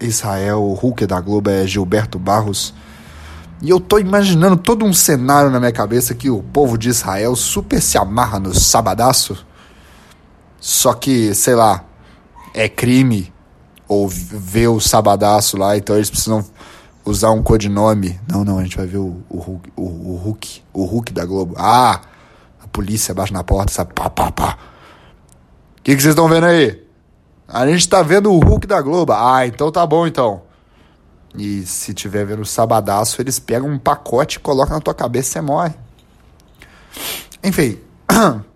Israel, 0.00 0.62
o 0.62 0.74
Hulk 0.74 1.06
da 1.06 1.20
Globo 1.20 1.50
é 1.50 1.66
Gilberto 1.66 2.18
Barros. 2.18 2.74
E 3.62 3.68
eu 3.68 3.78
tô 3.78 3.98
imaginando 3.98 4.56
todo 4.56 4.84
um 4.86 4.92
cenário 4.92 5.50
na 5.50 5.60
minha 5.60 5.72
cabeça 5.72 6.14
que 6.14 6.30
o 6.30 6.42
povo 6.42 6.78
de 6.78 6.88
Israel 6.88 7.36
super 7.36 7.80
se 7.82 7.98
amarra 7.98 8.38
no 8.38 8.54
sabadaço. 8.54 9.46
Só 10.58 10.94
que, 10.94 11.34
sei 11.34 11.54
lá, 11.54 11.84
é 12.54 12.68
crime 12.68 13.32
ou 13.86 14.08
ver 14.08 14.68
o 14.68 14.80
sabadaço 14.80 15.58
lá, 15.58 15.76
então 15.76 15.96
eles 15.96 16.08
precisam 16.08 16.44
usar 17.04 17.30
um 17.30 17.42
codinome. 17.42 18.20
Não, 18.28 18.44
não, 18.44 18.58
a 18.58 18.62
gente 18.62 18.76
vai 18.76 18.86
ver 18.86 18.98
o, 18.98 19.22
o, 19.28 19.38
Hulk, 19.38 19.72
o, 19.76 19.82
o 19.82 20.16
Hulk, 20.16 20.62
o 20.72 20.84
Hulk 20.84 21.12
da 21.12 21.24
Globo. 21.24 21.54
Ah, 21.58 22.00
a 22.62 22.68
polícia 22.68 23.14
bate 23.14 23.32
na 23.32 23.42
porta, 23.42 23.72
sabe? 23.72 23.92
Pá, 23.94 24.08
pá, 24.10 24.30
pá. 24.30 24.58
O 25.78 25.82
que, 25.82 25.96
que 25.96 26.02
vocês 26.02 26.12
estão 26.12 26.28
vendo 26.28 26.46
aí? 26.46 26.84
A 27.48 27.66
gente 27.66 27.88
tá 27.88 28.02
vendo 28.02 28.32
o 28.32 28.38
Hulk 28.38 28.66
da 28.66 28.80
Globo. 28.80 29.12
Ah, 29.12 29.46
então 29.46 29.72
tá 29.72 29.84
bom 29.86 30.06
então. 30.06 30.42
E 31.34 31.62
se 31.62 31.94
tiver 31.94 32.24
vendo 32.24 32.42
o 32.42 32.46
sabadaço, 32.46 33.20
eles 33.20 33.38
pegam 33.38 33.68
um 33.68 33.78
pacote, 33.78 34.40
colocam 34.40 34.74
na 34.74 34.80
tua 34.80 34.94
cabeça 34.94 35.28
e 35.28 35.32
você 35.32 35.40
morre. 35.40 35.74
Enfim. 37.42 37.78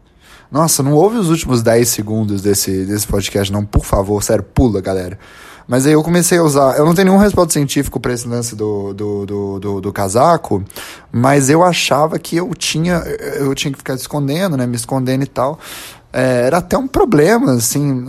Nossa, 0.51 0.83
não 0.83 0.93
ouve 0.93 1.17
os 1.17 1.31
últimos 1.31 1.63
10 1.63 1.89
segundos 1.89 2.43
desse, 2.43 2.85
desse 2.85 3.07
podcast, 3.07 3.53
não. 3.53 3.65
Por 3.65 3.85
favor, 3.85 4.23
sério, 4.23 4.45
pula, 4.45 4.81
galera. 4.81 5.19
Mas 5.67 5.87
aí 5.87 5.93
eu 5.93 6.03
comecei 6.03 6.39
a 6.39 6.43
usar. 6.43 6.77
Eu 6.77 6.85
não 6.85 6.95
tenho 6.95 7.09
nenhum 7.09 7.19
respaldo 7.19 7.53
científico 7.53 7.99
para 7.99 8.13
esse 8.13 8.29
lance 8.29 8.55
do, 8.55 8.93
do, 8.93 9.27
do, 9.27 9.59
do, 9.59 9.81
do 9.81 9.93
casaco, 9.93 10.63
mas 11.11 11.49
eu 11.49 11.63
achava 11.63 12.19
que 12.19 12.37
eu 12.37 12.55
tinha, 12.55 12.97
eu 13.39 13.55
tinha 13.55 13.73
que 13.73 13.79
ficar 13.79 13.95
escondendo, 13.95 14.57
né? 14.57 14.67
Me 14.67 14.77
escondendo 14.77 15.25
e 15.25 15.27
tal. 15.27 15.59
É, 16.17 16.47
era 16.47 16.59
até 16.59 16.79
um 16.79 16.87
problema, 16.87 17.55
assim. 17.55 18.07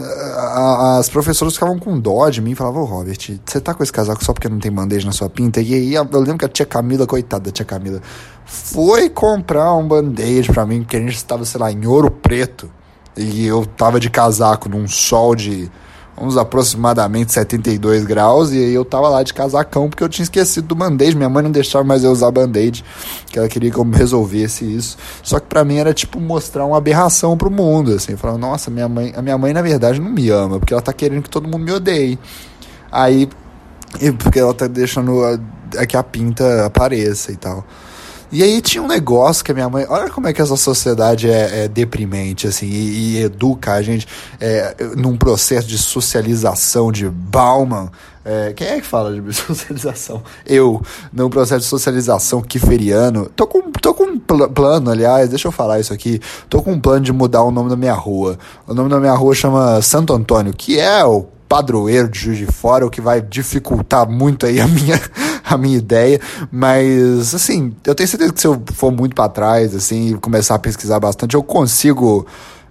as 0.99 1.09
professoras 1.09 1.55
ficavam 1.55 1.79
com 1.79 1.99
dó 1.99 2.29
de 2.29 2.39
mim 2.39 2.51
e 2.51 2.55
falavam, 2.55 2.83
ô 2.83 2.85
Robert, 2.85 3.17
você 3.43 3.59
tá 3.59 3.73
com 3.73 3.81
esse 3.81 3.91
casaco 3.91 4.23
só 4.23 4.31
porque 4.31 4.47
não 4.47 4.59
tem 4.59 4.71
bandeja 4.71 5.07
na 5.07 5.11
sua 5.11 5.27
pinta? 5.27 5.59
E 5.59 5.73
aí 5.73 5.95
eu 5.95 6.03
lembro 6.13 6.37
que 6.37 6.45
a 6.45 6.49
tia 6.49 6.67
Camila, 6.67 7.07
coitada 7.07 7.45
da 7.45 7.51
tia 7.51 7.65
Camila, 7.65 7.99
foi 8.45 9.09
comprar 9.09 9.73
um 9.73 9.87
band-aid 9.87 10.51
pra 10.51 10.67
mim, 10.67 10.83
porque 10.83 10.97
a 10.97 10.99
gente 10.99 11.15
estava, 11.15 11.43
sei 11.45 11.59
lá, 11.59 11.71
em 11.71 11.83
ouro 11.87 12.11
preto. 12.11 12.69
E 13.17 13.47
eu 13.47 13.65
tava 13.65 13.99
de 13.99 14.09
casaco 14.11 14.69
num 14.69 14.87
sol 14.87 15.33
de 15.33 15.71
uns 16.17 16.37
aproximadamente 16.37 17.33
72 17.33 18.05
graus, 18.05 18.51
e 18.51 18.57
aí 18.57 18.73
eu 18.73 18.85
tava 18.85 19.09
lá 19.09 19.21
de 19.21 19.33
casacão 19.33 19.89
porque 19.89 20.03
eu 20.03 20.09
tinha 20.09 20.23
esquecido 20.23 20.67
do 20.67 20.75
band-aid. 20.75 21.15
Minha 21.15 21.29
mãe 21.29 21.43
não 21.43 21.51
deixava 21.51 21.83
mais 21.83 22.03
eu 22.03 22.11
usar 22.11 22.31
band-aid, 22.31 22.83
que 23.27 23.37
ela 23.37 23.47
queria 23.47 23.69
que 23.69 23.77
eu 23.77 23.83
resolvesse 23.83 24.65
isso. 24.65 24.97
Só 25.21 25.39
que 25.39 25.47
para 25.47 25.63
mim 25.63 25.77
era 25.77 25.93
tipo 25.93 26.19
mostrar 26.19 26.65
uma 26.65 26.77
aberração 26.77 27.37
pro 27.37 27.51
mundo, 27.51 27.93
assim, 27.93 28.15
falando, 28.15 28.41
nossa, 28.41 28.71
minha 28.71 28.87
mãe, 28.87 29.13
a 29.15 29.21
minha 29.21 29.37
mãe 29.37 29.53
na 29.53 29.61
verdade 29.61 29.99
não 29.99 30.09
me 30.09 30.29
ama, 30.29 30.59
porque 30.59 30.73
ela 30.73 30.81
tá 30.81 30.93
querendo 30.93 31.23
que 31.23 31.29
todo 31.29 31.47
mundo 31.47 31.63
me 31.63 31.71
odeie. 31.71 32.17
Aí, 32.91 33.27
porque 34.19 34.39
ela 34.39 34.53
tá 34.53 34.67
deixando 34.67 35.21
a, 35.77 35.85
que 35.85 35.97
a 35.97 36.03
pinta 36.03 36.65
apareça 36.65 37.31
e 37.31 37.35
tal. 37.35 37.65
E 38.31 38.43
aí 38.43 38.61
tinha 38.61 38.83
um 38.83 38.87
negócio 38.87 39.43
que 39.43 39.51
a 39.51 39.53
minha 39.53 39.69
mãe. 39.69 39.85
Olha 39.87 40.09
como 40.09 40.27
é 40.27 40.33
que 40.33 40.41
essa 40.41 40.55
sociedade 40.55 41.29
é, 41.29 41.65
é 41.65 41.67
deprimente, 41.67 42.47
assim, 42.47 42.65
e, 42.65 43.17
e, 43.17 43.23
educa 43.23 43.73
a 43.73 43.81
gente 43.81 44.07
é, 44.39 44.75
num 44.95 45.15
processo 45.15 45.67
de 45.67 45.77
socialização 45.77 46.91
de 46.91 47.07
Bauman. 47.09 47.89
É, 48.27 48.53
quem 48.53 48.67
é 48.67 48.81
que 48.81 48.87
fala 48.87 49.13
de 49.13 49.21
socialização? 49.33 50.23
Eu, 50.45 50.81
num 51.13 51.29
processo 51.29 51.61
de 51.61 51.67
socialização 51.67 52.41
kiferiano. 52.41 53.29
Tô 53.35 53.45
com, 53.45 53.71
tô 53.71 53.93
com 53.93 54.03
um 54.05 54.19
pl 54.19 54.47
plano, 54.49 54.89
aliás, 54.89 55.29
deixa 55.29 55.47
eu 55.47 55.51
falar 55.51 55.79
isso 55.79 55.93
aqui. 55.93 56.19
Tô 56.49 56.61
com 56.61 56.71
um 56.71 56.79
plano 56.79 57.01
de 57.01 57.13
mudar 57.13 57.43
o 57.43 57.51
nome 57.51 57.69
da 57.69 57.75
minha 57.75 57.93
rua. 57.93 58.39
O 58.67 58.73
nome 58.73 58.89
da 58.89 58.99
minha 58.99 59.13
rua 59.13 59.35
chama 59.35 59.79
Santo 59.81 60.11
Antônio, 60.11 60.53
que 60.53 60.79
é 60.79 61.05
o 61.05 61.27
padroeiro 61.47 62.09
de 62.09 62.19
Juiz 62.19 62.37
de 62.37 62.45
Fora, 62.45 62.85
o 62.85 62.89
que 62.89 63.01
vai 63.01 63.21
dificultar 63.21 64.09
muito 64.09 64.45
aí 64.45 64.59
a 64.59 64.67
minha, 64.67 64.99
a 65.43 65.57
minha 65.57 65.77
ideia, 65.77 66.19
mas 66.51 67.33
assim, 67.33 67.73
eu 67.85 67.95
tenho 67.95 68.07
certeza 68.07 68.33
que 68.33 68.41
se 68.41 68.47
eu 68.47 68.61
for 68.73 68.91
muito 68.91 69.15
para 69.15 69.29
trás, 69.29 69.75
assim, 69.75 70.15
começar 70.17 70.55
a 70.55 70.59
pesquisar 70.59 70.99
bastante, 70.99 71.35
eu 71.35 71.43
consigo 71.43 72.25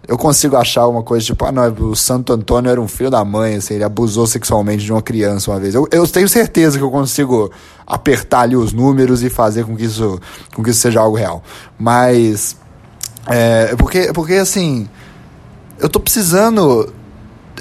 eu 0.06 0.18
consigo 0.18 0.56
achar 0.56 0.86
uma 0.86 1.02
coisa 1.02 1.24
tipo, 1.24 1.44
ah, 1.46 1.52
não, 1.52 1.66
o 1.88 1.96
Santo 1.96 2.32
Antônio 2.32 2.70
era 2.70 2.80
um 2.80 2.86
filho 2.88 3.10
da 3.10 3.24
mãe, 3.24 3.56
assim, 3.56 3.74
ele 3.74 3.84
abusou 3.84 4.26
sexualmente 4.26 4.84
de 4.84 4.92
uma 4.92 5.00
criança 5.00 5.50
uma 5.50 5.58
vez. 5.58 5.74
Eu, 5.74 5.88
eu 5.90 6.06
tenho 6.06 6.28
certeza 6.28 6.76
que 6.76 6.84
eu 6.84 6.90
consigo 6.90 7.50
apertar 7.86 8.40
ali 8.40 8.54
os 8.54 8.72
números 8.72 9.22
e 9.22 9.30
fazer 9.30 9.64
com 9.64 9.74
que 9.74 9.84
isso, 9.84 10.20
com 10.54 10.62
que 10.62 10.70
isso 10.70 10.80
seja 10.80 11.00
algo 11.00 11.16
real. 11.16 11.42
Mas, 11.78 12.56
é, 13.26 13.74
porque, 13.76 14.12
porque 14.12 14.34
assim, 14.34 14.88
eu 15.78 15.88
tô 15.88 15.98
precisando 15.98 16.92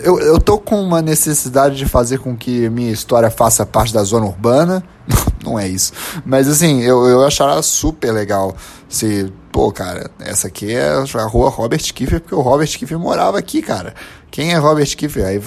eu, 0.01 0.19
eu 0.19 0.39
tô 0.39 0.58
com 0.58 0.82
uma 0.82 1.01
necessidade 1.01 1.75
de 1.75 1.86
fazer 1.86 2.19
com 2.19 2.36
que 2.36 2.69
minha 2.69 2.91
história 2.91 3.29
faça 3.29 3.65
parte 3.65 3.93
da 3.93 4.03
zona 4.03 4.25
urbana. 4.25 4.84
Não 5.43 5.60
é 5.60 5.67
isso. 5.67 5.91
Mas 6.25 6.47
assim, 6.47 6.82
eu, 6.82 7.06
eu 7.06 7.23
acharia 7.25 7.62
super 7.62 8.12
legal 8.12 8.56
se, 8.88 9.32
pô, 9.51 9.71
cara, 9.71 10.10
essa 10.19 10.47
aqui 10.47 10.73
é 10.73 11.03
a 11.15 11.25
rua 11.25 11.49
Robert 11.49 11.82
Kiefer, 11.93 12.21
porque 12.21 12.36
o 12.36 12.41
Robert 12.41 12.67
Kiefer 12.67 12.97
morava 12.97 13.38
aqui, 13.38 13.62
cara. 13.62 13.93
Quem 14.32 14.53
é 14.53 14.58
Robert 14.58 14.95
Kiefer? 14.95 15.25
Aí 15.25 15.41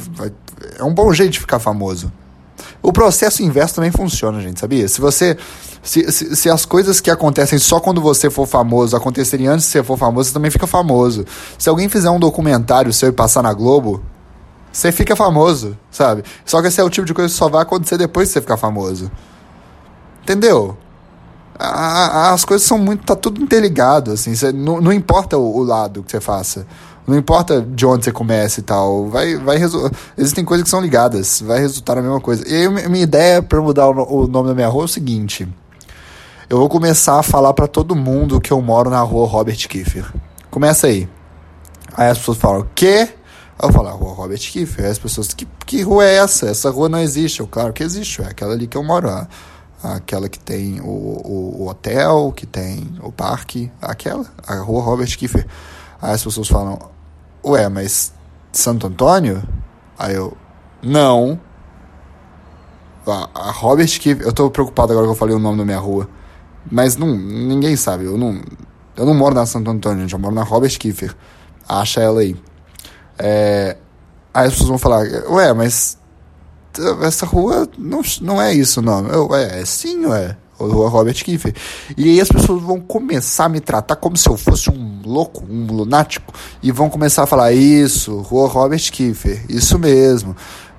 é 0.78 0.84
um 0.84 0.94
bom 0.94 1.12
jeito 1.12 1.32
de 1.32 1.40
ficar 1.40 1.58
famoso. 1.58 2.12
O 2.82 2.92
processo 2.92 3.42
inverso 3.42 3.74
também 3.74 3.90
funciona, 3.90 4.40
gente, 4.40 4.60
sabia? 4.60 4.86
Se 4.88 5.00
você. 5.00 5.36
Se, 5.82 6.10
se, 6.10 6.34
se, 6.34 6.50
as 6.50 6.64
coisas 6.64 7.00
que 7.00 7.10
acontecem 7.10 7.60
só 7.60 7.78
quando 7.78 8.00
você 8.00 8.28
for 8.28 8.44
famoso 8.44 8.96
acontecerem 8.96 9.46
antes 9.46 9.66
de 9.66 9.72
você 9.72 9.84
for 9.84 9.96
famoso, 9.96 10.28
você 10.28 10.34
também 10.34 10.50
fica 10.50 10.66
famoso. 10.66 11.24
Se 11.56 11.68
alguém 11.68 11.88
fizer 11.88 12.10
um 12.10 12.18
documentário 12.18 12.92
seu 12.92 13.08
e 13.08 13.12
passar 13.12 13.40
na 13.40 13.52
Globo, 13.52 14.02
você 14.76 14.92
fica 14.92 15.16
famoso, 15.16 15.76
sabe? 15.90 16.22
Só 16.44 16.60
que 16.60 16.68
esse 16.68 16.78
é 16.78 16.84
o 16.84 16.90
tipo 16.90 17.06
de 17.06 17.14
coisa 17.14 17.32
que 17.32 17.38
só 17.38 17.48
vai 17.48 17.62
acontecer 17.62 17.96
depois 17.96 18.28
de 18.28 18.34
você 18.34 18.42
ficar 18.42 18.58
famoso. 18.58 19.10
Entendeu? 20.22 20.76
as 21.58 22.44
coisas 22.44 22.66
são 22.66 22.76
muito. 22.76 23.02
tá 23.06 23.16
tudo 23.16 23.40
interligado, 23.42 24.12
assim. 24.12 24.34
Cê, 24.34 24.52
não, 24.52 24.92
importa 24.92 25.38
o, 25.38 25.56
o, 25.56 25.62
lado 25.62 26.02
que 26.02 26.10
você 26.10 26.20
faça. 26.20 26.66
Não 27.06 27.16
importa 27.16 27.62
de 27.62 27.86
onde 27.86 28.04
você 28.04 28.12
comece 28.12 28.60
e 28.60 28.64
tal. 28.64 29.08
Vai, 29.08 29.36
vai 29.36 29.56
Existem 30.18 30.44
coisas 30.44 30.64
que 30.64 30.68
são 30.68 30.82
ligadas. 30.82 31.40
Vai 31.40 31.60
resultar 31.60 31.94
na 31.94 32.02
mesma 32.02 32.20
coisa. 32.20 32.46
E 32.46 32.54
aí, 32.54 32.68
minha 32.68 33.02
ideia 33.02 33.42
para 33.42 33.58
mudar 33.62 33.88
o, 33.88 34.24
o 34.24 34.26
nome 34.26 34.48
da 34.48 34.54
minha 34.54 34.68
rua 34.68 34.82
é 34.82 34.84
o 34.84 34.88
seguinte. 34.88 35.48
Eu 36.50 36.58
vou 36.58 36.68
começar 36.68 37.18
a 37.18 37.22
falar 37.22 37.54
para 37.54 37.66
todo 37.66 37.96
mundo 37.96 38.42
que 38.42 38.52
eu 38.52 38.60
moro 38.60 38.90
na 38.90 39.00
rua 39.00 39.26
Robert 39.26 39.56
Kiefer. 39.56 40.04
Começa 40.50 40.88
aí. 40.88 41.08
Aí 41.96 42.10
as 42.10 42.18
pessoas 42.18 42.36
falam, 42.36 42.60
o 42.60 42.68
quê? 42.74 43.08
Eu 43.62 43.72
falo, 43.72 43.88
a 43.88 43.92
rua 43.92 44.12
Robert 44.12 44.38
Kiefer. 44.38 44.84
Aí 44.84 44.90
as 44.90 44.98
pessoas, 44.98 45.28
que, 45.28 45.46
que 45.64 45.82
rua 45.82 46.04
é 46.04 46.16
essa? 46.16 46.46
Essa 46.46 46.70
rua 46.70 46.88
não 46.88 46.98
existe. 46.98 47.40
Eu, 47.40 47.46
claro 47.46 47.72
que 47.72 47.82
existe, 47.82 48.20
é 48.22 48.26
aquela 48.26 48.52
ali 48.52 48.66
que 48.66 48.76
eu 48.76 48.82
moro. 48.82 49.08
A, 49.08 49.26
aquela 49.82 50.28
que 50.28 50.38
tem 50.38 50.80
o, 50.80 50.84
o, 50.84 51.62
o, 51.62 51.68
hotel, 51.68 52.32
que 52.34 52.46
tem 52.46 52.94
o 53.02 53.12
parque, 53.12 53.70
aquela, 53.80 54.26
a 54.46 54.56
rua 54.56 54.82
Robert 54.82 55.16
Kiefer. 55.16 55.46
Aí 56.00 56.12
as 56.12 56.22
pessoas 56.22 56.48
falam, 56.48 56.78
ué, 57.44 57.68
mas 57.68 58.12
Santo 58.52 58.86
Antônio? 58.86 59.42
Aí 59.98 60.14
eu, 60.14 60.36
não. 60.82 61.40
A, 63.06 63.48
a 63.48 63.50
Robert 63.52 63.88
Kiefer, 64.00 64.26
eu 64.26 64.32
tô 64.32 64.50
preocupado 64.50 64.92
agora 64.92 65.06
que 65.06 65.12
eu 65.12 65.16
falei 65.16 65.34
o 65.34 65.38
nome 65.38 65.58
da 65.58 65.64
minha 65.64 65.78
rua. 65.78 66.08
Mas 66.70 66.96
não, 66.96 67.16
ninguém 67.16 67.76
sabe, 67.76 68.04
eu 68.04 68.18
não, 68.18 68.40
eu 68.96 69.06
não 69.06 69.14
moro 69.14 69.34
na 69.34 69.46
Santo 69.46 69.70
Antônio, 69.70 70.00
gente, 70.02 70.12
eu 70.12 70.18
moro 70.18 70.34
na 70.34 70.42
Robert 70.42 70.76
Kiefer. 70.78 71.14
Acha 71.68 72.00
ela 72.00 72.20
aí. 72.20 72.36
É, 73.18 73.76
aí 74.32 74.46
as 74.46 74.52
pessoas 74.52 74.68
vão 74.68 74.78
falar, 74.78 75.04
ué, 75.30 75.52
mas 75.52 75.98
essa 77.02 77.24
rua 77.26 77.68
não, 77.78 78.02
não 78.20 78.40
é 78.40 78.52
isso, 78.52 78.82
não. 78.82 79.06
Eu, 79.08 79.34
é, 79.34 79.60
é 79.60 79.64
sim, 79.64 80.06
ué. 80.06 80.36
Rua 80.58 80.88
Robert 80.88 81.22
Kiefer. 81.22 81.54
E 81.96 82.04
aí 82.04 82.20
as 82.20 82.28
pessoas 82.28 82.62
vão 82.62 82.80
começar 82.80 83.44
a 83.44 83.48
me 83.48 83.60
tratar 83.60 83.96
como 83.96 84.16
se 84.16 84.28
eu 84.28 84.36
fosse 84.36 84.70
um 84.70 85.02
louco, 85.04 85.44
um 85.48 85.66
lunático, 85.66 86.32
e 86.62 86.72
vão 86.72 86.88
começar 86.88 87.24
a 87.24 87.26
falar, 87.26 87.52
isso, 87.52 88.20
Rua 88.20 88.48
Robert 88.48 88.90
Kiefer, 88.90 89.44
isso 89.48 89.78
mesmo. 89.78 90.34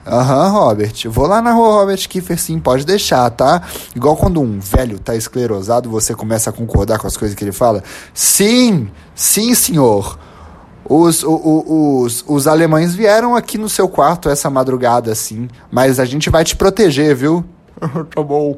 Aham, 0.05 0.47
uhum, 0.47 0.51
Robert. 0.53 0.93
Vou 1.09 1.27
lá 1.27 1.41
na 1.41 1.51
rua 1.51 1.81
Robert 1.81 2.07
Kiefer, 2.07 2.39
sim, 2.39 2.59
pode 2.59 2.85
deixar, 2.85 3.29
tá? 3.29 3.61
Igual 3.93 4.15
quando 4.15 4.41
um 4.41 4.57
velho 4.59 4.97
tá 4.99 5.15
esclerosado, 5.15 5.89
você 5.89 6.15
começa 6.15 6.49
a 6.49 6.53
concordar 6.53 6.97
com 6.97 7.07
as 7.07 7.17
coisas 7.17 7.35
que 7.35 7.43
ele 7.43 7.51
fala. 7.51 7.83
Sim, 8.13 8.89
sim, 9.13 9.53
senhor. 9.53 10.17
Os, 10.89 11.21
os, 11.25 12.23
os 12.27 12.47
alemães 12.47 12.95
vieram 12.95 13.35
aqui 13.35 13.57
no 13.57 13.67
seu 13.67 13.89
quarto 13.89 14.29
essa 14.29 14.49
madrugada, 14.49 15.11
assim. 15.11 15.49
Mas 15.69 15.99
a 15.99 16.05
gente 16.05 16.29
vai 16.29 16.43
te 16.45 16.55
proteger, 16.55 17.13
viu? 17.15 17.43
tá 18.15 18.23
bom. 18.23 18.57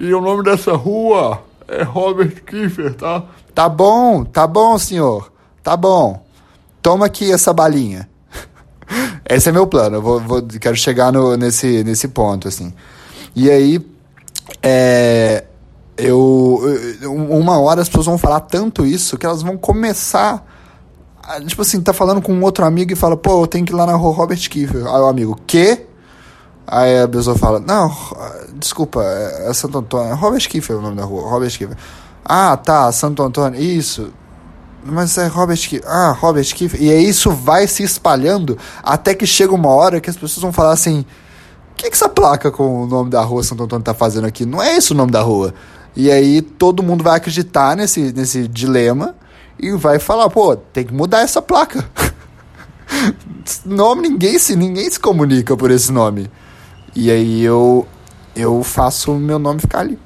E 0.00 0.12
o 0.12 0.20
nome 0.20 0.42
dessa 0.42 0.72
rua 0.74 1.40
é 1.68 1.82
Robert 1.82 2.42
Kiefer, 2.44 2.94
tá? 2.94 3.22
Tá 3.54 3.68
bom, 3.68 4.24
tá 4.24 4.46
bom, 4.46 4.76
senhor. 4.78 5.30
Tá 5.62 5.76
bom. 5.76 6.24
Toma 6.82 7.06
aqui 7.06 7.30
essa 7.30 7.52
balinha. 7.52 8.08
Esse 9.28 9.48
é 9.48 9.52
meu 9.52 9.66
plano. 9.66 9.96
Eu 9.96 10.02
vou, 10.02 10.20
vou, 10.20 10.42
quero 10.42 10.76
chegar 10.76 11.12
no, 11.12 11.36
nesse, 11.36 11.84
nesse 11.84 12.08
ponto, 12.08 12.48
assim. 12.48 12.72
E 13.36 13.48
aí, 13.50 13.80
é, 14.62 15.44
eu, 15.96 16.60
eu- 17.00 17.14
Uma 17.14 17.60
hora 17.60 17.80
as 17.82 17.88
pessoas 17.88 18.06
vão 18.06 18.18
falar 18.18 18.40
tanto 18.40 18.84
isso 18.84 19.16
que 19.18 19.26
elas 19.26 19.42
vão 19.42 19.56
começar. 19.56 20.44
A- 21.28 21.40
tipo 21.40 21.62
assim, 21.62 21.80
tá 21.80 21.92
falando 21.92 22.22
com 22.22 22.32
um 22.32 22.42
outro 22.42 22.64
amigo 22.64 22.92
e 22.92 22.96
fala, 22.96 23.16
pô, 23.16 23.42
eu 23.42 23.46
tenho 23.46 23.64
que 23.64 23.72
ir 23.72 23.76
lá 23.76 23.86
na 23.86 23.94
rua 23.94 24.14
Robert 24.14 24.38
Kiefer. 24.48 24.86
Aí 24.86 25.00
o 25.00 25.06
amigo, 25.06 25.38
quê? 25.46 25.86
Aí 26.66 27.00
a 27.00 27.08
pessoa 27.08 27.36
fala, 27.36 27.60
não, 27.60 27.90
desculpa, 28.54 29.02
é 29.02 29.48
é 29.50 29.52
Santo 29.54 29.78
Antônio. 29.78 30.14
Robert 30.16 30.46
Kiefer 30.48 30.76
é 30.76 30.78
o 30.78 30.82
nome 30.82 30.96
da 30.96 31.04
rua, 31.04 31.28
Robert 31.28 31.50
Kiefer. 31.56 31.76
Ah, 32.24 32.56
tá, 32.56 32.90
Santo 32.92 33.22
Antônio, 33.22 33.60
isso. 33.60 34.12
Mas 34.84 35.16
é 35.18 35.26
Robert 35.26 35.56
Kiefer. 35.58 35.88
Ah, 35.88 36.12
Robert 36.12 36.44
Kiefer. 36.54 36.82
E 36.82 36.90
aí 36.90 37.08
isso 37.08 37.30
vai 37.30 37.66
se 37.66 37.82
espalhando 37.82 38.56
até 38.82 39.14
que 39.14 39.26
chega 39.26 39.54
uma 39.54 39.70
hora 39.70 40.00
que 40.00 40.10
as 40.10 40.16
pessoas 40.16 40.42
vão 40.42 40.52
falar 40.52 40.72
assim: 40.72 41.00
o 41.72 41.74
que, 41.76 41.88
que 41.90 41.96
essa 41.96 42.08
placa 42.08 42.50
com 42.50 42.84
o 42.84 42.86
nome 42.86 43.10
da 43.10 43.22
rua 43.22 43.42
Santo 43.42 43.62
Antônio 43.64 43.84
tá 43.84 43.94
fazendo 43.94 44.26
aqui? 44.26 44.44
Não 44.46 44.62
é 44.62 44.76
esse 44.76 44.92
o 44.92 44.94
nome 44.94 45.10
da 45.10 45.22
rua. 45.22 45.54
E 45.96 46.10
aí 46.10 46.42
todo 46.42 46.82
mundo 46.82 47.02
vai 47.02 47.16
acreditar 47.16 47.76
nesse, 47.76 48.12
nesse 48.12 48.46
dilema 48.46 49.14
e 49.58 49.70
vai 49.72 49.98
falar: 49.98 50.30
pô, 50.30 50.56
tem 50.56 50.84
que 50.84 50.94
mudar 50.94 51.20
essa 51.20 51.42
placa. 51.42 51.88
nome, 53.64 54.08
ninguém 54.08 54.38
se, 54.38 54.56
ninguém 54.56 54.90
se 54.90 54.98
comunica 54.98 55.56
por 55.56 55.70
esse 55.70 55.92
nome. 55.92 56.30
E 56.94 57.10
aí 57.10 57.42
eu, 57.42 57.86
eu 58.34 58.62
faço 58.62 59.12
o 59.12 59.18
meu 59.18 59.38
nome 59.38 59.60
ficar 59.60 59.80
ali. 59.80 59.98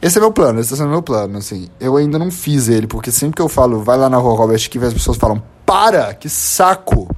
Esse 0.00 0.18
é 0.18 0.20
meu 0.20 0.32
plano, 0.32 0.58
esse 0.58 0.70
tá 0.70 0.76
sendo 0.76 0.90
meu 0.90 1.02
plano, 1.02 1.38
assim. 1.38 1.68
Eu 1.78 1.96
ainda 1.96 2.18
não 2.18 2.30
fiz 2.30 2.68
ele, 2.68 2.88
porque 2.88 3.12
sempre 3.12 3.36
que 3.36 3.42
eu 3.42 3.48
falo, 3.48 3.82
vai 3.82 3.96
lá 3.96 4.10
na 4.10 4.16
rua 4.16 4.36
Robert 4.36 4.68
Kiva, 4.68 4.86
as 4.86 4.92
pessoas 4.92 5.16
falam, 5.16 5.40
para, 5.64 6.12
que 6.12 6.28
saco! 6.28 7.08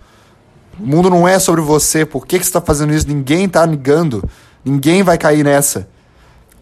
O 0.79 0.87
mundo 0.87 1.09
não 1.09 1.27
é 1.27 1.39
sobre 1.39 1.63
você, 1.63 2.05
por 2.05 2.27
que, 2.27 2.39
que 2.39 2.45
você 2.45 2.53
tá 2.53 2.61
fazendo 2.61 2.93
isso? 2.93 3.09
Ninguém 3.09 3.49
tá 3.49 3.65
ligando, 3.65 4.29
ninguém 4.63 5.03
vai 5.03 5.17
cair 5.17 5.45
nessa. 5.45 5.89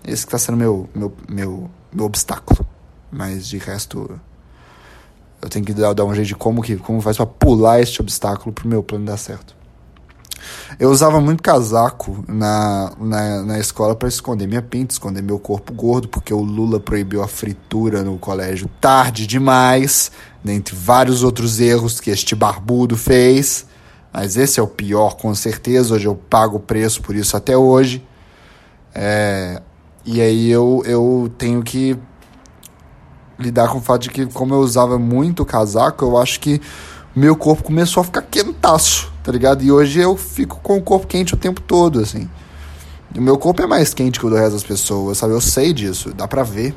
Esse 0.07 0.25
que 0.25 0.31
tá 0.31 0.39
sendo 0.39 0.57
meu, 0.57 0.89
meu, 0.95 1.13
meu, 1.29 1.71
meu 1.93 2.05
obstáculo. 2.05 2.65
Mas 3.11 3.49
de 3.49 3.59
resto, 3.59 4.21
eu 5.43 5.49
tenho 5.49 5.65
que 5.65 5.75
dar, 5.75 5.93
dar 5.93 6.05
um 6.05 6.15
jeito 6.15 6.29
de 6.29 6.37
como, 6.37 6.63
que, 6.63 6.77
como 6.77 7.01
faz 7.01 7.17
pra 7.17 7.27
pular 7.27 7.81
este 7.81 8.01
obstáculo 8.01 8.53
pro 8.53 8.69
meu 8.69 8.83
plano 8.83 9.05
dar 9.05 9.17
certo. 9.17 9.57
Eu 10.79 10.91
usava 10.91 11.21
muito 11.21 11.43
casaco 11.43 12.25
na, 12.29 12.93
na, 12.99 13.43
na 13.43 13.59
escola 13.59 13.95
para 13.95 14.09
esconder 14.09 14.47
minha 14.47 14.63
pinta, 14.63 14.95
esconder 14.95 15.23
meu 15.23 15.39
corpo 15.39 15.73
gordo, 15.73 16.09
porque 16.09 16.33
o 16.33 16.41
Lula 16.41 16.81
proibiu 16.81 17.23
a 17.23 17.29
fritura 17.29 18.03
no 18.03 18.19
colégio 18.19 18.69
tarde 18.81 19.27
demais, 19.27 20.11
dentre 20.43 20.75
vários 20.75 21.23
outros 21.23 21.61
erros 21.61 22.01
que 22.01 22.11
este 22.11 22.35
barbudo 22.35 22.97
fez. 22.97 23.67
Mas 24.13 24.37
esse 24.37 24.61
é 24.61 24.63
o 24.63 24.67
pior, 24.67 25.17
com 25.17 25.35
certeza. 25.35 25.95
Hoje 25.95 26.07
eu 26.07 26.15
pago 26.15 26.57
o 26.57 26.61
preço 26.61 27.03
por 27.03 27.15
isso 27.15 27.37
até 27.37 27.57
hoje. 27.57 28.07
É, 28.95 29.63
e 30.05 30.21
aí 30.21 30.51
eu, 30.51 30.83
eu 30.85 31.33
tenho 31.39 31.63
que 31.63 31.97
lidar 33.39 33.69
com 33.69 33.79
o 33.79 33.81
fato 33.81 34.03
de 34.03 34.11
que, 34.11 34.27
como 34.27 34.55
eu 34.55 34.61
usava 34.61 34.99
muito 34.99 35.45
casaco, 35.45 36.05
eu 36.05 36.19
acho 36.19 36.41
que 36.41 36.61
meu 37.15 37.37
corpo 37.37 37.65
começou 37.65 38.01
a 38.01 38.05
ficar 38.05 38.23
quentaço, 38.23 39.13
tá 39.23 39.31
ligado? 39.31 39.63
E 39.63 39.71
hoje 39.71 40.01
eu 40.01 40.17
fico 40.17 40.59
com 40.63 40.79
o 40.79 40.83
corpo 40.83 41.07
quente 41.07 41.35
o 41.35 41.37
tempo 41.37 41.61
todo, 41.61 42.01
assim. 42.01 42.29
O 43.15 43.21
meu 43.21 43.37
corpo 43.37 43.63
é 43.63 43.67
mais 43.67 43.93
quente 43.93 44.19
que 44.19 44.27
o 44.27 44.31
do 44.31 44.37
resto 44.37 44.53
das 44.53 44.65
pessoas, 44.65 45.19
sabe? 45.19 45.35
Eu 45.35 45.41
sei 45.41 45.73
disso, 45.73 46.15
dá 46.15 46.27
pra 46.27 46.43
ver. 46.43 46.75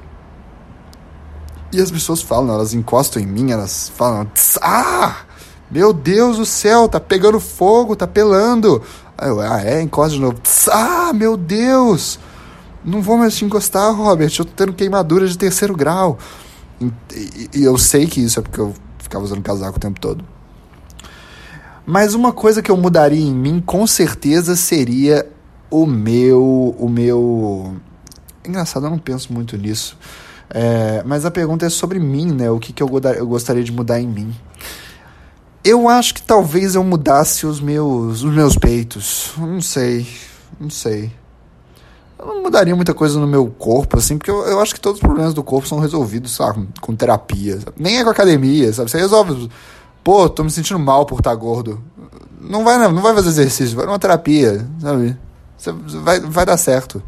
E 1.71 1.81
as 1.81 1.89
pessoas 1.89 2.21
falam, 2.21 2.53
elas 2.53 2.73
encostam 2.73 3.21
em 3.21 3.25
mim, 3.25 3.51
elas 3.51 3.91
falam, 3.95 4.25
"Tss, 4.25 4.59
ah, 4.61 5.15
meu 5.71 5.93
Deus 5.93 6.37
do 6.37 6.45
céu, 6.45 6.87
tá 6.87 6.99
pegando 6.99 7.39
fogo, 7.39 7.95
tá 7.95 8.05
pelando. 8.05 8.81
Aí 9.17 9.29
eu, 9.29 9.39
ah, 9.39 9.61
é, 9.63 9.81
encosta 9.81 10.13
de 10.15 10.21
novo. 10.21 10.39
"Tss, 10.41 10.69
ah, 10.71 11.13
meu 11.13 11.37
Deus, 11.37 12.19
não 12.83 13.01
vou 13.01 13.17
mais 13.17 13.35
te 13.35 13.45
encostar, 13.45 13.93
Robert, 13.95 14.31
eu 14.37 14.45
tô 14.45 14.51
tendo 14.55 14.73
queimadura 14.73 15.27
de 15.27 15.37
terceiro 15.37 15.75
grau. 15.75 16.19
E, 16.79 17.63
eu 17.63 17.77
sei 17.77 18.07
que 18.07 18.21
isso 18.21 18.39
é 18.39 18.41
porque 18.41 18.59
eu 18.59 18.73
ficava 18.99 19.23
usando 19.23 19.41
casaco 19.41 19.77
o 19.77 19.79
tempo 19.79 19.99
todo. 19.99 20.23
Mas 21.85 22.13
uma 22.15 22.33
coisa 22.33 22.61
que 22.61 22.71
eu 22.71 22.77
mudaria 22.77 23.23
em 23.23 23.33
mim, 23.33 23.61
com 23.63 23.85
certeza, 23.85 24.55
seria 24.55 25.27
o 25.69 25.85
meu. 25.85 26.75
O 26.79 26.89
meu. 26.89 27.75
Engraçado, 28.43 28.85
eu 28.85 28.89
não 28.89 28.97
penso 28.97 29.31
muito 29.31 29.57
nisso. 29.57 29.97
É, 30.49 31.03
mas 31.05 31.25
a 31.25 31.31
pergunta 31.31 31.65
é 31.65 31.69
sobre 31.69 31.99
mim, 31.99 32.31
né? 32.31 32.49
O 32.49 32.59
que, 32.59 32.73
que 32.73 32.81
eu, 32.81 32.89
eu 33.17 33.27
gostaria 33.27 33.63
de 33.63 33.71
mudar 33.71 33.99
em 33.99 34.07
mim. 34.07 34.33
Eu 35.63 35.89
acho 35.89 36.13
que 36.13 36.21
talvez 36.21 36.75
eu 36.75 36.83
mudasse 36.83 37.45
os 37.45 37.59
meus, 37.59 38.23
os 38.23 38.33
meus 38.33 38.55
peitos. 38.55 39.31
Não 39.37 39.61
sei. 39.61 40.07
Não 40.59 40.69
sei. 40.69 41.11
Eu 42.17 42.25
não 42.25 42.43
mudaria 42.43 42.75
muita 42.75 42.93
coisa 42.93 43.19
no 43.19 43.27
meu 43.27 43.47
corpo, 43.47 43.97
assim, 43.97 44.17
porque 44.17 44.31
eu, 44.31 44.45
eu 44.45 44.59
acho 44.61 44.73
que 44.73 44.79
todos 44.79 44.99
os 44.99 45.05
problemas 45.05 45.33
do 45.33 45.43
corpo 45.43 45.67
são 45.67 45.79
resolvidos, 45.79 46.31
sabe, 46.31 46.67
com 46.79 46.95
terapia. 46.95 47.59
sabe? 47.59 47.73
Nem 47.77 47.99
é 47.99 48.03
com 48.03 48.09
academia, 48.09 48.71
sabe? 48.71 48.89
Você 48.89 48.97
resolve. 48.97 49.49
Pô, 50.03 50.29
tô 50.29 50.43
me 50.43 50.51
sentindo 50.51 50.79
mal 50.79 51.05
por 51.05 51.19
estar 51.19 51.35
gordo. 51.35 51.81
Não 52.39 52.63
vai, 52.63 52.77
não, 52.77 52.91
não 52.91 53.01
vai 53.01 53.13
fazer 53.13 53.29
exercício, 53.29 53.75
vai 53.75 53.85
numa 53.85 53.99
terapia, 53.99 54.65
sabe? 54.79 55.17
Você 55.57 55.71
vai, 55.99 56.19
vai 56.19 56.45
dar 56.45 56.57
certo. 56.57 57.01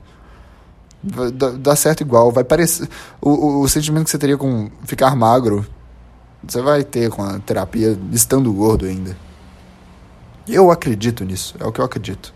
Vai 1.04 1.32
dar, 1.32 1.52
dar 1.52 1.76
certo 1.76 2.02
igual. 2.02 2.32
Vai 2.32 2.44
parecer. 2.44 2.90
O, 3.22 3.30
o, 3.30 3.62
o 3.62 3.70
sentimento 3.70 4.06
que 4.06 4.10
você 4.10 4.18
teria 4.18 4.38
com 4.38 4.70
ficar 4.84 5.16
magro, 5.16 5.66
você 6.46 6.62
vai 6.62 6.84
ter 6.84 7.10
com 7.10 7.24
a 7.24 7.40
terapia 7.40 7.98
estando 8.12 8.52
gordo 8.52 8.86
ainda. 8.86 9.16
Eu 10.48 10.72
acredito 10.72 11.26
nisso, 11.26 11.56
é 11.60 11.66
o 11.66 11.72
que 11.72 11.82
eu 11.82 11.86
acredito. 11.86 12.34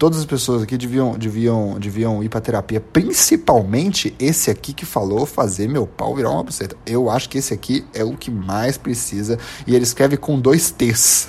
Todas 0.00 0.18
as 0.18 0.24
pessoas 0.24 0.62
aqui 0.62 0.78
deviam, 0.78 1.12
deviam, 1.12 1.78
deviam 1.78 2.24
ir 2.24 2.30
pra 2.30 2.40
terapia, 2.40 2.80
principalmente 2.80 4.16
esse 4.18 4.50
aqui 4.50 4.72
que 4.72 4.86
falou 4.86 5.26
fazer 5.26 5.68
meu 5.68 5.86
pau 5.86 6.16
virar 6.16 6.30
uma 6.30 6.42
buceta. 6.42 6.74
Eu 6.86 7.10
acho 7.10 7.28
que 7.28 7.36
esse 7.36 7.52
aqui 7.52 7.84
é 7.92 8.02
o 8.02 8.16
que 8.16 8.30
mais 8.30 8.78
precisa. 8.78 9.38
E 9.66 9.74
ele 9.74 9.84
escreve 9.84 10.16
com 10.16 10.40
dois 10.40 10.70
T's. 10.70 11.28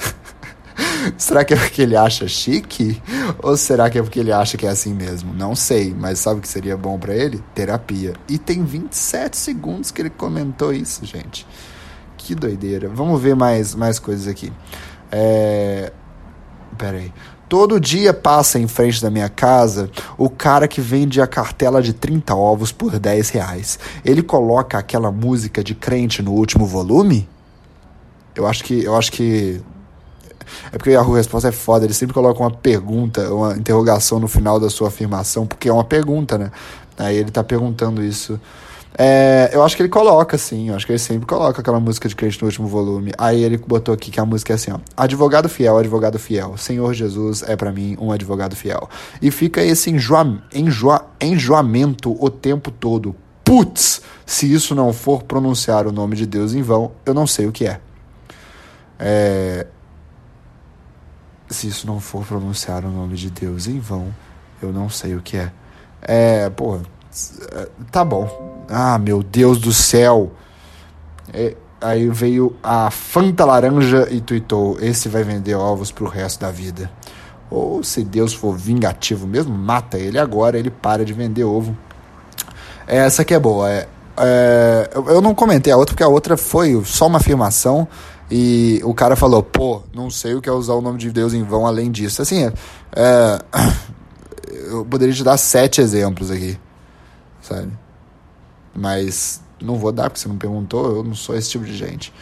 será 1.17 1.43
que 1.43 1.53
é 1.53 1.57
porque 1.57 1.81
ele 1.81 1.97
acha 1.97 2.25
chique? 2.29 3.03
Ou 3.43 3.57
será 3.57 3.89
que 3.89 3.99
é 3.99 4.01
porque 4.01 4.21
ele 4.21 4.31
acha 4.31 4.57
que 4.57 4.65
é 4.65 4.69
assim 4.69 4.93
mesmo? 4.93 5.33
Não 5.33 5.53
sei, 5.53 5.93
mas 5.93 6.19
sabe 6.19 6.39
o 6.39 6.41
que 6.41 6.47
seria 6.47 6.77
bom 6.77 6.97
pra 6.97 7.13
ele? 7.13 7.43
Terapia. 7.53 8.13
E 8.29 8.37
tem 8.37 8.63
27 8.63 9.35
segundos 9.35 9.91
que 9.91 10.01
ele 10.01 10.09
comentou 10.09 10.71
isso, 10.71 11.05
gente. 11.05 11.45
Que 12.15 12.33
doideira. 12.33 12.87
Vamos 12.87 13.21
ver 13.21 13.35
mais, 13.35 13.75
mais 13.75 13.99
coisas 13.99 14.29
aqui. 14.29 14.49
É. 15.11 15.91
Pera 16.77 16.99
aí. 16.99 17.11
Todo 17.51 17.81
dia 17.81 18.13
passa 18.13 18.57
em 18.57 18.65
frente 18.65 19.01
da 19.01 19.09
minha 19.09 19.27
casa 19.27 19.91
o 20.17 20.29
cara 20.29 20.69
que 20.69 20.79
vende 20.79 21.19
a 21.19 21.27
cartela 21.27 21.81
de 21.81 21.91
30 21.91 22.33
ovos 22.33 22.71
por 22.71 22.97
10 22.97 23.29
reais. 23.31 23.77
Ele 24.05 24.23
coloca 24.23 24.77
aquela 24.77 25.11
música 25.11 25.61
de 25.61 25.75
crente 25.75 26.21
no 26.21 26.31
último 26.31 26.65
volume? 26.65 27.27
Eu 28.33 28.47
acho 28.47 28.63
que. 28.63 28.81
Eu 28.81 28.95
acho 28.95 29.11
que. 29.11 29.61
É 30.71 30.77
porque 30.77 30.95
a 30.95 31.01
resposta 31.01 31.49
é 31.49 31.51
foda, 31.51 31.83
ele 31.83 31.93
sempre 31.93 32.13
coloca 32.13 32.39
uma 32.39 32.51
pergunta, 32.51 33.29
uma 33.33 33.57
interrogação 33.57 34.17
no 34.17 34.29
final 34.29 34.57
da 34.57 34.69
sua 34.69 34.87
afirmação, 34.87 35.45
porque 35.45 35.67
é 35.67 35.73
uma 35.73 35.83
pergunta, 35.83 36.37
né? 36.37 36.53
Aí 36.97 37.17
ele 37.17 37.31
tá 37.31 37.43
perguntando 37.43 38.01
isso. 38.01 38.39
É, 38.97 39.49
eu 39.53 39.63
acho 39.63 39.75
que 39.75 39.81
ele 39.81 39.89
coloca, 39.89 40.37
sim. 40.37 40.69
Eu 40.69 40.75
acho 40.75 40.85
que 40.85 40.91
ele 40.91 40.99
sempre 40.99 41.25
coloca 41.25 41.61
aquela 41.61 41.79
música 41.79 42.09
de 42.09 42.15
crente 42.15 42.39
no 42.41 42.47
último 42.47 42.67
volume. 42.67 43.11
Aí 43.17 43.43
ele 43.43 43.57
botou 43.57 43.93
aqui 43.93 44.11
que 44.11 44.19
a 44.19 44.25
música 44.25 44.53
é 44.53 44.55
assim, 44.55 44.71
ó. 44.71 44.79
Advogado 44.95 45.47
fiel, 45.47 45.77
advogado 45.77 46.19
fiel. 46.19 46.57
Senhor 46.57 46.93
Jesus 46.93 47.43
é 47.43 47.55
para 47.55 47.71
mim 47.71 47.97
um 47.99 48.11
advogado 48.11 48.55
fiel. 48.55 48.89
E 49.21 49.31
fica 49.31 49.63
esse 49.63 49.89
enjoa, 49.89 50.43
enjoa, 50.53 51.05
enjoamento 51.21 52.15
o 52.23 52.29
tempo 52.29 52.69
todo. 52.69 53.15
Putz, 53.43 54.01
se 54.25 54.51
isso 54.51 54.75
não 54.75 54.93
for 54.93 55.23
pronunciar 55.23 55.87
o 55.87 55.91
nome 55.91 56.15
de 56.15 56.25
Deus 56.25 56.53
em 56.53 56.61
vão, 56.61 56.91
eu 57.05 57.13
não 57.13 57.25
sei 57.25 57.47
o 57.47 57.51
que 57.51 57.65
é. 57.65 57.79
É. 58.99 59.67
Se 61.49 61.67
isso 61.67 61.85
não 61.85 61.99
for 61.99 62.25
pronunciar 62.25 62.85
o 62.85 62.89
nome 62.89 63.15
de 63.15 63.29
Deus 63.29 63.67
em 63.67 63.79
vão, 63.79 64.13
eu 64.61 64.71
não 64.71 64.89
sei 64.89 65.15
o 65.15 65.21
que 65.21 65.37
é. 65.37 65.51
É, 66.01 66.49
pô, 66.49 66.79
tá 67.91 68.05
bom. 68.05 68.60
Ah, 68.71 68.97
meu 68.97 69.21
Deus 69.21 69.57
do 69.57 69.73
céu. 69.73 70.31
É, 71.33 71.55
aí 71.81 72.07
veio 72.07 72.55
a 72.63 72.89
Fanta 72.89 73.43
Laranja 73.43 74.07
e 74.09 74.21
tuitou: 74.21 74.77
esse 74.79 75.09
vai 75.09 75.23
vender 75.23 75.55
ovos 75.55 75.91
pro 75.91 76.07
resto 76.07 76.39
da 76.39 76.49
vida. 76.49 76.89
Ou 77.49 77.83
se 77.83 78.01
Deus 78.03 78.33
for 78.33 78.55
vingativo 78.55 79.27
mesmo, 79.27 79.53
mata 79.53 79.97
ele 79.97 80.17
agora, 80.17 80.57
ele 80.57 80.71
para 80.71 81.03
de 81.03 81.11
vender 81.11 81.43
ovo. 81.43 81.77
Essa 82.87 83.23
aqui 83.23 83.33
é 83.33 83.39
boa. 83.39 83.69
É, 83.69 83.87
é, 84.17 84.89
eu, 84.95 85.05
eu 85.09 85.21
não 85.21 85.35
comentei 85.35 85.73
a 85.73 85.77
outra 85.77 85.93
porque 85.93 86.03
a 86.03 86.07
outra 86.07 86.37
foi 86.37 86.81
só 86.85 87.07
uma 87.07 87.17
afirmação 87.17 87.85
e 88.29 88.79
o 88.85 88.93
cara 88.93 89.17
falou: 89.17 89.43
pô, 89.43 89.81
não 89.93 90.09
sei 90.09 90.33
o 90.33 90.41
que 90.41 90.47
é 90.47 90.51
usar 90.53 90.75
o 90.75 90.81
nome 90.81 90.97
de 90.97 91.11
Deus 91.11 91.33
em 91.33 91.43
vão 91.43 91.67
além 91.67 91.91
disso. 91.91 92.21
Assim, 92.21 92.45
é, 92.45 92.53
é, 92.95 93.39
eu 94.71 94.85
poderia 94.85 95.13
te 95.13 95.25
dar 95.25 95.35
sete 95.35 95.81
exemplos 95.81 96.31
aqui, 96.31 96.57
sabe? 97.41 97.69
Mas 98.73 99.41
não 99.61 99.75
vou 99.75 99.91
dar 99.91 100.09
porque 100.09 100.19
você 100.19 100.27
não 100.27 100.37
perguntou, 100.37 100.97
eu 100.97 101.03
não 101.03 101.15
sou 101.15 101.35
esse 101.35 101.49
tipo 101.49 101.65
de 101.65 101.75
gente. 101.75 102.13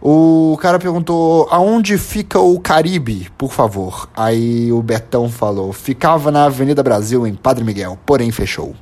O 0.00 0.58
cara 0.60 0.80
perguntou 0.80 1.46
aonde 1.48 1.96
fica 1.96 2.40
o 2.40 2.58
Caribe, 2.58 3.30
por 3.38 3.52
favor. 3.52 4.08
Aí 4.16 4.72
o 4.72 4.82
Betão 4.82 5.28
falou: 5.30 5.72
ficava 5.72 6.32
na 6.32 6.46
Avenida 6.46 6.82
Brasil, 6.82 7.24
em 7.24 7.34
Padre 7.34 7.62
Miguel, 7.62 7.96
porém 8.04 8.32
fechou. 8.32 8.74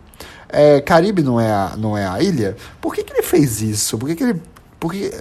é, 0.49 0.81
Caribe 0.81 1.23
não 1.23 1.39
é, 1.39 1.53
a, 1.53 1.75
não 1.77 1.97
é 1.97 2.07
a 2.07 2.23
ilha? 2.23 2.57
Por 2.81 2.95
que, 2.95 3.05
que 3.05 3.13
ele 3.13 3.23
fez 3.23 3.61
isso? 3.61 3.99
Por 3.99 4.09
que, 4.09 4.17
que 4.17 4.23
ele. 4.25 4.43
Por 4.79 4.93
que, 4.93 5.13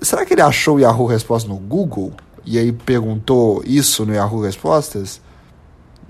será 0.00 0.24
que 0.24 0.32
ele 0.32 0.40
achou 0.40 0.76
o 0.76 0.80
Yahoo 0.80 1.06
Resposta 1.06 1.46
no 1.46 1.56
Google? 1.56 2.12
E 2.44 2.58
aí 2.58 2.72
perguntou 2.72 3.62
isso 3.66 4.06
no 4.06 4.14
Yahoo 4.14 4.40
Respostas? 4.42 5.20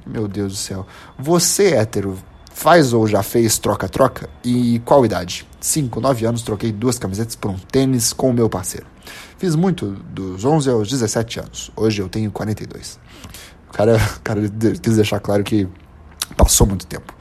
Meu 0.07 0.29
Deus 0.29 0.53
do 0.53 0.59
céu. 0.59 0.87
Você, 1.19 1.75
hétero, 1.75 2.17
faz 2.55 2.93
ou 2.93 3.07
já 3.07 3.23
fez 3.23 3.59
troca-troca? 3.59 4.29
E 4.45 4.81
qual 4.85 5.05
idade? 5.05 5.47
5, 5.61 6.01
9 6.01 6.27
anos, 6.27 6.43
troquei 6.43 6.73
duas 6.73 6.99
camisetas 6.99 7.37
por 7.37 7.51
um 7.51 7.59
tênis 7.59 8.13
com 8.13 8.31
o 8.31 8.33
meu 8.33 8.49
parceiro. 8.49 8.87
Fiz 9.39 9.55
muito 9.57 9.87
dos 9.87 10.45
11 10.45 10.71
aos 10.71 10.89
17 10.89 11.41
anos. 11.41 11.71
Hoje 11.77 12.01
eu 12.01 12.09
tenho 12.09 12.31
42. 12.31 12.99
O 13.69 13.73
cara, 13.73 13.97
o 14.17 14.21
cara 14.21 14.41
quis 14.81 14.97
deixar 14.97 15.21
claro 15.21 15.43
que 15.43 15.69
passou 16.37 16.67
muito 16.67 16.87
tempo. 16.87 17.13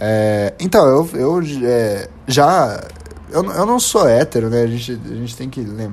É, 0.00 0.54
então, 0.60 0.86
eu, 0.86 1.10
eu 1.14 1.42
é, 1.64 2.08
já. 2.26 2.82
Eu, 3.30 3.44
eu 3.44 3.66
não 3.66 3.78
sou 3.78 4.08
hétero, 4.08 4.48
né? 4.48 4.62
A 4.62 4.66
gente, 4.66 4.92
a 4.92 5.14
gente 5.14 5.36
tem 5.36 5.50
que. 5.50 5.60
Lem 5.60 5.92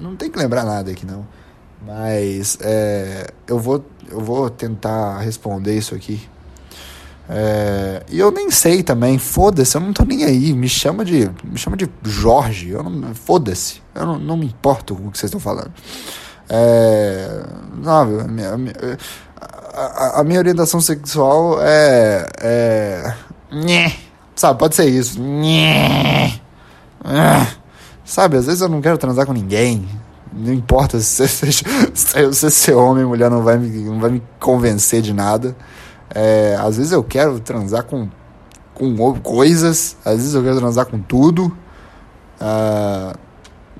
não 0.00 0.16
tem 0.16 0.30
que 0.30 0.38
lembrar 0.38 0.64
nada 0.64 0.90
aqui, 0.90 1.04
não. 1.04 1.26
Mas 1.84 2.58
é, 2.60 3.26
eu, 3.46 3.58
vou, 3.58 3.84
eu 4.10 4.20
vou 4.20 4.48
tentar 4.50 5.18
responder 5.18 5.76
isso 5.76 5.94
aqui. 5.94 6.28
É, 7.32 8.02
e 8.10 8.18
eu 8.18 8.32
nem 8.32 8.50
sei 8.50 8.82
também, 8.82 9.16
foda-se, 9.16 9.76
eu 9.76 9.80
não 9.80 9.92
tô 9.92 10.04
nem 10.04 10.24
aí. 10.24 10.52
Me 10.52 10.68
chama 10.68 11.04
de, 11.04 11.30
me 11.44 11.56
chama 11.56 11.76
de 11.76 11.88
Jorge, 12.02 12.70
eu 12.70 12.82
não, 12.82 13.14
foda-se, 13.14 13.80
eu 13.94 14.04
não, 14.04 14.18
não 14.18 14.36
me 14.36 14.46
importo 14.46 14.96
com 14.96 15.06
o 15.06 15.10
que 15.12 15.18
vocês 15.18 15.28
estão 15.28 15.38
falando. 15.38 15.70
É, 16.48 17.44
não, 17.80 18.02
a 18.02 18.06
a, 19.72 20.20
a 20.20 20.24
minha 20.24 20.40
orientação 20.40 20.80
sexual 20.80 21.58
é, 21.62 22.26
é 22.40 23.14
sabe, 24.34 24.58
pode 24.58 24.74
ser 24.74 24.88
isso. 24.88 25.20
Sabe, 28.04 28.38
às 28.38 28.46
vezes 28.46 28.60
eu 28.60 28.68
não 28.68 28.80
quero 28.80 28.98
transar 28.98 29.24
com 29.24 29.32
ninguém. 29.32 29.88
Não 30.32 30.52
importa 30.52 30.98
se 30.98 31.26
você 31.28 32.50
ser 32.50 32.72
homem 32.74 33.04
ou 33.04 33.10
mulher, 33.10 33.30
não 33.30 33.42
vai, 33.42 33.56
me, 33.56 33.68
não 33.84 34.00
vai 34.00 34.10
me 34.10 34.22
convencer 34.40 35.00
de 35.00 35.12
nada. 35.12 35.56
É, 36.14 36.56
às 36.58 36.76
vezes 36.76 36.92
eu 36.92 37.02
quero 37.04 37.38
transar 37.40 37.84
com, 37.84 38.08
com 38.74 39.20
coisas, 39.20 39.96
às 40.04 40.16
vezes 40.16 40.34
eu 40.34 40.42
quero 40.42 40.56
transar 40.56 40.86
com 40.86 41.00
tudo. 41.00 41.56
Uh, 42.40 43.18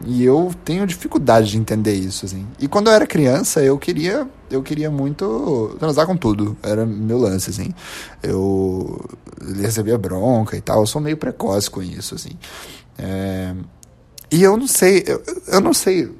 e 0.06 0.24
eu 0.24 0.50
tenho 0.64 0.86
dificuldade 0.86 1.50
de 1.50 1.58
entender 1.58 1.92
isso, 1.92 2.24
assim. 2.24 2.46
E 2.58 2.66
quando 2.66 2.88
eu 2.88 2.94
era 2.94 3.06
criança, 3.06 3.62
eu 3.62 3.76
queria, 3.78 4.26
eu 4.50 4.62
queria 4.62 4.90
muito 4.90 5.76
transar 5.78 6.06
com 6.06 6.16
tudo. 6.16 6.56
Era 6.62 6.86
meu 6.86 7.18
lance, 7.18 7.50
assim. 7.50 7.74
Eu 8.22 8.98
recebia 9.60 9.98
bronca 9.98 10.56
e 10.56 10.60
tal. 10.60 10.80
Eu 10.80 10.86
sou 10.86 11.02
meio 11.02 11.16
precoce 11.16 11.70
com 11.70 11.82
isso, 11.82 12.14
assim. 12.14 12.32
É... 12.98 13.54
E 14.30 14.42
eu 14.42 14.56
não 14.56 14.66
sei, 14.66 15.04
eu, 15.06 15.22
eu 15.48 15.60
não 15.60 15.74
sei. 15.74 16.10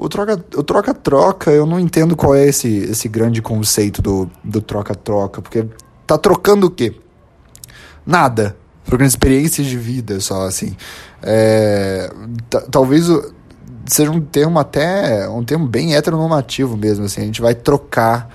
O 0.00 0.08
troca-troca, 0.08 0.60
o 0.60 0.62
troca 0.62 0.94
-troca, 0.94 1.50
eu 1.50 1.66
não 1.66 1.80
entendo 1.80 2.14
qual 2.14 2.34
é 2.34 2.46
esse, 2.46 2.68
esse 2.68 3.08
grande 3.08 3.42
conceito 3.42 4.00
do 4.44 4.60
troca-troca. 4.60 5.42
Porque 5.42 5.66
tá 6.06 6.16
trocando 6.16 6.68
o 6.68 6.70
quê? 6.70 6.94
Nada. 8.06 8.56
Trocando 8.84 9.08
experiências 9.08 9.66
de 9.66 9.76
vida 9.76 10.20
só, 10.20 10.46
assim. 10.46 10.76
É, 11.20 12.10
talvez 12.70 13.10
seja 13.86 14.10
um 14.10 14.20
termo 14.20 14.58
até 14.58 15.28
um 15.28 15.42
termo 15.42 15.66
bem 15.66 15.94
heteronormativo 15.94 16.76
mesmo 16.76 17.06
assim 17.06 17.22
a 17.22 17.24
gente 17.24 17.40
vai 17.40 17.54
trocar 17.54 18.28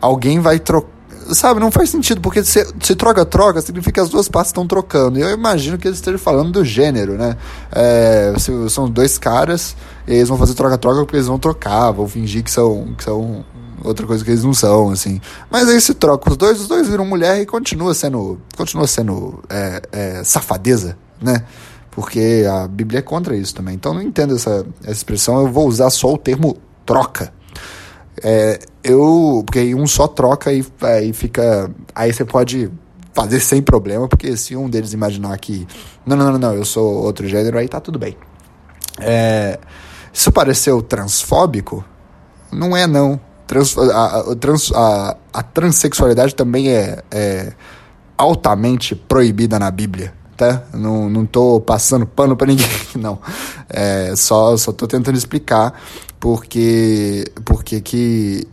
alguém 0.00 0.38
vai 0.38 0.58
trocar 0.58 1.00
sabe 1.32 1.60
não 1.60 1.70
faz 1.70 1.90
sentido 1.90 2.20
porque 2.20 2.44
se, 2.44 2.66
se 2.80 2.94
troca 2.94 3.24
troca 3.24 3.60
significa 3.60 3.94
que 3.94 4.00
as 4.00 4.10
duas 4.10 4.28
partes 4.28 4.50
estão 4.50 4.66
trocando 4.66 5.18
e 5.18 5.22
eu 5.22 5.30
imagino 5.30 5.78
que 5.78 5.88
eles 5.88 5.98
estejam 5.98 6.18
falando 6.18 6.52
do 6.52 6.64
gênero 6.64 7.14
né 7.14 7.36
é, 7.72 8.34
são 8.68 8.88
dois 8.88 9.16
caras 9.16 9.76
eles 10.06 10.28
vão 10.28 10.38
fazer 10.38 10.54
troca 10.54 10.78
troca 10.78 11.00
porque 11.00 11.16
eles 11.16 11.26
vão 11.26 11.38
trocar 11.38 11.90
vão 11.92 12.08
fingir 12.08 12.42
que 12.42 12.50
são 12.50 12.94
que 12.96 13.04
são 13.04 13.44
outra 13.82 14.06
coisa 14.06 14.22
que 14.22 14.30
eles 14.30 14.44
não 14.44 14.52
são, 14.52 14.90
assim. 14.90 15.20
Mas 15.50 15.66
aí 15.68 15.80
se 15.80 15.94
troca 15.94 16.30
os 16.30 16.36
dois, 16.36 16.60
os 16.60 16.68
dois 16.68 16.86
viram 16.86 17.06
mulher 17.06 17.40
e 17.40 17.46
continua 17.46 17.94
sendo, 17.94 18.38
continua 18.54 18.86
sendo 18.86 19.42
é, 19.48 19.82
é, 19.90 20.24
safadeza, 20.24 20.98
né? 21.20 21.44
porque 21.90 22.46
a 22.50 22.68
Bíblia 22.68 23.00
é 23.00 23.02
contra 23.02 23.36
isso 23.36 23.54
também. 23.54 23.74
Então 23.74 23.92
não 23.92 24.02
entendo 24.02 24.34
essa, 24.34 24.64
essa 24.82 24.92
expressão, 24.92 25.40
eu 25.40 25.48
vou 25.48 25.66
usar 25.66 25.90
só 25.90 26.12
o 26.12 26.18
termo 26.18 26.56
troca. 26.86 27.32
É, 28.22 28.58
eu, 28.82 29.42
porque 29.44 29.58
aí 29.58 29.74
um 29.74 29.86
só 29.86 30.06
troca 30.06 30.52
e 30.52 30.64
aí 30.82 31.12
fica. 31.12 31.70
Aí 31.94 32.12
você 32.12 32.24
pode 32.24 32.70
fazer 33.12 33.40
sem 33.40 33.60
problema, 33.60 34.08
porque 34.08 34.36
se 34.36 34.56
um 34.56 34.68
deles 34.68 34.92
imaginar 34.92 35.36
que 35.38 35.66
não, 36.06 36.16
não, 36.16 36.32
não, 36.32 36.38
não, 36.38 36.54
eu 36.54 36.64
sou 36.64 37.02
outro 37.02 37.26
gênero, 37.26 37.58
aí 37.58 37.68
tá 37.68 37.80
tudo 37.80 37.98
bem. 37.98 38.16
É, 39.00 39.58
isso 40.12 40.32
pareceu 40.32 40.82
transfóbico? 40.82 41.84
Não 42.52 42.76
é, 42.76 42.86
não. 42.86 43.20
Trans, 43.46 43.76
a, 43.76 44.20
a, 44.32 44.36
trans, 44.36 44.72
a, 44.72 45.16
a 45.32 45.42
transexualidade 45.42 46.34
também 46.34 46.70
é, 46.70 47.02
é 47.10 47.52
altamente 48.16 48.94
proibida 48.94 49.58
na 49.58 49.70
Bíblia 49.70 50.20
tá? 50.40 50.64
Não, 50.72 51.10
não 51.10 51.26
tô 51.26 51.60
passando 51.60 52.06
pano 52.06 52.34
para 52.34 52.46
ninguém, 52.46 52.66
não. 52.96 53.18
É, 53.68 54.14
só, 54.16 54.56
só 54.56 54.72
tô 54.72 54.86
tentando 54.86 55.18
explicar 55.18 55.78
porque, 56.18 57.30
porque 57.44 57.82
que 57.82 58.48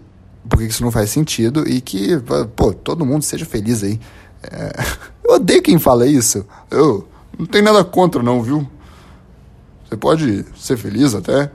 porque 0.49 0.65
isso 0.65 0.83
não 0.83 0.91
faz 0.91 1.09
sentido 1.09 1.67
e 1.67 1.81
que, 1.81 2.21
pô, 2.55 2.73
todo 2.73 3.05
mundo 3.05 3.23
seja 3.23 3.45
feliz 3.45 3.83
aí. 3.83 3.99
É, 4.43 4.83
eu 5.23 5.35
odeio 5.35 5.61
quem 5.61 5.79
fala 5.79 6.05
isso. 6.07 6.45
Eu 6.69 7.07
não 7.37 7.45
tenho 7.45 7.63
nada 7.63 7.83
contra, 7.83 8.21
não, 8.21 8.41
viu? 8.41 8.67
Você 9.87 9.95
pode 9.95 10.45
ser 10.55 10.77
feliz 10.77 11.15
até. 11.15 11.49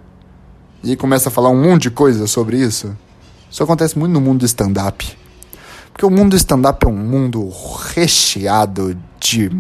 E 0.83 0.97
começa 0.97 1.29
a 1.29 1.33
falar 1.33 1.51
um 1.51 1.63
monte 1.63 1.83
de 1.83 1.91
coisa 1.91 2.27
sobre 2.27 2.59
isso. 2.59 2.97
Isso 3.51 3.63
acontece 3.63 3.99
muito 3.99 4.13
no 4.13 4.21
mundo 4.21 4.41
do 4.41 4.47
stand-up. 4.47 5.17
Porque 5.93 6.07
o 6.07 6.11
mundo 6.11 6.31
do 6.31 6.37
stand-up 6.37 6.85
é 6.85 6.89
um 6.89 6.97
mundo 6.97 7.53
recheado 7.95 8.97
de 9.21 9.51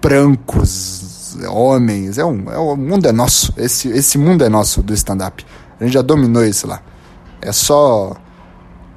brancos, 0.00 1.36
homens. 1.50 2.18
É 2.18 2.24
um, 2.24 2.50
é, 2.50 2.56
o 2.56 2.76
mundo 2.76 3.06
é 3.06 3.12
nosso. 3.12 3.52
Esse, 3.56 3.88
esse 3.88 4.16
mundo 4.16 4.44
é 4.44 4.48
nosso 4.48 4.80
do 4.82 4.94
stand-up. 4.94 5.44
A 5.80 5.84
gente 5.84 5.94
já 5.94 6.02
dominou 6.02 6.44
isso 6.44 6.66
lá. 6.66 6.80
É 7.42 7.52
só. 7.52 8.16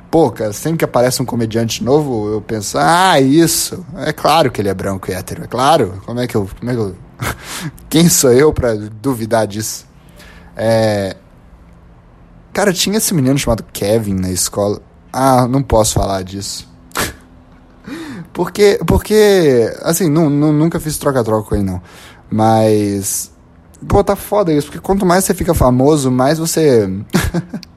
Pô, 0.09 0.29
cara, 0.29 0.53
sempre 0.53 0.79
que 0.79 0.85
aparece 0.85 1.21
um 1.21 1.25
comediante 1.25 1.83
novo, 1.83 2.29
eu 2.29 2.41
penso, 2.41 2.77
ah, 2.77 3.19
isso. 3.19 3.85
É 3.97 4.11
claro 4.11 4.51
que 4.51 4.61
ele 4.61 4.69
é 4.69 4.73
branco 4.73 5.09
e 5.09 5.13
hétero. 5.13 5.43
É 5.43 5.47
claro. 5.47 6.01
Como 6.05 6.19
é 6.19 6.27
que 6.27 6.35
eu. 6.35 6.47
Como 6.59 6.71
é 6.71 6.73
que 6.75 6.79
eu... 6.79 6.95
Quem 7.89 8.09
sou 8.09 8.31
eu 8.31 8.53
para 8.53 8.75
duvidar 8.75 9.47
disso? 9.47 9.85
É. 10.55 11.15
Cara, 12.53 12.73
tinha 12.73 12.97
esse 12.97 13.13
menino 13.13 13.37
chamado 13.37 13.63
Kevin 13.71 14.15
na 14.15 14.29
escola. 14.29 14.81
Ah, 15.11 15.47
não 15.47 15.63
posso 15.63 15.93
falar 15.93 16.23
disso. 16.23 16.69
porque, 18.33 18.79
porque, 18.85 19.73
assim, 19.81 20.09
não, 20.09 20.29
não, 20.29 20.51
nunca 20.51 20.79
fiz 20.79 20.97
troca-troca 20.97 21.49
com 21.49 21.55
ele, 21.55 21.63
não. 21.63 21.81
Mas, 22.29 23.31
pô, 23.87 24.03
tá 24.03 24.15
foda 24.15 24.53
isso, 24.53 24.67
porque 24.67 24.79
quanto 24.79 25.05
mais 25.05 25.23
você 25.23 25.33
fica 25.33 25.53
famoso, 25.53 26.11
mais 26.11 26.39
você. 26.39 26.89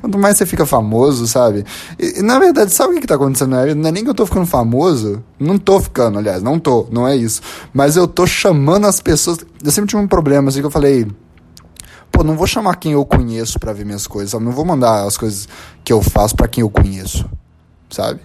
quanto 0.00 0.18
mais 0.18 0.36
você 0.36 0.46
fica 0.46 0.66
famoso, 0.66 1.26
sabe? 1.26 1.64
E, 1.98 2.22
na 2.22 2.38
verdade, 2.38 2.72
sabe 2.72 2.92
o 2.92 2.94
que, 2.94 3.02
que 3.02 3.06
tá 3.06 3.14
acontecendo 3.14 3.56
vida? 3.62 3.74
Não 3.74 3.88
é 3.88 3.92
nem 3.92 4.04
que 4.04 4.10
eu 4.10 4.14
tô 4.14 4.26
ficando 4.26 4.46
famoso. 4.46 5.22
Não 5.38 5.58
tô 5.58 5.80
ficando, 5.80 6.18
aliás, 6.18 6.42
não 6.42 6.58
tô, 6.58 6.86
não 6.90 7.06
é 7.06 7.16
isso. 7.16 7.40
Mas 7.72 7.96
eu 7.96 8.06
tô 8.06 8.26
chamando 8.26 8.86
as 8.86 9.00
pessoas. 9.00 9.38
Eu 9.62 9.70
sempre 9.70 9.90
tive 9.90 10.02
um 10.02 10.08
problema, 10.08 10.48
assim, 10.48 10.60
que 10.60 10.66
eu 10.66 10.70
falei 10.70 11.06
pô, 12.10 12.22
não 12.22 12.36
vou 12.36 12.46
chamar 12.46 12.76
quem 12.76 12.92
eu 12.92 13.04
conheço 13.06 13.58
para 13.58 13.72
ver 13.72 13.86
minhas 13.86 14.06
coisas, 14.06 14.32
sabe? 14.32 14.44
Não 14.44 14.52
vou 14.52 14.66
mandar 14.66 15.06
as 15.06 15.16
coisas 15.16 15.48
que 15.82 15.92
eu 15.92 16.02
faço 16.02 16.36
para 16.36 16.46
quem 16.46 16.60
eu 16.60 16.68
conheço, 16.68 17.24
sabe? 17.88 18.20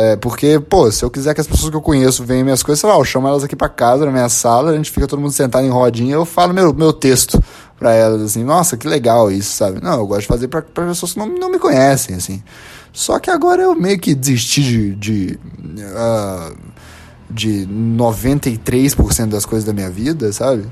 É, 0.00 0.14
porque, 0.14 0.60
pô, 0.60 0.88
se 0.92 1.04
eu 1.04 1.10
quiser 1.10 1.34
que 1.34 1.40
as 1.40 1.46
pessoas 1.48 1.70
que 1.70 1.76
eu 1.76 1.82
conheço 1.82 2.24
venham 2.24 2.44
minhas 2.44 2.62
coisas, 2.62 2.78
sei 2.78 2.88
lá, 2.88 2.94
eu 2.96 3.04
chamo 3.04 3.26
elas 3.26 3.42
aqui 3.42 3.56
para 3.56 3.68
casa, 3.68 4.06
na 4.06 4.12
minha 4.12 4.28
sala, 4.28 4.70
a 4.70 4.76
gente 4.76 4.92
fica 4.92 5.08
todo 5.08 5.18
mundo 5.18 5.32
sentado 5.32 5.66
em 5.66 5.70
rodinha, 5.70 6.14
eu 6.14 6.24
falo 6.24 6.54
meu, 6.54 6.72
meu 6.72 6.92
texto 6.92 7.42
para 7.76 7.92
elas, 7.94 8.22
assim, 8.22 8.44
nossa, 8.44 8.76
que 8.76 8.86
legal 8.86 9.28
isso, 9.28 9.56
sabe? 9.56 9.82
Não, 9.82 9.98
eu 9.98 10.06
gosto 10.06 10.20
de 10.20 10.26
fazer 10.28 10.46
para 10.46 10.62
pessoas 10.62 11.14
que 11.14 11.18
não, 11.18 11.26
não 11.26 11.50
me 11.50 11.58
conhecem, 11.58 12.14
assim. 12.14 12.40
Só 12.92 13.18
que 13.18 13.28
agora 13.28 13.60
eu 13.60 13.74
meio 13.74 13.98
que 13.98 14.14
desisti 14.14 14.62
de. 14.62 14.94
de 14.94 15.38
uh, 15.82 16.56
de 17.30 17.66
93% 17.66 19.26
das 19.26 19.44
coisas 19.44 19.66
da 19.66 19.72
minha 19.72 19.90
vida, 19.90 20.32
sabe? 20.32 20.64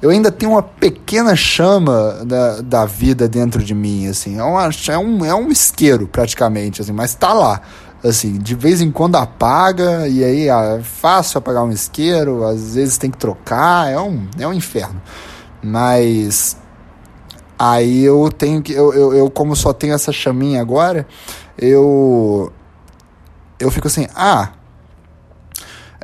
eu 0.00 0.10
ainda 0.10 0.30
tenho 0.30 0.52
uma 0.52 0.62
pequena 0.62 1.34
chama 1.34 2.24
da, 2.24 2.60
da 2.60 2.84
vida 2.84 3.28
dentro 3.28 3.62
de 3.62 3.74
mim, 3.74 4.06
assim. 4.06 4.38
É, 4.38 4.42
uma, 4.42 4.70
é, 4.88 4.98
um, 4.98 5.24
é 5.24 5.34
um 5.34 5.50
isqueiro, 5.50 6.06
praticamente, 6.06 6.80
assim, 6.80 6.92
mas 6.92 7.14
tá 7.14 7.32
lá. 7.32 7.60
Assim, 8.02 8.38
de 8.38 8.54
vez 8.54 8.80
em 8.80 8.92
quando 8.92 9.16
apaga, 9.16 10.06
e 10.06 10.22
aí 10.22 10.48
ah, 10.48 10.78
é 10.78 10.82
fácil 10.82 11.38
apagar 11.38 11.64
um 11.64 11.70
isqueiro, 11.70 12.44
às 12.44 12.76
vezes 12.76 12.96
tem 12.96 13.10
que 13.10 13.18
trocar, 13.18 13.90
é 13.90 13.98
um, 13.98 14.28
é 14.38 14.46
um 14.46 14.52
inferno. 14.52 15.00
Mas 15.62 16.56
aí 17.58 18.04
eu 18.04 18.30
tenho 18.30 18.62
que. 18.62 18.72
Eu, 18.72 18.92
eu, 18.94 19.14
eu 19.14 19.30
como 19.30 19.56
só 19.56 19.72
tenho 19.72 19.94
essa 19.94 20.12
chaminha 20.12 20.60
agora, 20.60 21.06
eu. 21.58 22.52
Eu 23.58 23.70
fico 23.72 23.88
assim, 23.88 24.06
ah, 24.14 24.52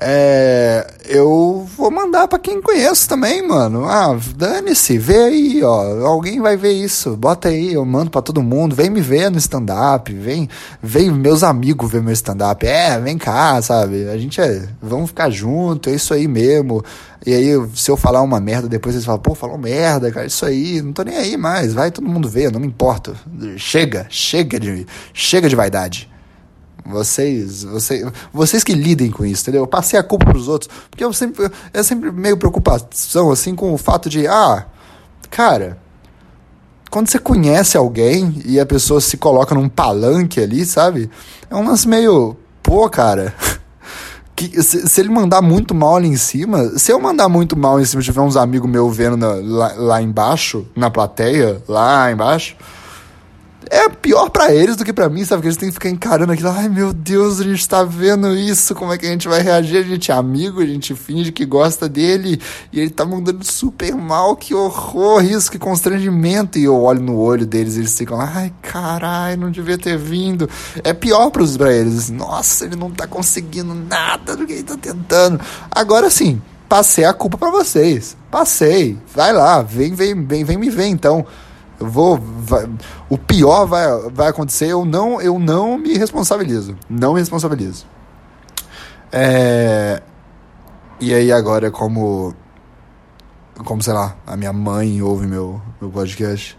é, 0.01 0.87
eu 1.07 1.69
vou 1.77 1.91
mandar 1.91 2.27
para 2.27 2.39
quem 2.39 2.61
conheço 2.61 3.09
também, 3.09 3.47
mano. 3.47 3.85
Ah, 3.85 4.19
dane-se, 4.35 4.99
vê 4.99 5.17
aí, 5.17 5.63
ó. 5.63 6.05
Alguém 6.05 6.41
vai 6.41 6.57
ver 6.57 6.73
isso. 6.73 7.17
Bota 7.17 7.49
aí, 7.49 7.75
eu 7.75 7.85
mando 7.85 8.11
para 8.11 8.21
todo 8.21 8.43
mundo. 8.43 8.75
Vem 8.75 8.91
me 8.91 9.01
ver 9.01 9.31
no 9.31 9.39
stand-up, 9.39 10.13
vem, 10.13 10.49
vem 10.83 11.13
meus 11.13 11.45
amigos 11.45 11.91
ver 11.91 12.03
meu 12.03 12.13
stand-up. 12.13 12.67
É, 12.67 12.99
vem 12.99 13.17
cá, 13.17 13.63
sabe? 13.63 14.09
A 14.09 14.19
gente 14.19 14.41
é, 14.41 14.69
vamos 14.83 15.11
ficar 15.11 15.31
junto, 15.31 15.89
é 15.89 15.95
isso 15.95 16.13
aí 16.13 16.27
mesmo. 16.27 16.85
E 17.25 17.33
aí, 17.33 17.69
se 17.75 17.91
eu 17.91 17.97
falar 17.97 18.21
uma 18.21 18.41
merda, 18.41 18.69
depois 18.69 18.95
eles 18.95 19.07
falam, 19.07 19.21
pô, 19.21 19.35
falou 19.35 19.57
merda, 19.57 20.11
cara, 20.11 20.27
isso 20.27 20.45
aí, 20.45 20.83
não 20.83 20.93
tô 20.93 21.03
nem 21.05 21.17
aí 21.17 21.37
mais, 21.39 21.73
vai 21.73 21.91
todo 21.91 22.07
mundo 22.07 22.29
ver, 22.29 22.53
não 22.53 22.61
me 22.61 22.67
importa. 22.67 23.15
Chega, 23.57 24.07
chega 24.11 24.61
de, 24.61 24.87
chega 25.15 25.49
de 25.49 25.57
vaidade. 25.57 26.11
Vocês, 26.87 27.65
vocês, 27.65 28.07
vocês 28.33 28.63
que 28.63 28.75
lidem 28.75 29.11
com 29.11 29.25
isso, 29.25 29.43
entendeu? 29.43 29.63
Eu 29.63 29.67
passei 29.67 29.99
a 29.99 30.03
culpa 30.03 30.27
pros 30.27 30.49
outros, 30.49 30.71
porque 30.91 31.03
eu 31.03 31.13
sempre, 31.13 31.51
é 31.73 31.83
sempre 31.83 32.13
meio 32.13 32.37
preocupação, 32.37 33.31
assim, 33.31 33.55
com 33.55 33.73
o 33.73 33.79
fato 33.79 34.11
de, 34.11 34.27
ah, 34.27 34.67
cara, 35.31 35.79
quando 36.91 37.09
você 37.09 37.19
conhece 37.19 37.77
alguém 37.77 38.41
e 38.45 38.61
a 38.61 38.67
pessoa 38.67 39.01
se 39.01 39.17
coloca 39.17 39.55
num 39.55 39.69
palanque 39.69 40.41
ali, 40.41 40.65
sabe? 40.67 41.11
É 41.51 41.57
um 41.57 41.67
lance 41.67 41.89
meio, 41.89 42.37
pô, 42.63 42.89
cara, 42.91 43.35
que, 44.37 44.63
se, 44.63 44.87
se, 44.87 45.01
ele 45.01 45.09
mandar 45.09 45.41
muito 45.41 45.75
mal 45.75 45.97
ali 45.97 46.09
em 46.09 46.17
cima, 46.17 46.79
se 46.79 46.93
eu 46.93 47.01
mandar 47.01 47.29
muito 47.29 47.57
mal 47.57 47.81
em 47.81 47.85
cima, 47.85 48.03
tiver 48.03 48.21
uns 48.21 48.37
amigos 48.37 48.71
meus 48.71 48.95
vendo 48.97 49.17
na, 49.17 49.35
lá, 49.35 49.73
lá 49.77 50.03
embaixo, 50.03 50.67
na 50.77 50.91
plateia, 50.91 51.63
lá 51.67 52.13
embaixo, 52.13 52.57
é 53.71 53.89
pior 53.89 54.31
para 54.31 54.53
eles 54.53 54.77
do 54.77 54.85
que 54.85 54.93
para 54.93 55.09
mim, 55.09 55.25
sabe? 55.25 55.43
Que 55.43 55.49
eles 55.49 55.57
têm 55.57 55.69
que 55.69 55.75
ficar 55.75 55.89
encarando 55.89 56.33
aquilo. 56.33 56.51
Ai, 56.51 56.69
meu 56.69 56.93
Deus, 56.93 57.41
a 57.41 57.45
gente 57.45 57.69
tá 57.69 57.85
vendo 57.85 58.35
isso. 58.35 58.75
Como 58.75 58.93
é 58.93 58.99
que 58.99 59.07
a 59.07 59.11
gente 59.11 59.29
vai 59.29 59.41
reagir? 59.41 59.79
A 59.79 59.83
gente 59.83 60.11
é 60.11 60.15
amigo, 60.15 60.61
a 60.61 60.67
gente 60.67 60.95
finge 60.95 61.33
que 61.33 61.45
gosta 61.45 61.89
dele 61.89 62.41
e 62.73 62.81
ele 62.81 62.91
tá 62.91 63.05
mandando 63.05 63.45
super 63.45 63.95
mal. 63.95 64.37
Que 64.37 64.55
horror, 64.55 65.25
isso, 65.25 65.51
que 65.51 65.59
constrangimento. 65.59 66.59
E 66.59 66.65
eu 66.65 66.81
olho 66.81 67.01
no 67.01 67.17
olho 67.17 67.47
deles 67.47 67.77
eles 67.77 67.97
ficam, 67.97 68.21
ai, 68.21 68.53
caralho, 68.63 69.41
não 69.41 69.51
devia 69.51 69.79
ter 69.79 69.97
vindo. 69.97 70.49
É 70.83 70.93
pior 70.93 71.31
pros, 71.31 71.57
pra 71.57 71.73
eles. 71.73 72.11
Nossa, 72.11 72.65
ele 72.65 72.77
não 72.77 72.91
tá 72.91 73.07
conseguindo 73.07 73.75
nada 73.75 74.37
do 74.37 74.47
que 74.47 74.55
ele 74.55 74.63
tá 74.63 74.77
tentando. 74.77 75.41
Agora 75.71 76.11
sim, 76.11 76.41
passei 76.69 77.05
a 77.05 77.13
culpa 77.13 77.39
para 77.39 77.51
vocês. 77.51 78.17
Passei. 78.31 78.99
Vai 79.15 79.33
lá, 79.33 79.63
vem, 79.63 79.95
vem, 79.95 80.25
vem, 80.25 80.45
vem 80.45 80.57
me 80.57 80.71
ver 80.71 80.87
então. 80.87 81.25
Eu 81.81 81.89
vou. 81.89 82.19
Vai, 82.19 82.69
o 83.09 83.19
pior 83.19 83.67
vai, 83.67 83.87
vai 84.11 84.29
acontecer, 84.29 84.67
eu 84.67 84.85
não, 84.85 85.21
eu 85.21 85.39
não 85.39 85.79
me 85.79 85.97
responsabilizo. 85.97 86.77
Não 86.89 87.15
me 87.15 87.21
responsabilizo. 87.21 87.87
É, 89.13 90.03
e 91.01 91.13
aí 91.13 91.33
agora, 91.33 91.71
como. 91.71 92.35
Como, 93.65 93.83
sei 93.83 93.93
lá, 93.93 94.17
a 94.27 94.37
minha 94.37 94.53
mãe 94.53 95.01
ouve 95.01 95.27
meu, 95.27 95.61
meu 95.81 95.91
podcast. 95.91 96.59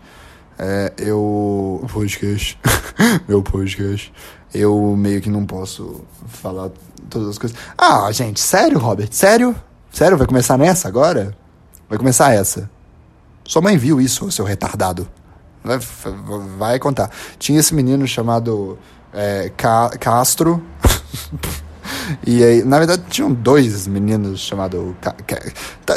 É, 0.58 0.94
eu. 0.98 1.86
Podcast. 1.92 2.58
meu 3.28 3.42
podcast. 3.42 4.14
Eu 4.54 4.96
meio 4.96 5.22
que 5.22 5.30
não 5.30 5.46
posso 5.46 6.06
falar 6.28 6.72
todas 7.10 7.30
as 7.30 7.38
coisas. 7.38 7.58
Ah, 7.78 8.10
gente, 8.12 8.40
sério, 8.40 8.80
Robert? 8.80 9.10
Sério? 9.12 9.54
Sério? 9.92 10.18
Vai 10.18 10.26
começar 10.26 10.58
nessa 10.58 10.88
agora? 10.88 11.36
Vai 11.90 11.98
começar 11.98 12.34
essa. 12.34 12.70
Sua 13.46 13.62
mãe 13.62 13.78
viu 13.78 14.02
isso, 14.02 14.30
seu 14.32 14.44
retardado. 14.44 15.08
Vai, 15.64 15.80
vai 16.58 16.80
contar. 16.80 17.10
Tinha 17.40 17.60
esse 17.60 17.74
menino 17.74 18.08
chamado 18.08 18.78
é, 19.14 19.52
Ca 19.56 19.90
Castro. 20.00 20.62
e 22.26 22.44
aí, 22.44 22.64
na 22.64 22.78
verdade, 22.80 23.04
tinham 23.10 23.32
dois 23.32 23.88
meninos 23.88 24.42
chamados. 24.42 24.80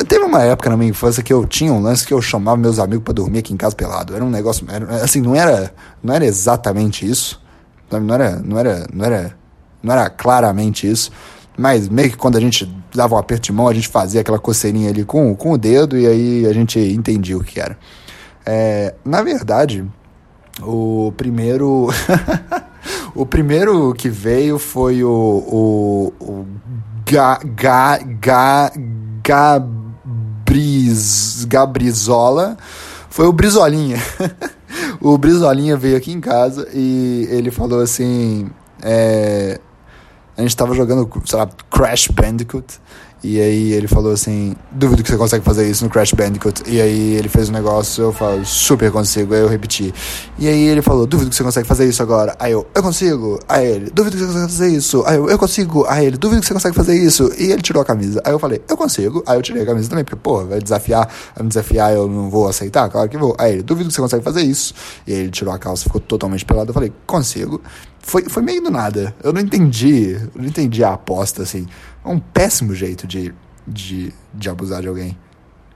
Teve 0.06 0.24
uma 0.24 0.42
época 0.42 0.70
na 0.70 0.76
minha 0.76 0.90
infância 0.90 1.22
que 1.22 1.32
eu 1.32 1.46
tinha 1.46 1.72
um 1.72 1.82
lance 1.82 2.06
que 2.06 2.14
eu 2.14 2.20
chamava 2.20 2.56
meus 2.56 2.78
amigos 2.78 3.04
para 3.04 3.14
dormir 3.14 3.40
aqui 3.40 3.52
em 3.52 3.56
casa 3.56 3.74
pelado. 3.74 4.14
Era 4.14 4.24
um 4.24 4.30
negócio. 4.30 4.66
Era, 4.70 5.02
assim, 5.02 5.20
não 5.20 5.34
era, 5.34 5.72
não 6.02 6.14
era 6.14 6.24
exatamente 6.24 7.08
isso. 7.08 7.40
Não 7.90 8.14
era, 8.14 8.36
não 8.36 8.58
era, 8.58 8.86
não 8.92 9.04
era, 9.04 9.36
não 9.82 9.92
era 9.94 10.10
claramente 10.10 10.90
isso. 10.90 11.10
Mas 11.58 11.88
meio 11.88 12.10
que 12.10 12.16
quando 12.16 12.36
a 12.36 12.40
gente 12.40 12.72
dava 12.94 13.16
um 13.16 13.18
aperto 13.18 13.46
de 13.46 13.52
mão, 13.52 13.66
a 13.66 13.74
gente 13.74 13.88
fazia 13.88 14.20
aquela 14.20 14.38
coceirinha 14.38 14.90
ali 14.90 15.04
com, 15.04 15.34
com 15.34 15.50
o 15.50 15.58
dedo 15.58 15.98
e 15.98 16.06
aí 16.06 16.46
a 16.46 16.52
gente 16.52 16.78
entendia 16.78 17.36
o 17.36 17.42
que 17.42 17.58
era. 17.58 17.76
É, 18.46 18.94
na 19.04 19.22
verdade, 19.22 19.84
o 20.62 21.12
primeiro. 21.16 21.88
o 23.14 23.26
primeiro 23.26 23.92
que 23.92 24.08
veio 24.08 24.56
foi 24.56 25.02
o. 25.02 25.10
o, 25.10 26.12
o 26.20 26.46
ga, 27.04 27.40
ga, 27.44 27.98
ga, 27.98 28.72
Gabriz, 30.46 31.44
Gabrizola. 31.44 32.56
Foi 33.10 33.26
o 33.26 33.32
Brizolinha. 33.32 33.98
o 35.02 35.18
Brizolinha 35.18 35.76
veio 35.76 35.96
aqui 35.96 36.12
em 36.12 36.20
casa 36.20 36.68
e 36.72 37.26
ele 37.30 37.50
falou 37.50 37.80
assim. 37.80 38.48
É, 38.80 39.60
a 40.38 40.42
gente 40.42 40.56
tava 40.56 40.72
jogando, 40.72 41.10
sei 41.26 41.38
lá, 41.38 41.48
Crash 41.68 42.08
Bandicoot. 42.08 42.80
E 43.22 43.40
aí 43.40 43.72
ele 43.72 43.88
falou 43.88 44.12
assim: 44.12 44.54
duvido 44.70 45.02
que 45.02 45.10
você 45.10 45.16
consegue 45.16 45.44
fazer 45.44 45.68
isso 45.68 45.82
no 45.82 45.90
Crash 45.90 46.12
Bandicoot. 46.12 46.62
E 46.64 46.80
aí 46.80 47.14
ele 47.16 47.28
fez 47.28 47.48
um 47.48 47.52
negócio, 47.52 48.04
eu 48.04 48.12
falo, 48.12 48.44
super 48.46 48.92
consigo. 48.92 49.34
Aí 49.34 49.40
eu 49.40 49.48
repeti. 49.48 49.92
E 50.38 50.46
aí 50.46 50.68
ele 50.68 50.80
falou: 50.80 51.04
duvido 51.06 51.28
que 51.28 51.34
você 51.34 51.42
consegue 51.42 51.66
fazer 51.66 51.88
isso 51.88 52.00
agora. 52.00 52.36
Aí 52.38 52.52
eu, 52.52 52.64
eu 52.72 52.80
consigo. 52.80 53.40
Aí 53.48 53.66
ele, 53.66 53.90
duvido 53.90 54.16
que 54.16 54.22
você 54.22 54.26
consegue 54.28 54.52
fazer 54.52 54.68
isso. 54.68 55.02
Aí 55.04 55.16
eu, 55.16 55.28
eu 55.28 55.38
consigo. 55.38 55.84
Aí 55.88 56.06
ele, 56.06 56.16
duvido 56.16 56.40
que 56.40 56.46
você 56.46 56.54
consegue 56.54 56.76
fazer 56.76 56.94
isso. 56.94 57.32
E 57.36 57.50
ele 57.50 57.60
tirou 57.60 57.82
a 57.82 57.84
camisa. 57.84 58.22
Aí 58.24 58.32
eu 58.32 58.38
falei: 58.38 58.62
eu 58.68 58.76
consigo. 58.76 59.24
Aí 59.26 59.36
eu 59.36 59.42
tirei 59.42 59.62
a 59.62 59.66
camisa 59.66 59.90
também, 59.90 60.04
porque, 60.04 60.20
pô, 60.22 60.44
vai 60.44 60.60
desafiar, 60.60 61.08
vai 61.34 61.42
me 61.42 61.48
desafiar, 61.48 61.92
eu 61.92 62.06
não 62.06 62.30
vou 62.30 62.46
aceitar? 62.46 62.88
Claro 62.88 63.08
que 63.08 63.18
vou. 63.18 63.34
Aí 63.36 63.54
ele, 63.54 63.62
duvido 63.64 63.88
que 63.88 63.96
você 63.96 64.00
consegue 64.00 64.22
fazer 64.22 64.42
isso. 64.42 64.72
E 65.04 65.12
aí 65.12 65.18
ele 65.18 65.30
tirou 65.30 65.52
a 65.52 65.58
calça, 65.58 65.82
ficou 65.82 66.00
totalmente 66.00 66.44
pelado. 66.44 66.70
Eu 66.70 66.74
falei: 66.74 66.92
consigo. 67.04 67.60
Foi, 68.00 68.22
foi 68.24 68.42
meio 68.42 68.62
do 68.62 68.70
nada. 68.70 69.14
Eu 69.22 69.32
não 69.32 69.40
entendi. 69.40 70.12
Eu 70.12 70.30
não 70.34 70.46
entendi 70.46 70.82
a 70.82 70.94
aposta, 70.94 71.42
assim. 71.42 71.66
É 72.04 72.08
um 72.08 72.18
péssimo 72.18 72.74
jeito 72.74 73.06
de, 73.06 73.34
de, 73.66 74.12
de 74.32 74.48
abusar 74.50 74.80
de 74.82 74.88
alguém. 74.88 75.16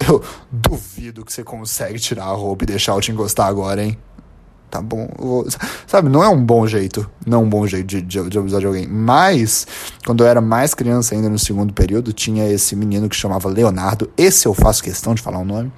Eu 0.08 0.22
duvido 0.50 1.24
que 1.24 1.32
você 1.32 1.44
consegue 1.44 1.98
tirar 1.98 2.24
a 2.24 2.32
roupa 2.32 2.64
e 2.64 2.66
deixar 2.66 2.92
eu 2.92 3.00
te 3.00 3.12
encostar 3.12 3.46
agora, 3.46 3.84
hein? 3.84 3.96
Tá 4.70 4.80
bom. 4.80 5.06
Sabe, 5.86 6.08
não 6.08 6.24
é 6.24 6.28
um 6.28 6.44
bom 6.44 6.66
jeito. 6.66 7.08
Não 7.26 7.40
é 7.40 7.42
um 7.42 7.48
bom 7.48 7.66
jeito 7.66 7.86
de, 7.86 8.02
de, 8.02 8.28
de, 8.28 8.38
abusar 8.38 8.60
de 8.60 8.66
alguém. 8.66 8.88
Mas, 8.88 9.66
quando 10.04 10.24
eu 10.24 10.28
era 10.28 10.40
mais 10.40 10.74
criança, 10.74 11.14
ainda 11.14 11.28
no 11.28 11.38
segundo 11.38 11.72
período, 11.74 12.12
tinha 12.12 12.48
esse 12.48 12.74
menino 12.74 13.08
que 13.08 13.14
chamava 13.14 13.48
Leonardo. 13.48 14.10
Esse 14.16 14.46
eu 14.46 14.54
faço 14.54 14.82
questão 14.82 15.14
de 15.14 15.20
falar 15.20 15.38
o 15.38 15.44
nome. 15.44 15.70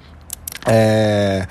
É 0.65 1.47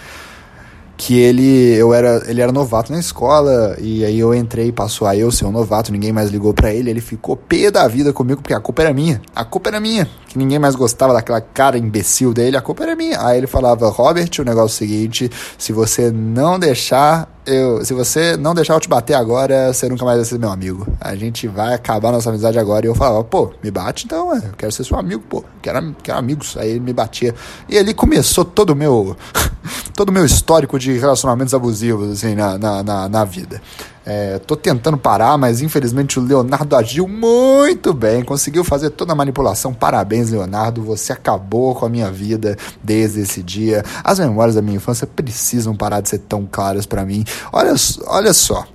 que 0.96 1.18
ele 1.18 1.74
eu 1.74 1.92
era 1.92 2.22
ele 2.26 2.40
era 2.40 2.52
novato 2.52 2.92
na 2.92 2.98
escola 2.98 3.76
e 3.80 4.04
aí 4.04 4.18
eu 4.18 4.34
entrei 4.34 4.70
passou 4.70 5.06
a 5.06 5.16
eu 5.16 5.30
ser 5.30 5.44
um 5.44 5.52
novato 5.52 5.90
ninguém 5.90 6.12
mais 6.12 6.30
ligou 6.30 6.54
para 6.54 6.72
ele 6.72 6.90
ele 6.90 7.00
ficou 7.00 7.36
pé 7.36 7.70
da 7.70 7.86
vida 7.88 8.12
comigo 8.12 8.40
porque 8.40 8.54
a 8.54 8.60
culpa 8.60 8.82
era 8.82 8.92
minha 8.92 9.20
a 9.34 9.44
culpa 9.44 9.70
era 9.70 9.80
minha 9.80 10.08
que 10.34 10.38
ninguém 10.38 10.58
mais 10.58 10.74
gostava 10.74 11.12
daquela 11.12 11.40
cara 11.40 11.78
imbecil 11.78 12.34
dele 12.34 12.56
a 12.56 12.60
culpa 12.60 12.82
era 12.82 12.96
minha. 12.96 13.24
Aí 13.24 13.38
ele 13.38 13.46
falava 13.46 13.88
Robert 13.88 14.28
o 14.40 14.42
negócio 14.42 14.64
é 14.64 14.86
o 14.86 14.88
seguinte 14.88 15.30
se 15.56 15.72
você 15.72 16.10
não 16.10 16.58
deixar 16.58 17.32
eu, 17.46 17.84
se 17.84 17.92
você 17.92 18.36
não 18.36 18.54
deixar 18.54 18.74
eu 18.74 18.80
te 18.80 18.88
bater 18.88 19.14
agora, 19.14 19.72
você 19.72 19.88
nunca 19.88 20.04
mais 20.04 20.16
vai 20.16 20.24
ser 20.24 20.38
meu 20.38 20.50
amigo. 20.50 20.86
A 21.00 21.14
gente 21.14 21.46
vai 21.46 21.74
acabar 21.74 22.10
nossa 22.10 22.30
amizade 22.30 22.58
agora. 22.58 22.86
E 22.86 22.88
eu 22.88 22.94
falava, 22.94 23.22
pô, 23.22 23.52
me 23.62 23.70
bate 23.70 24.06
então, 24.06 24.34
eu 24.34 24.52
quero 24.56 24.72
ser 24.72 24.84
seu 24.84 24.98
amigo, 24.98 25.22
pô, 25.28 25.44
quero, 25.60 25.94
quero 26.02 26.18
amigos. 26.18 26.56
Aí 26.56 26.70
ele 26.70 26.80
me 26.80 26.92
batia. 26.92 27.34
E 27.68 27.76
ali 27.78 27.92
começou 27.92 28.44
todo 28.44 28.70
o 28.70 28.76
meu, 28.76 29.16
todo 29.94 30.12
meu 30.12 30.24
histórico 30.24 30.78
de 30.78 30.98
relacionamentos 30.98 31.54
abusivos, 31.54 32.10
assim, 32.12 32.34
na, 32.34 32.56
na, 32.58 32.82
na, 32.82 33.08
na 33.08 33.24
vida. 33.24 33.60
É, 34.06 34.38
tô 34.38 34.54
tentando 34.54 34.98
parar, 34.98 35.38
mas 35.38 35.62
infelizmente 35.62 36.18
o 36.18 36.22
Leonardo 36.22 36.76
agiu 36.76 37.08
muito 37.08 37.94
bem, 37.94 38.22
conseguiu 38.22 38.62
fazer 38.62 38.90
toda 38.90 39.12
a 39.12 39.16
manipulação. 39.16 39.72
Parabéns, 39.72 40.30
Leonardo, 40.30 40.82
você 40.82 41.12
acabou 41.12 41.74
com 41.74 41.86
a 41.86 41.88
minha 41.88 42.10
vida 42.10 42.56
desde 42.82 43.20
esse 43.20 43.42
dia. 43.42 43.82
As 44.02 44.18
memórias 44.18 44.54
da 44.54 44.62
minha 44.62 44.76
infância 44.76 45.06
precisam 45.06 45.74
parar 45.74 46.00
de 46.00 46.10
ser 46.10 46.18
tão 46.18 46.46
claras 46.50 46.84
para 46.84 47.04
mim. 47.04 47.24
Olha, 47.52 47.74
olha 48.06 48.32
só, 48.32 48.66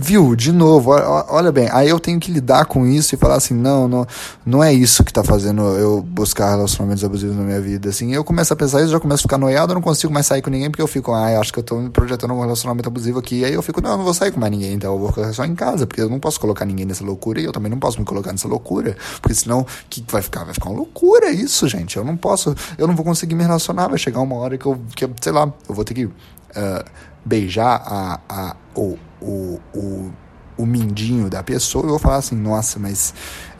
Viu? 0.00 0.36
De 0.36 0.52
novo, 0.52 0.92
olha 0.92 1.50
bem, 1.50 1.68
aí 1.72 1.88
eu 1.88 1.98
tenho 1.98 2.20
que 2.20 2.30
lidar 2.30 2.66
com 2.66 2.86
isso 2.86 3.16
e 3.16 3.18
falar 3.18 3.34
assim, 3.34 3.52
não, 3.52 3.88
não, 3.88 4.06
não 4.46 4.62
é 4.62 4.72
isso 4.72 5.02
que 5.02 5.12
tá 5.12 5.24
fazendo 5.24 5.62
eu 5.76 6.00
buscar 6.00 6.50
relacionamentos 6.50 7.02
abusivos 7.02 7.36
na 7.36 7.42
minha 7.42 7.60
vida, 7.60 7.88
assim, 7.88 8.14
eu 8.14 8.22
começo 8.22 8.52
a 8.52 8.56
pensar 8.56 8.80
isso, 8.80 8.92
já 8.92 9.00
começo 9.00 9.22
a 9.22 9.26
ficar 9.26 9.38
noiado, 9.38 9.72
eu 9.72 9.74
não 9.74 9.82
consigo 9.82 10.12
mais 10.12 10.24
sair 10.24 10.40
com 10.40 10.50
ninguém, 10.50 10.70
porque 10.70 10.80
eu 10.80 10.86
fico, 10.86 11.12
ah, 11.12 11.40
acho 11.40 11.52
que 11.52 11.58
eu 11.58 11.64
tô 11.64 11.80
me 11.80 11.90
projetando 11.90 12.32
um 12.32 12.40
relacionamento 12.40 12.88
abusivo 12.88 13.18
aqui, 13.18 13.44
aí 13.44 13.52
eu 13.52 13.60
fico, 13.60 13.80
não, 13.80 13.90
eu 13.90 13.96
não 13.96 14.04
vou 14.04 14.14
sair 14.14 14.30
com 14.30 14.38
mais 14.38 14.52
ninguém, 14.52 14.74
então 14.74 14.92
eu 14.92 15.00
vou 15.00 15.08
ficar 15.08 15.32
só 15.32 15.44
em 15.44 15.56
casa, 15.56 15.84
porque 15.84 16.00
eu 16.00 16.08
não 16.08 16.20
posso 16.20 16.38
colocar 16.38 16.64
ninguém 16.64 16.86
nessa 16.86 17.04
loucura, 17.04 17.40
e 17.40 17.44
eu 17.44 17.52
também 17.52 17.68
não 17.68 17.80
posso 17.80 17.98
me 17.98 18.04
colocar 18.04 18.30
nessa 18.30 18.46
loucura, 18.46 18.96
porque 19.20 19.34
senão, 19.34 19.62
o 19.62 19.66
que 19.90 20.04
vai 20.08 20.22
ficar? 20.22 20.44
Vai 20.44 20.54
ficar 20.54 20.68
uma 20.68 20.76
loucura 20.76 21.28
isso, 21.28 21.66
gente, 21.66 21.96
eu 21.96 22.04
não 22.04 22.16
posso, 22.16 22.54
eu 22.78 22.86
não 22.86 22.94
vou 22.94 23.04
conseguir 23.04 23.34
me 23.34 23.42
relacionar, 23.42 23.88
vai 23.88 23.98
chegar 23.98 24.20
uma 24.20 24.36
hora 24.36 24.56
que 24.56 24.66
eu, 24.66 24.78
que, 24.94 25.10
sei 25.20 25.32
lá, 25.32 25.52
eu 25.68 25.74
vou 25.74 25.84
ter 25.84 25.94
que... 25.94 26.04
Uh, 26.04 27.08
beijar 27.24 27.82
a, 27.84 28.20
a, 28.28 28.56
o, 28.74 28.96
o, 29.20 29.60
o, 29.74 30.10
o 30.56 30.66
mindinho 30.66 31.28
da 31.28 31.42
pessoa, 31.42 31.84
eu 31.84 31.90
vou 31.90 31.98
falar 31.98 32.16
assim, 32.16 32.36
nossa, 32.36 32.78
mas 32.78 33.14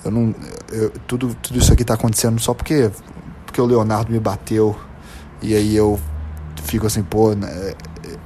Eu 0.05 0.11
não. 0.11 0.35
Eu, 0.71 0.91
tudo, 1.07 1.35
tudo 1.43 1.59
isso 1.59 1.73
aqui 1.73 1.85
tá 1.85 1.95
acontecendo 1.95 2.39
só 2.41 2.55
porque, 2.55 2.91
porque 3.45 3.61
o 3.61 3.67
Leonardo 3.67 4.13
me 4.13 4.21
bateu. 4.21 4.77
E 5.43 5.55
aí 5.55 5.77
eu 5.77 5.99
fico 6.65 6.87
assim, 6.87 7.03
pô, 7.03 7.35
né, 7.35 7.75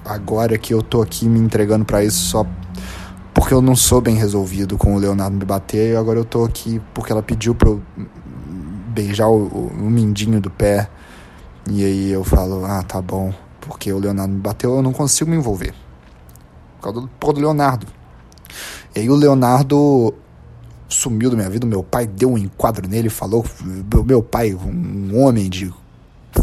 agora 0.05 0.57
que 0.59 0.73
eu 0.73 0.83
tô 0.83 1.03
aqui 1.03 1.29
me 1.29 1.39
entregando 1.39 1.85
para 1.85 2.03
isso 2.05 2.19
só 2.31 2.47
porque 3.35 3.55
eu 3.55 3.63
não 3.63 3.75
sou 3.75 4.01
bem 4.01 4.15
resolvido 4.17 4.77
com 4.77 4.95
o 4.95 4.99
Leonardo 4.99 5.37
me 5.37 5.45
bater, 5.45 5.93
e 5.93 5.97
agora 5.97 6.19
eu 6.19 6.25
tô 6.25 6.45
aqui 6.45 6.81
porque 6.93 7.13
ela 7.13 7.23
pediu 7.23 7.55
pra 7.55 7.71
eu 7.71 7.83
beijar 8.89 9.29
o, 9.29 9.47
o, 9.47 9.73
o 9.81 9.91
mindinho 9.91 10.41
do 10.41 10.51
pé. 10.51 10.89
E 11.71 11.85
aí 11.85 12.11
eu 12.11 12.25
falo, 12.25 12.65
ah, 12.65 12.83
tá 12.83 13.01
bom, 13.01 13.33
porque 13.61 13.93
o 13.93 13.99
Leonardo 13.99 14.35
me 14.35 14.41
bateu, 14.41 14.75
eu 14.77 14.83
não 14.83 14.93
consigo 14.93 15.31
me 15.31 15.37
envolver. 15.37 15.75
Por 16.83 16.93
causa 16.93 17.01
do, 17.01 17.09
por 17.09 17.27
causa 17.27 17.35
do 17.35 17.41
Leonardo. 17.41 17.87
E 18.93 19.01
aí 19.01 19.09
o 19.09 19.15
Leonardo 19.15 20.13
sumiu 20.89 21.31
da 21.31 21.37
minha 21.37 21.49
vida, 21.49 21.65
meu 21.65 21.83
pai 21.83 22.07
deu 22.07 22.33
um 22.33 22.37
enquadro 22.37 22.89
nele, 22.89 23.09
falou, 23.09 23.47
meu 24.05 24.21
pai, 24.21 24.53
um 24.53 25.17
homem 25.17 25.49
de 25.49 25.73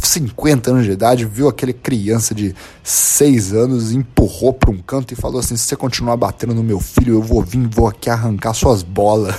50 0.02 0.72
anos 0.72 0.86
de 0.86 0.92
idade, 0.92 1.26
viu 1.26 1.50
aquele 1.50 1.74
criança 1.74 2.34
de 2.34 2.56
6 2.82 3.54
anos, 3.54 3.92
empurrou 3.92 4.54
para 4.54 4.72
um 4.72 4.78
canto 4.78 5.14
e 5.14 5.16
falou 5.16 5.40
assim: 5.40 5.58
se 5.58 5.64
você 5.64 5.76
continuar 5.76 6.16
batendo 6.16 6.54
no 6.54 6.64
meu 6.64 6.80
filho, 6.80 7.16
eu 7.16 7.22
vou 7.22 7.44
vir, 7.44 7.68
vou 7.68 7.88
aqui 7.88 8.10
arrancar 8.10 8.54
suas 8.54 8.82
bolas. 8.82 9.36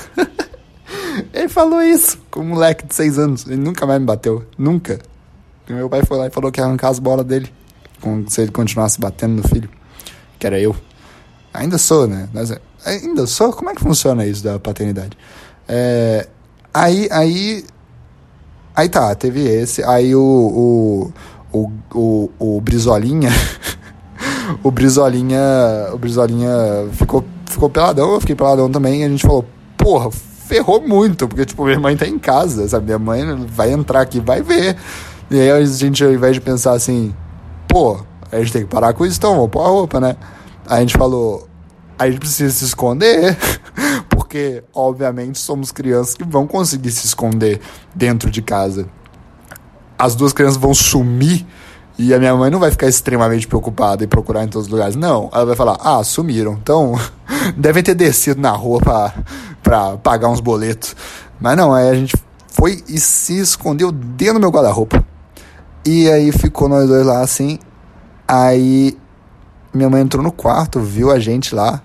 ele 1.33 1.49
falou 1.49 1.81
isso 1.83 2.19
com 2.31 2.41
um 2.41 2.49
moleque 2.49 2.87
de 2.87 2.95
6 2.95 3.19
anos. 3.19 3.47
Ele 3.47 3.57
nunca 3.57 3.87
mais 3.87 3.99
me 4.01 4.07
bateu. 4.07 4.45
Nunca. 4.59 5.01
E 5.67 5.73
meu 5.73 5.89
pai 5.89 6.05
foi 6.05 6.19
lá 6.19 6.27
e 6.27 6.31
falou 6.31 6.53
que 6.53 6.61
ia 6.61 6.67
arrancar 6.67 6.89
as 6.89 6.99
bolas 6.99 7.25
dele. 7.25 7.51
Se 8.29 8.43
ele 8.43 8.51
continuasse 8.51 9.01
batendo 9.01 9.41
no 9.41 9.49
filho. 9.49 9.71
Que 10.39 10.47
era 10.47 10.59
eu. 10.59 10.75
Ainda 11.53 11.79
sou, 11.79 12.07
né? 12.07 12.29
Mas, 12.33 12.53
ainda 12.85 13.27
sou? 13.27 13.53
Como 13.53 13.71
é 13.71 13.75
que 13.75 13.81
funciona 13.81 14.25
isso 14.25 14.43
da 14.45 14.59
paternidade? 14.59 15.17
É, 15.69 16.29
aí, 16.73 17.09
aí 17.11 17.65
Aí 18.75 18.89
tá, 18.89 19.15
teve 19.15 19.41
esse. 19.47 19.83
Aí 19.85 20.15
o. 20.15 21.13
O, 21.53 21.63
o, 21.93 22.31
o, 22.39 22.57
o 22.57 22.61
Brizolinha. 22.61 23.31
o 24.63 24.71
Brizolinha. 24.71 25.39
O 25.93 25.99
Brizolinha 25.99 26.51
ficou, 26.93 27.25
ficou 27.47 27.69
peladão, 27.69 28.15
eu 28.15 28.21
fiquei 28.21 28.35
peladão 28.35 28.71
também. 28.71 29.03
E 29.03 29.05
a 29.05 29.09
gente 29.09 29.23
falou, 29.23 29.45
porra, 29.77 30.11
ferrou 30.11 30.81
muito. 30.81 31.29
Porque, 31.29 31.45
tipo, 31.45 31.65
minha 31.65 31.79
mãe 31.79 31.97
tá 31.97 32.07
em 32.07 32.19
casa, 32.19 32.67
sabe? 32.69 32.87
Minha 32.87 32.99
mãe 32.99 33.47
vai 33.47 33.71
entrar 33.71 34.01
aqui, 34.01 34.21
vai 34.21 34.41
ver. 34.41 34.77
E 35.31 35.39
aí 35.39 35.51
a 35.51 35.65
gente, 35.65 36.03
ao 36.03 36.13
invés 36.13 36.35
de 36.35 36.41
pensar 36.41 36.73
assim, 36.73 37.15
pô, 37.69 38.01
a 38.33 38.39
gente 38.39 38.53
tem 38.53 38.63
que 38.63 38.69
parar 38.69 38.95
com 38.95 39.05
isso, 39.05 39.19
então, 39.19 39.35
vamos 39.35 39.51
pôr 39.51 39.61
a 39.61 39.69
roupa, 39.69 40.01
né? 40.01 40.17
A 40.67 40.81
gente 40.81 40.97
falou, 40.97 41.49
a 41.99 42.09
gente 42.09 42.21
precisa 42.21 42.51
se 42.53 42.65
esconder, 42.65 43.37
porque, 44.09 44.63
obviamente, 44.75 45.39
somos 45.39 45.71
crianças 45.73 46.15
que 46.15 46.25
vão 46.25 46.47
conseguir 46.47 46.91
se 46.91 47.07
esconder 47.07 47.61
dentro 47.95 48.31
de 48.31 48.41
casa. 48.41 48.89
As 49.99 50.15
duas 50.15 50.33
crianças 50.33 50.57
vão 50.57 50.73
sumir 50.73 51.47
e 52.03 52.15
a 52.15 52.19
minha 52.19 52.35
mãe 52.35 52.51
não 52.51 52.59
vai 52.59 52.71
ficar 52.71 52.87
extremamente 52.87 53.47
preocupada 53.47 54.03
e 54.03 54.07
procurar 54.07 54.43
em 54.43 54.49
todos 54.49 54.67
os 54.67 54.73
lugares. 54.73 54.97
Não, 54.97 55.29
ela 55.35 55.45
vai 55.45 55.55
falar: 55.55 55.77
ah, 55.83 56.03
sumiram. 56.03 56.55
Então, 56.55 56.99
devem 57.55 57.83
ter 57.83 57.95
descido 57.95 58.41
na 58.41 58.53
rua 58.53 58.81
pra, 58.81 59.15
pra 59.63 59.97
pagar 59.99 60.29
uns 60.29 60.41
boletos. 60.41 60.97
Mas 61.39 61.59
não, 61.59 61.75
aí 61.75 61.91
a 61.91 61.95
gente 61.95 62.17
foi 62.49 62.83
e 62.89 62.99
se 62.99 63.39
escondeu 63.39 63.93
dentro 63.93 64.35
do 64.35 64.41
meu 64.41 64.51
guarda-roupa. 64.51 65.05
E 65.85 66.09
aí 66.11 66.33
ficou 66.33 66.71
nós 66.71 66.89
dois 66.89 67.05
lá 67.05 67.21
assim. 67.21 67.59
Aí 68.27 68.97
minha 69.73 69.89
mãe 69.89 70.03
entrou 70.03 70.23
no 70.23 70.33
quarto, 70.33 70.81
viu 70.81 71.11
a 71.11 71.19
gente 71.19 71.55
lá, 71.55 71.83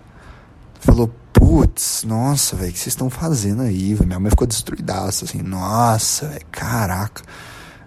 falou, 0.79 1.09
putz, 1.31 2.03
nossa, 2.07 2.55
velho, 2.55 2.69
o 2.69 2.73
que 2.73 2.79
vocês 2.79 2.93
estão 2.93 3.09
fazendo 3.09 3.61
aí? 3.61 3.97
Minha 4.05 4.19
mãe 4.19 4.29
ficou 4.29 4.47
destruidaça, 4.47 5.25
assim, 5.25 5.41
nossa, 5.41 6.27
velho, 6.27 6.45
caraca. 6.51 7.21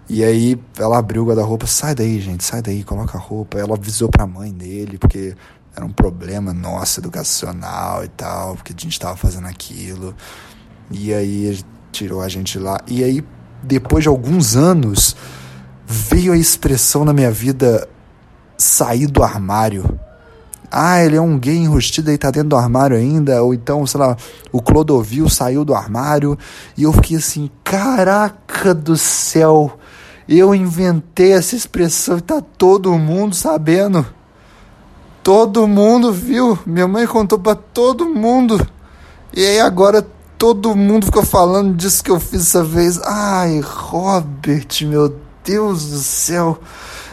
E 0.09 0.23
aí 0.23 0.59
ela 0.77 0.97
abriu 0.97 1.23
o 1.23 1.25
guarda-roupa, 1.27 1.67
sai 1.67 1.93
daí, 1.93 2.19
gente, 2.19 2.43
sai 2.43 2.61
daí, 2.61 2.83
coloca 2.83 3.17
a 3.17 3.21
roupa. 3.21 3.59
Ela 3.59 3.75
avisou 3.75 4.09
pra 4.09 4.25
mãe 4.25 4.51
dele, 4.51 4.97
porque 4.97 5.35
era 5.75 5.85
um 5.85 5.91
problema 5.91 6.51
nosso, 6.51 6.99
educacional 6.99 8.03
e 8.03 8.07
tal, 8.07 8.55
porque 8.55 8.73
a 8.75 8.81
gente 8.81 8.99
tava 8.99 9.15
fazendo 9.15 9.47
aquilo. 9.47 10.15
E 10.89 11.13
aí 11.13 11.59
tirou 11.91 12.21
a 12.21 12.27
gente 12.27 12.57
lá. 12.57 12.79
E 12.87 13.03
aí, 13.03 13.23
depois 13.61 14.03
de 14.03 14.09
alguns 14.09 14.55
anos, 14.55 15.15
veio 15.85 16.33
a 16.33 16.37
expressão 16.37 17.05
na 17.05 17.13
minha 17.13 17.31
vida 17.31 17.87
sair 18.59 19.07
do 19.07 19.23
armário 19.23 19.99
ah, 20.71 21.03
ele 21.03 21.15
é 21.15 21.21
um 21.21 21.37
gay 21.39 21.57
enrustido 21.57 22.11
e 22.11 22.17
tá 22.17 22.29
dentro 22.29 22.49
do 22.49 22.55
armário 22.55 22.95
ainda, 22.95 23.41
ou 23.41 23.53
então, 23.53 23.85
sei 23.87 23.99
lá, 23.99 24.15
o 24.51 24.61
Clodovil 24.61 25.27
saiu 25.27 25.65
do 25.65 25.73
armário, 25.73 26.37
e 26.77 26.83
eu 26.83 26.93
fiquei 26.93 27.17
assim, 27.17 27.49
caraca 27.63 28.73
do 28.73 28.95
céu, 28.95 29.79
eu 30.27 30.53
inventei 30.53 31.31
essa 31.31 31.55
expressão 31.55 32.19
e 32.19 32.21
tá 32.21 32.39
todo 32.39 32.95
mundo 32.99 33.33
sabendo. 33.33 34.05
Todo 35.23 35.67
mundo 35.67 36.13
viu, 36.13 36.57
minha 36.65 36.87
mãe 36.87 37.07
contou 37.07 37.39
para 37.39 37.55
todo 37.55 38.05
mundo. 38.05 38.65
E 39.33 39.43
aí 39.43 39.59
agora 39.59 40.05
todo 40.37 40.75
mundo 40.75 41.07
ficou 41.07 41.25
falando 41.25 41.75
disso 41.75 42.03
que 42.03 42.11
eu 42.11 42.19
fiz 42.19 42.41
essa 42.41 42.63
vez. 42.63 42.99
Ai, 43.03 43.59
Robert, 43.59 44.67
meu 44.83 45.15
Deus 45.43 45.89
do 45.89 45.97
céu. 45.97 46.59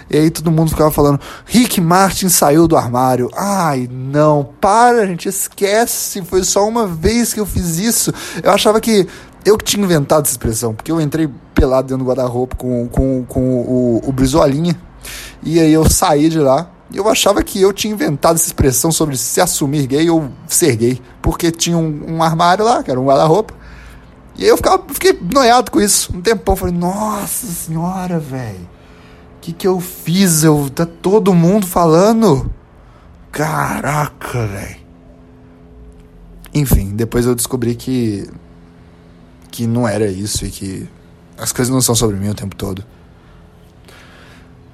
E 0.08 0.16
aí 0.16 0.30
todo 0.30 0.50
mundo 0.50 0.70
ficava 0.70 0.90
falando: 0.90 1.20
Rick 1.44 1.80
Martin 1.80 2.28
saiu 2.28 2.68
do 2.68 2.76
armário. 2.76 3.28
Ai, 3.34 3.88
não, 3.90 4.48
para, 4.60 5.06
gente, 5.06 5.28
esquece. 5.28 6.22
Foi 6.22 6.44
só 6.44 6.66
uma 6.66 6.86
vez 6.86 7.34
que 7.34 7.40
eu 7.40 7.46
fiz 7.46 7.78
isso. 7.78 8.12
Eu 8.42 8.52
achava 8.52 8.80
que 8.80 9.06
eu 9.44 9.56
que 9.56 9.64
tinha 9.64 9.84
inventado 9.84 10.22
essa 10.22 10.32
expressão, 10.32 10.74
porque 10.74 10.90
eu 10.90 11.00
entrei 11.00 11.28
pelado 11.54 11.88
dentro 11.88 12.04
do 12.04 12.08
guarda-roupa 12.08 12.56
com, 12.56 12.88
com, 12.88 13.24
com 13.26 13.60
o, 13.60 14.02
o 14.04 14.12
Brizolinha. 14.12 14.76
E 15.42 15.60
aí 15.60 15.72
eu 15.72 15.88
saí 15.88 16.28
de 16.28 16.38
lá. 16.38 16.70
E 16.90 16.98
eu 16.98 17.08
achava 17.08 17.42
que 17.42 17.60
eu 17.60 17.72
tinha 17.72 17.92
inventado 17.92 18.36
essa 18.36 18.46
expressão 18.46 18.92
sobre 18.92 19.16
se 19.16 19.40
assumir 19.40 19.88
gay 19.88 20.08
ou 20.08 20.28
ser 20.46 20.76
gay. 20.76 21.00
Porque 21.20 21.50
tinha 21.50 21.76
um, 21.76 22.16
um 22.16 22.22
armário 22.22 22.64
lá, 22.64 22.82
que 22.82 22.90
era 22.90 23.00
um 23.00 23.06
guarda-roupa. 23.06 23.54
E 24.36 24.44
aí 24.44 24.48
eu 24.48 24.56
ficava, 24.56 24.84
fiquei 24.88 25.18
noiado 25.32 25.70
com 25.70 25.80
isso. 25.80 26.14
Um 26.14 26.20
tempão, 26.20 26.54
falei, 26.54 26.74
nossa 26.74 27.46
senhora, 27.46 28.20
velho 28.20 28.75
que 29.46 29.52
que 29.52 29.68
eu 29.68 29.80
fiz? 29.80 30.42
Eu 30.42 30.68
tá 30.68 30.84
todo 30.84 31.32
mundo 31.32 31.68
falando. 31.68 32.50
Caraca, 33.30 34.44
velho. 34.44 34.76
Enfim, 36.52 36.96
depois 36.96 37.26
eu 37.26 37.34
descobri 37.34 37.76
que 37.76 38.28
que 39.52 39.66
não 39.66 39.86
era 39.86 40.06
isso 40.06 40.44
e 40.44 40.50
que 40.50 40.88
as 41.38 41.52
coisas 41.52 41.72
não 41.72 41.80
são 41.80 41.94
sobre 41.94 42.16
mim 42.16 42.28
o 42.28 42.34
tempo 42.34 42.56
todo. 42.56 42.84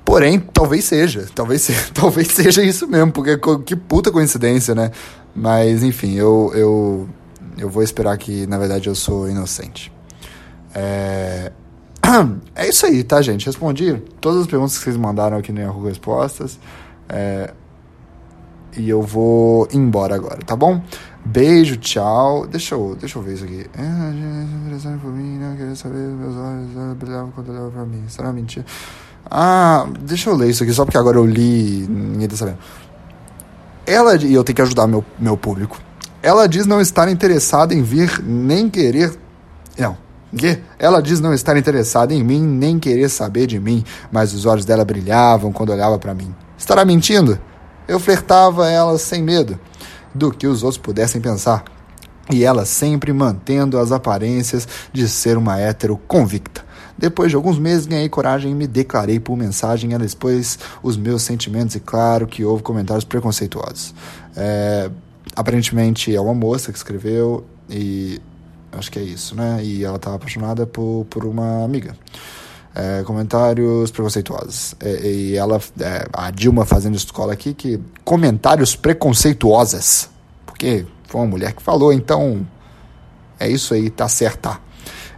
Porém, 0.04 0.40
talvez 0.40 0.84
seja, 0.86 1.28
talvez 1.34 1.62
seja, 1.62 1.88
talvez 1.92 2.28
seja 2.28 2.62
isso 2.62 2.88
mesmo, 2.88 3.12
porque 3.12 3.38
que 3.64 3.76
puta 3.76 4.10
coincidência, 4.10 4.74
né? 4.74 4.90
Mas 5.34 5.82
enfim, 5.82 6.14
eu 6.14 6.50
eu 6.54 7.08
eu 7.58 7.68
vou 7.68 7.82
esperar 7.82 8.16
que 8.16 8.46
na 8.46 8.56
verdade 8.56 8.88
eu 8.88 8.94
sou 8.94 9.28
inocente. 9.28 9.92
É, 10.74 11.52
É 12.54 12.68
isso 12.68 12.84
aí, 12.84 13.02
tá, 13.02 13.22
gente? 13.22 13.46
Respondi 13.46 13.94
todas 14.20 14.42
as 14.42 14.46
perguntas 14.46 14.76
que 14.76 14.84
vocês 14.84 14.96
mandaram 14.96 15.38
aqui 15.38 15.52
no 15.52 15.60
Yahoo 15.60 15.86
Respostas. 15.86 16.58
É... 17.08 17.52
E 18.76 18.88
eu 18.88 19.02
vou 19.02 19.68
embora 19.72 20.14
agora, 20.14 20.38
tá 20.38 20.56
bom? 20.56 20.82
Beijo, 21.24 21.76
tchau. 21.76 22.46
Deixa 22.46 22.74
eu, 22.74 22.96
deixa 22.98 23.18
eu 23.18 23.22
ver 23.22 23.34
isso 23.34 23.44
aqui. 23.44 23.66
Ah, 29.30 29.86
deixa 30.00 30.30
eu 30.30 30.36
ler 30.36 30.50
isso 30.50 30.62
aqui, 30.62 30.72
só 30.72 30.84
porque 30.84 30.98
agora 30.98 31.18
eu 31.18 31.26
li 31.26 31.86
ninguém 31.88 32.28
tá 32.28 32.36
sabendo. 32.36 32.58
Ela, 33.86 34.16
e 34.16 34.32
eu 34.32 34.42
tenho 34.42 34.56
que 34.56 34.62
ajudar 34.62 34.86
meu, 34.86 35.04
meu 35.18 35.36
público. 35.36 35.78
Ela 36.22 36.48
diz 36.48 36.66
não 36.66 36.80
estar 36.80 37.10
interessada 37.10 37.74
em 37.74 37.82
vir, 37.82 38.22
nem 38.22 38.70
querer. 38.70 39.12
Não, 39.78 39.96
ela 40.78 41.02
diz 41.02 41.20
não 41.20 41.34
estar 41.34 41.56
interessada 41.56 42.14
em 42.14 42.24
mim, 42.24 42.40
nem 42.40 42.78
querer 42.78 43.08
saber 43.08 43.46
de 43.46 43.60
mim, 43.60 43.84
mas 44.10 44.32
os 44.32 44.46
olhos 44.46 44.64
dela 44.64 44.84
brilhavam 44.84 45.52
quando 45.52 45.70
olhava 45.70 45.98
para 45.98 46.14
mim. 46.14 46.34
Estará 46.56 46.84
mentindo? 46.84 47.38
Eu 47.86 48.00
flertava 48.00 48.68
ela 48.70 48.96
sem 48.96 49.22
medo 49.22 49.58
do 50.14 50.30
que 50.30 50.46
os 50.46 50.62
outros 50.62 50.78
pudessem 50.78 51.20
pensar. 51.20 51.64
E 52.30 52.44
ela 52.44 52.64
sempre 52.64 53.12
mantendo 53.12 53.78
as 53.78 53.92
aparências 53.92 54.66
de 54.92 55.08
ser 55.08 55.36
uma 55.36 55.58
hétero 55.58 55.98
convicta. 56.06 56.64
Depois 56.96 57.30
de 57.30 57.36
alguns 57.36 57.58
meses 57.58 57.84
ganhei 57.84 58.08
coragem 58.08 58.52
e 58.52 58.54
me 58.54 58.66
declarei 58.66 59.18
por 59.18 59.36
mensagem. 59.36 59.92
Ela 59.92 60.04
expôs 60.04 60.58
os 60.82 60.96
meus 60.96 61.22
sentimentos 61.22 61.74
e 61.74 61.80
claro 61.80 62.26
que 62.26 62.44
houve 62.44 62.62
comentários 62.62 63.04
preconceituosos. 63.04 63.94
É, 64.36 64.90
aparentemente 65.34 66.14
é 66.14 66.20
uma 66.20 66.34
moça 66.34 66.70
que 66.70 66.78
escreveu 66.78 67.44
e 67.68 68.20
Acho 68.72 68.90
que 68.90 68.98
é 68.98 69.02
isso, 69.02 69.34
né? 69.34 69.62
E 69.62 69.84
ela 69.84 69.96
estava 69.96 70.16
apaixonada 70.16 70.66
por, 70.66 71.06
por 71.10 71.24
uma 71.24 71.64
amiga. 71.64 71.94
É, 72.74 73.02
comentários 73.04 73.90
preconceituosos. 73.90 74.74
É, 74.80 75.06
e 75.06 75.36
ela, 75.36 75.60
é, 75.78 76.06
a 76.12 76.30
Dilma 76.30 76.64
fazendo 76.64 76.96
escola 76.96 77.34
aqui, 77.34 77.52
que 77.52 77.78
comentários 78.02 78.74
preconceituosos. 78.74 80.08
Porque 80.46 80.86
foi 81.04 81.20
uma 81.20 81.26
mulher 81.26 81.52
que 81.52 81.62
falou, 81.62 81.92
então 81.92 82.46
É 83.38 83.48
isso 83.48 83.74
aí, 83.74 83.90
tá 83.90 84.08
certa. 84.08 84.58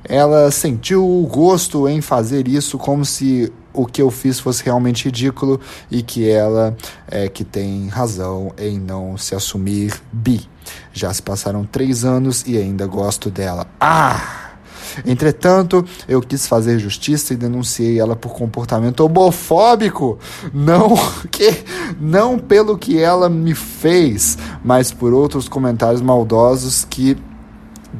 Ela 0.02 0.50
sentiu 0.50 1.04
o 1.04 1.26
gosto 1.26 1.86
em 1.86 2.00
fazer 2.00 2.48
isso 2.48 2.78
como 2.78 3.04
se 3.04 3.52
o 3.72 3.84
que 3.84 4.00
eu 4.00 4.10
fiz 4.10 4.40
fosse 4.40 4.64
realmente 4.64 5.04
ridículo 5.04 5.60
e 5.90 6.02
que 6.02 6.28
ela 6.28 6.74
é 7.06 7.28
que 7.28 7.44
tem 7.44 7.88
razão 7.88 8.52
em 8.56 8.78
não 8.78 9.18
se 9.18 9.34
assumir 9.34 9.94
bi. 10.10 10.48
Já 10.92 11.12
se 11.12 11.22
passaram 11.22 11.64
três 11.64 12.04
anos 12.04 12.44
e 12.46 12.56
ainda 12.56 12.86
gosto 12.86 13.30
dela. 13.30 13.66
Ah! 13.80 14.44
Entretanto, 15.04 15.84
eu 16.06 16.20
quis 16.20 16.46
fazer 16.46 16.78
justiça 16.78 17.32
e 17.32 17.36
denunciei 17.36 17.98
ela 17.98 18.14
por 18.14 18.32
comportamento 18.32 19.00
homofóbico. 19.00 20.18
Não 20.52 20.94
que 21.30 21.64
não 22.00 22.38
pelo 22.38 22.78
que 22.78 22.98
ela 22.98 23.28
me 23.28 23.54
fez, 23.54 24.38
mas 24.64 24.92
por 24.92 25.12
outros 25.12 25.48
comentários 25.48 26.00
maldosos 26.02 26.86
que 26.88 27.16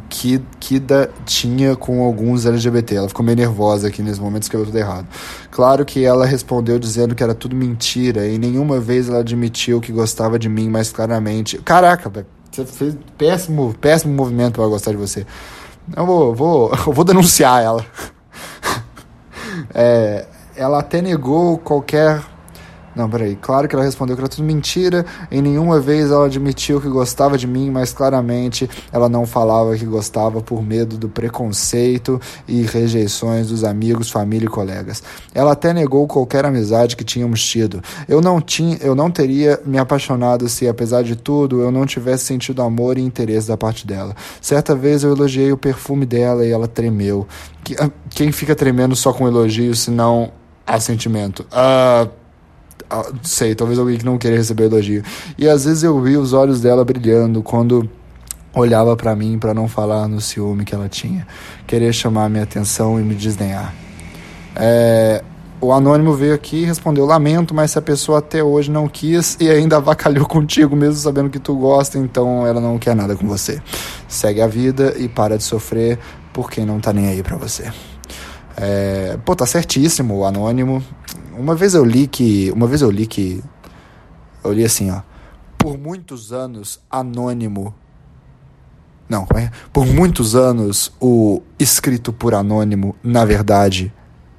que 0.08 0.42
Kida 0.58 1.10
tinha 1.24 1.76
com 1.76 2.02
alguns 2.02 2.46
LGBT. 2.46 2.96
Ela 2.96 3.08
ficou 3.08 3.24
meio 3.24 3.36
nervosa 3.36 3.88
aqui 3.88 4.02
nesse 4.02 4.20
momento, 4.20 4.42
escreveu 4.42 4.66
tudo 4.66 4.78
errado. 4.78 5.06
Claro 5.50 5.84
que 5.84 6.04
ela 6.04 6.26
respondeu 6.26 6.78
dizendo 6.78 7.14
que 7.14 7.22
era 7.22 7.34
tudo 7.34 7.54
mentira 7.54 8.26
e 8.26 8.36
nenhuma 8.38 8.80
vez 8.80 9.08
ela 9.08 9.20
admitiu 9.20 9.80
que 9.80 9.92
gostava 9.92 10.38
de 10.38 10.48
mim 10.48 10.68
mais 10.68 10.90
claramente. 10.90 11.58
Caraca, 11.58 12.10
você 12.54 12.64
fez 12.64 12.96
péssimo, 13.18 13.74
péssimo 13.80 14.14
movimento 14.14 14.54
para 14.54 14.68
gostar 14.68 14.92
de 14.92 14.96
você. 14.96 15.26
Eu 15.96 16.06
vou, 16.06 16.34
vou, 16.34 16.72
eu 16.86 16.92
vou 16.92 17.04
denunciar 17.04 17.62
ela. 17.62 17.84
É, 19.72 20.26
ela 20.56 20.80
até 20.80 21.00
negou 21.00 21.58
qualquer 21.58 22.20
não, 22.94 23.10
peraí. 23.10 23.36
Claro 23.40 23.66
que 23.66 23.74
ela 23.74 23.84
respondeu 23.84 24.14
que 24.14 24.22
era 24.22 24.28
tudo 24.28 24.44
mentira. 24.44 25.04
Em 25.30 25.42
nenhuma 25.42 25.80
vez 25.80 26.10
ela 26.10 26.26
admitiu 26.26 26.80
que 26.80 26.88
gostava 26.88 27.36
de 27.36 27.46
mim, 27.46 27.70
mas 27.70 27.92
claramente 27.92 28.70
ela 28.92 29.08
não 29.08 29.26
falava 29.26 29.76
que 29.76 29.84
gostava 29.84 30.40
por 30.40 30.62
medo 30.62 30.96
do 30.96 31.08
preconceito 31.08 32.20
e 32.46 32.62
rejeições 32.62 33.48
dos 33.48 33.64
amigos, 33.64 34.10
família 34.10 34.46
e 34.46 34.50
colegas. 34.50 35.02
Ela 35.34 35.52
até 35.52 35.72
negou 35.72 36.06
qualquer 36.06 36.44
amizade 36.44 36.96
que 36.96 37.04
tínhamos 37.04 37.44
tido. 37.44 37.82
Eu 38.08 38.20
não 38.20 38.40
tinha, 38.40 38.78
eu 38.80 38.94
não 38.94 39.10
teria 39.10 39.60
me 39.64 39.78
apaixonado 39.78 40.48
se, 40.48 40.68
apesar 40.68 41.02
de 41.02 41.16
tudo, 41.16 41.60
eu 41.60 41.70
não 41.70 41.86
tivesse 41.86 42.24
sentido 42.24 42.62
amor 42.62 42.96
e 42.96 43.02
interesse 43.02 43.48
da 43.48 43.56
parte 43.56 43.86
dela. 43.86 44.14
Certa 44.40 44.74
vez 44.74 45.02
eu 45.02 45.12
elogiei 45.12 45.50
o 45.50 45.56
perfume 45.56 46.06
dela 46.06 46.46
e 46.46 46.50
ela 46.50 46.68
tremeu. 46.68 47.26
Ah, 47.80 47.90
quem 48.10 48.30
fica 48.30 48.54
tremendo 48.54 48.94
só 48.94 49.12
com 49.12 49.26
elogio, 49.26 49.74
se 49.74 49.90
não 49.90 50.30
há 50.66 50.78
sentimento? 50.78 51.44
Ah. 51.50 52.06
Uh 52.20 52.23
sei, 53.22 53.54
talvez 53.54 53.78
alguém 53.78 53.98
que 53.98 54.04
não 54.04 54.18
queria 54.18 54.38
receber 54.38 54.64
elogio. 54.64 55.02
E 55.38 55.48
às 55.48 55.64
vezes 55.64 55.82
eu 55.82 56.00
vi 56.00 56.16
os 56.16 56.32
olhos 56.32 56.60
dela 56.60 56.84
brilhando 56.84 57.42
quando 57.42 57.88
olhava 58.54 58.96
para 58.96 59.14
mim 59.16 59.38
para 59.38 59.52
não 59.52 59.66
falar 59.66 60.08
no 60.08 60.20
ciúme 60.20 60.64
que 60.64 60.74
ela 60.74 60.88
tinha. 60.88 61.26
Querer 61.66 61.92
chamar 61.92 62.28
minha 62.28 62.44
atenção 62.44 62.98
e 63.00 63.02
me 63.02 63.14
desdenhar. 63.14 63.74
É, 64.56 65.22
o 65.60 65.72
anônimo 65.72 66.14
veio 66.14 66.34
aqui 66.34 66.58
e 66.62 66.64
respondeu: 66.64 67.04
Lamento, 67.06 67.54
mas 67.54 67.72
se 67.72 67.78
a 67.78 67.82
pessoa 67.82 68.18
até 68.18 68.42
hoje 68.42 68.70
não 68.70 68.86
quis 68.86 69.36
e 69.40 69.50
ainda 69.50 69.78
avacalhou 69.78 70.26
contigo, 70.28 70.76
mesmo 70.76 70.96
sabendo 70.96 71.30
que 71.30 71.38
tu 71.38 71.54
gosta, 71.56 71.98
então 71.98 72.46
ela 72.46 72.60
não 72.60 72.78
quer 72.78 72.94
nada 72.94 73.16
com 73.16 73.26
você. 73.26 73.60
Segue 74.06 74.40
a 74.40 74.46
vida 74.46 74.94
e 74.98 75.08
para 75.08 75.36
de 75.36 75.42
sofrer 75.42 75.98
por 76.32 76.50
quem 76.50 76.64
não 76.64 76.80
tá 76.80 76.92
nem 76.92 77.08
aí 77.08 77.22
pra 77.22 77.36
você. 77.36 77.72
É, 78.56 79.18
pô, 79.24 79.34
tá 79.34 79.46
certíssimo 79.46 80.18
o 80.18 80.24
anônimo. 80.24 80.82
Uma 81.36 81.54
vez 81.54 81.74
eu 81.74 81.84
li 81.84 82.06
que. 82.06 82.50
Uma 82.52 82.66
vez 82.66 82.82
eu 82.82 82.90
li 82.90 83.06
que. 83.06 83.42
Eu 84.42 84.52
li 84.52 84.64
assim, 84.64 84.90
ó. 84.90 85.02
Por 85.58 85.78
muitos 85.78 86.32
anos, 86.32 86.80
anônimo. 86.90 87.74
Não, 89.08 89.26
é? 89.34 89.50
Por 89.72 89.86
muitos 89.86 90.34
anos, 90.34 90.92
o 91.00 91.42
escrito 91.58 92.12
por 92.12 92.34
anônimo, 92.34 92.96
na 93.02 93.24
verdade, 93.24 93.92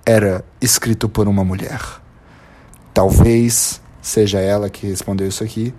era 0.05 0.43
escrito 0.59 1.07
por 1.07 1.27
uma 1.27 1.43
mulher. 1.43 1.81
Talvez 2.93 3.81
seja 4.01 4.39
ela 4.39 4.69
que 4.69 4.87
respondeu 4.87 5.27
isso 5.27 5.43
aqui. 5.43 5.73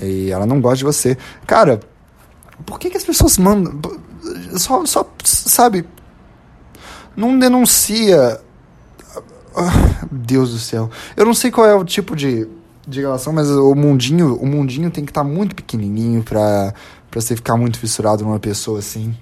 E 0.00 0.30
ela 0.30 0.46
não 0.46 0.60
gosta 0.60 0.78
de 0.78 0.84
você. 0.84 1.16
Cara, 1.46 1.80
por 2.64 2.78
que, 2.78 2.90
que 2.90 2.96
as 2.96 3.04
pessoas 3.04 3.38
mandam. 3.38 4.00
Só, 4.56 4.84
só, 4.86 5.08
sabe, 5.24 5.84
não 7.16 7.38
denuncia. 7.38 8.40
Ah, 9.68 10.06
Deus 10.10 10.50
do 10.50 10.58
céu. 10.58 10.90
Eu 11.16 11.24
não 11.24 11.34
sei 11.34 11.50
qual 11.50 11.66
é 11.66 11.74
o 11.74 11.84
tipo 11.84 12.16
de, 12.16 12.48
de 12.86 13.00
relação, 13.00 13.32
mas 13.32 13.50
o 13.50 13.74
mundinho, 13.74 14.36
o 14.36 14.46
mundinho 14.46 14.90
tem 14.90 15.04
que 15.04 15.10
estar 15.10 15.22
tá 15.22 15.28
muito 15.28 15.54
pequenininho 15.54 16.22
pra, 16.22 16.74
pra 17.10 17.20
você 17.20 17.36
ficar 17.36 17.56
muito 17.56 17.78
fissurado 17.78 18.24
numa 18.24 18.40
pessoa 18.40 18.80
assim. 18.80 19.14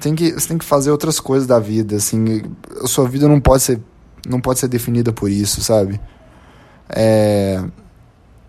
Tem 0.00 0.14
que, 0.14 0.32
você 0.32 0.48
tem 0.48 0.58
que 0.58 0.64
fazer 0.64 0.90
outras 0.90 1.20
coisas 1.20 1.46
da 1.46 1.58
vida, 1.58 1.96
assim. 1.96 2.42
A 2.82 2.86
sua 2.86 3.08
vida 3.08 3.28
não 3.28 3.40
pode 3.40 3.62
ser, 3.62 3.80
não 4.28 4.40
pode 4.40 4.58
ser 4.58 4.68
definida 4.68 5.12
por 5.12 5.30
isso, 5.30 5.60
sabe? 5.60 6.00
É. 6.88 7.62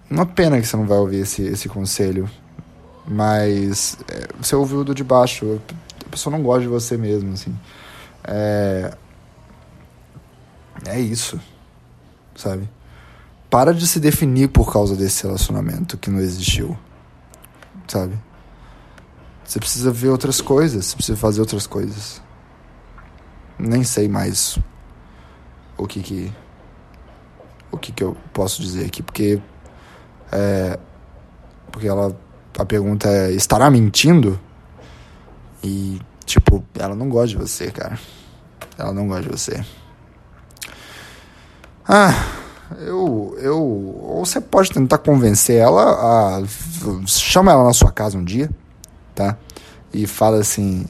Uma 0.10 0.26
pena 0.26 0.60
que 0.60 0.68
você 0.68 0.78
não 0.78 0.86
vai 0.86 0.98
ouvir 0.98 1.22
esse, 1.22 1.44
esse 1.44 1.70
conselho. 1.70 2.30
Mas 3.08 3.98
é, 4.08 4.28
você 4.40 4.56
ouviu 4.56 4.84
do 4.84 4.94
de 4.94 5.04
baixo. 5.04 5.60
A 6.06 6.10
pessoa 6.10 6.36
não 6.36 6.44
gosta 6.44 6.62
de 6.62 6.68
você 6.68 6.98
mesmo, 6.98 7.34
assim. 7.34 7.56
É. 8.24 8.96
É 10.86 11.00
isso. 11.00 11.40
Sabe? 12.36 12.70
Para 13.50 13.74
de 13.74 13.88
se 13.88 14.00
definir 14.00 14.50
por 14.50 14.72
causa 14.72 14.96
desse 14.96 15.24
relacionamento 15.24 15.98
que 15.98 16.10
não 16.10 16.20
existiu. 16.20 16.78
Sabe? 17.88 18.18
Você 19.44 19.60
precisa 19.60 19.92
ver 19.92 20.10
outras 20.10 20.42
coisas, 20.42 20.86
você 20.86 20.96
precisa 20.96 21.18
fazer 21.18 21.42
outras 21.42 21.68
coisas. 21.68 22.22
Nem 23.60 23.84
sei 23.84 24.08
mais 24.08 24.58
o 25.78 25.86
que 25.86 26.02
que 26.02 26.34
o 27.72 27.78
que 27.78 27.92
que 27.92 28.04
eu 28.04 28.16
posso 28.32 28.62
dizer 28.62 28.86
aqui, 28.86 29.04
porque 29.04 29.42
é, 30.32 30.80
porque 31.72 31.88
ela 31.88 32.16
a 32.58 32.66
pergunta 32.66 33.08
é 33.10 33.32
estará 33.32 33.70
mentindo? 33.70 34.40
E 35.64 36.00
Tipo, 36.26 36.64
ela 36.74 36.96
não 36.96 37.10
gosta 37.10 37.28
de 37.28 37.38
você, 37.38 37.70
cara. 37.72 38.00
Ela 38.78 38.94
não 38.94 39.08
gosta 39.08 39.24
de 39.24 39.30
você. 39.30 39.66
Ah, 41.88 42.14
eu. 42.80 43.36
eu 43.40 43.60
ou 43.60 44.26
você 44.26 44.40
pode 44.40 44.72
tentar 44.72 45.00
convencer 45.00 45.58
ela 45.58 45.84
a. 45.84 46.44
Chama 47.06 47.52
ela 47.52 47.64
na 47.64 47.74
sua 47.74 47.92
casa 47.92 48.18
um 48.18 48.24
dia, 48.24 48.50
tá? 49.14 49.38
E 49.94 50.08
fala 50.08 50.40
assim: 50.40 50.86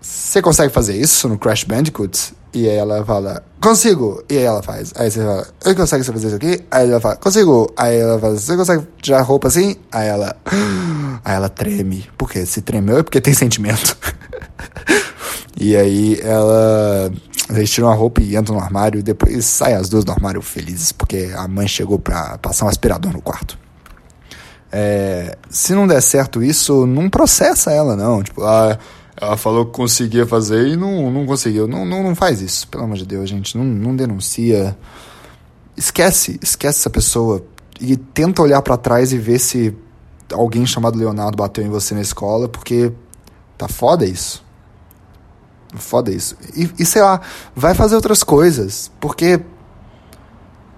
Você 0.00 0.42
consegue 0.42 0.72
fazer 0.72 0.96
isso 0.96 1.28
no 1.28 1.38
Crash 1.38 1.64
Bandicoot? 1.64 2.36
E 2.52 2.68
aí 2.68 2.76
ela 2.76 3.04
fala, 3.04 3.42
consigo. 3.60 4.24
E 4.28 4.36
aí 4.36 4.44
ela 4.44 4.62
faz. 4.62 4.92
Aí 4.96 5.10
você 5.10 5.20
fala, 5.20 5.46
eu 5.64 5.76
consigo 5.76 6.04
fazer 6.04 6.26
isso 6.28 6.36
aqui? 6.36 6.64
Aí 6.70 6.90
ela 6.90 7.00
fala, 7.00 7.16
consigo. 7.16 7.72
Aí 7.76 7.98
ela 7.98 8.18
fala, 8.18 8.36
você 8.36 8.56
consegue 8.56 8.86
tirar 9.02 9.20
roupa 9.22 9.48
assim? 9.48 9.76
Aí 9.92 10.08
ela. 10.08 10.36
Aí 11.24 11.34
ela 11.34 11.48
treme. 11.48 12.08
Por 12.16 12.30
quê? 12.30 12.46
Se 12.46 12.62
tremeu 12.62 12.98
é 12.98 13.02
porque 13.02 13.20
tem 13.20 13.34
sentimento. 13.34 13.96
e 15.58 15.76
aí 15.76 16.20
ela. 16.22 17.10
Eles 17.50 17.70
tiram 17.70 17.88
a 17.88 17.94
roupa 17.94 18.20
e 18.20 18.36
entram 18.36 18.56
no 18.56 18.62
armário. 18.62 19.02
Depois 19.02 19.44
saem 19.46 19.74
as 19.74 19.88
duas 19.88 20.04
do 20.04 20.12
armário 20.12 20.42
felizes. 20.42 20.92
Porque 20.92 21.32
a 21.34 21.48
mãe 21.48 21.66
chegou 21.66 21.98
pra 21.98 22.38
passar 22.38 22.66
um 22.66 22.68
aspirador 22.68 23.12
no 23.12 23.22
quarto. 23.22 23.58
É, 24.70 25.36
se 25.48 25.74
não 25.74 25.86
der 25.86 26.02
certo 26.02 26.42
isso, 26.42 26.86
não 26.86 27.08
processa 27.08 27.72
ela, 27.72 27.96
não. 27.96 28.22
Tipo, 28.22 28.42
ah 28.44 28.78
ela 29.20 29.36
falou 29.36 29.66
que 29.66 29.72
conseguia 29.72 30.24
fazer 30.26 30.68
e 30.68 30.76
não, 30.76 31.10
não 31.10 31.26
conseguiu. 31.26 31.66
Não, 31.66 31.84
não, 31.84 32.02
não 32.02 32.14
faz 32.14 32.40
isso, 32.40 32.68
pelo 32.68 32.84
amor 32.84 32.96
de 32.96 33.06
Deus, 33.06 33.28
gente. 33.28 33.58
Não, 33.58 33.64
não 33.64 33.96
denuncia. 33.96 34.76
Esquece, 35.76 36.38
esquece 36.42 36.78
essa 36.78 36.90
pessoa. 36.90 37.44
E 37.80 37.96
tenta 37.96 38.42
olhar 38.42 38.62
para 38.62 38.76
trás 38.76 39.12
e 39.12 39.18
ver 39.18 39.38
se 39.40 39.76
alguém 40.32 40.64
chamado 40.66 40.98
Leonardo 40.98 41.36
bateu 41.36 41.64
em 41.64 41.68
você 41.68 41.94
na 41.94 42.00
escola, 42.00 42.48
porque 42.48 42.92
tá 43.56 43.66
foda 43.66 44.04
isso. 44.06 44.44
Foda 45.76 46.10
isso. 46.10 46.36
E, 46.56 46.70
e 46.78 46.86
sei 46.86 47.02
lá, 47.02 47.20
vai 47.54 47.74
fazer 47.74 47.94
outras 47.94 48.22
coisas. 48.22 48.90
Porque 49.00 49.40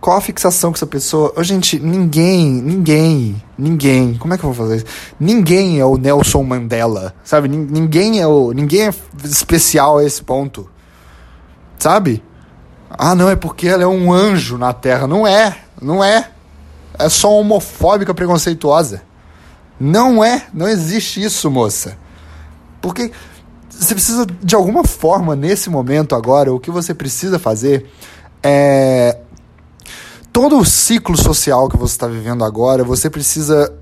qual 0.00 0.16
a 0.16 0.20
fixação 0.20 0.70
com 0.70 0.76
essa 0.76 0.86
pessoa? 0.86 1.32
Oh, 1.36 1.42
gente, 1.42 1.78
ninguém, 1.78 2.50
ninguém, 2.50 3.42
ninguém. 3.56 4.14
Como 4.14 4.32
é 4.32 4.38
que 4.38 4.44
eu 4.44 4.52
vou 4.52 4.66
fazer 4.66 4.78
isso? 4.78 4.86
Ninguém 5.18 5.78
é 5.78 5.84
o 5.84 5.96
Nelson 5.96 6.42
Mandela, 6.42 7.14
sabe? 7.22 7.48
Ninguém 7.48 8.20
é 8.20 8.26
o, 8.26 8.52
ninguém 8.52 8.88
é 8.88 8.94
especial 9.24 9.98
a 9.98 10.04
esse 10.04 10.22
ponto, 10.22 10.68
sabe? 11.78 12.22
Ah, 12.90 13.14
não 13.14 13.28
é 13.28 13.36
porque 13.36 13.68
ela 13.68 13.82
é 13.82 13.86
um 13.86 14.12
anjo 14.12 14.56
na 14.56 14.72
Terra. 14.72 15.06
Não 15.06 15.26
é, 15.26 15.56
não 15.80 16.02
é. 16.02 16.30
É 16.98 17.08
só 17.08 17.32
homofóbica 17.32 18.12
preconceituosa. 18.12 19.02
Não 19.78 20.24
é, 20.24 20.46
não 20.52 20.68
existe 20.68 21.22
isso, 21.22 21.50
moça. 21.50 21.96
Porque 22.80 23.12
você 23.80 23.94
precisa 23.94 24.26
de 24.42 24.54
alguma 24.54 24.84
forma 24.84 25.34
nesse 25.34 25.70
momento 25.70 26.14
agora, 26.14 26.52
o 26.52 26.60
que 26.60 26.70
você 26.70 26.92
precisa 26.92 27.38
fazer 27.38 27.86
é 28.42 29.18
todo 30.30 30.58
o 30.58 30.64
ciclo 30.64 31.16
social 31.16 31.68
que 31.68 31.78
você 31.78 31.94
está 31.94 32.06
vivendo 32.06 32.44
agora, 32.44 32.84
você 32.84 33.08
precisa 33.08 33.72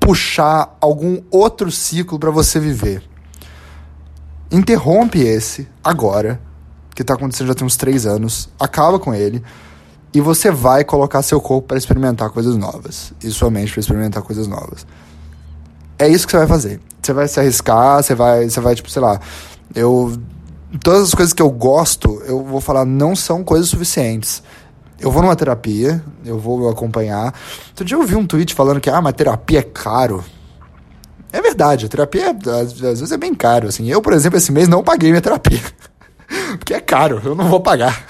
puxar 0.00 0.76
algum 0.80 1.22
outro 1.30 1.70
ciclo 1.70 2.18
para 2.18 2.30
você 2.30 2.58
viver. 2.58 3.02
interrompe 4.50 5.20
esse 5.20 5.68
agora, 5.82 6.40
que 6.94 7.04
tá 7.04 7.14
acontecendo 7.14 7.48
já 7.48 7.54
tem 7.54 7.66
uns 7.66 7.76
três 7.76 8.06
anos, 8.06 8.48
acaba 8.58 8.98
com 8.98 9.14
ele, 9.14 9.42
e 10.14 10.20
você 10.20 10.50
vai 10.50 10.84
colocar 10.84 11.22
seu 11.22 11.40
corpo 11.40 11.68
para 11.68 11.78
experimentar 11.78 12.30
coisas 12.30 12.56
novas, 12.56 13.12
e 13.22 13.30
sua 13.30 13.50
mente 13.50 13.72
para 13.72 13.80
experimentar 13.80 14.22
coisas 14.22 14.46
novas. 14.46 14.86
É 15.98 16.08
isso 16.08 16.26
que 16.26 16.32
você 16.32 16.38
vai 16.38 16.46
fazer. 16.46 16.80
Você 17.02 17.12
vai 17.12 17.28
se 17.28 17.40
arriscar, 17.40 18.02
você 18.02 18.14
vai, 18.14 18.48
você 18.48 18.60
vai 18.60 18.74
tipo, 18.74 18.90
sei 18.90 19.02
lá, 19.02 19.20
eu 19.74 20.16
todas 20.82 21.02
as 21.02 21.14
coisas 21.14 21.32
que 21.32 21.42
eu 21.42 21.50
gosto, 21.50 22.22
eu 22.26 22.42
vou 22.42 22.60
falar 22.60 22.84
não 22.84 23.14
são 23.14 23.44
coisas 23.44 23.68
suficientes. 23.68 24.42
Eu 24.98 25.10
vou 25.10 25.22
numa 25.22 25.36
terapia, 25.36 26.02
eu 26.24 26.38
vou 26.38 26.68
acompanhar. 26.70 27.34
Outro 27.68 27.84
dia 27.84 27.96
eu 27.96 28.02
vi 28.02 28.16
um 28.16 28.26
tweet 28.26 28.54
falando 28.54 28.80
que, 28.80 28.88
ah, 28.88 29.00
mas 29.00 29.12
terapia 29.12 29.58
é 29.58 29.62
caro. 29.62 30.24
É 31.32 31.40
verdade, 31.42 31.84
a 31.84 31.88
terapia 31.88 32.30
às, 32.30 32.72
às 32.72 33.00
vezes 33.00 33.12
é 33.12 33.16
bem 33.18 33.34
caro, 33.34 33.68
assim. 33.68 33.86
Eu, 33.90 34.00
por 34.00 34.14
exemplo, 34.14 34.38
esse 34.38 34.50
mês 34.50 34.68
não 34.68 34.82
paguei 34.82 35.10
minha 35.10 35.20
terapia. 35.20 35.60
Porque 36.58 36.72
é 36.72 36.80
caro, 36.80 37.20
eu 37.24 37.34
não 37.34 37.48
vou 37.48 37.60
pagar. 37.60 38.04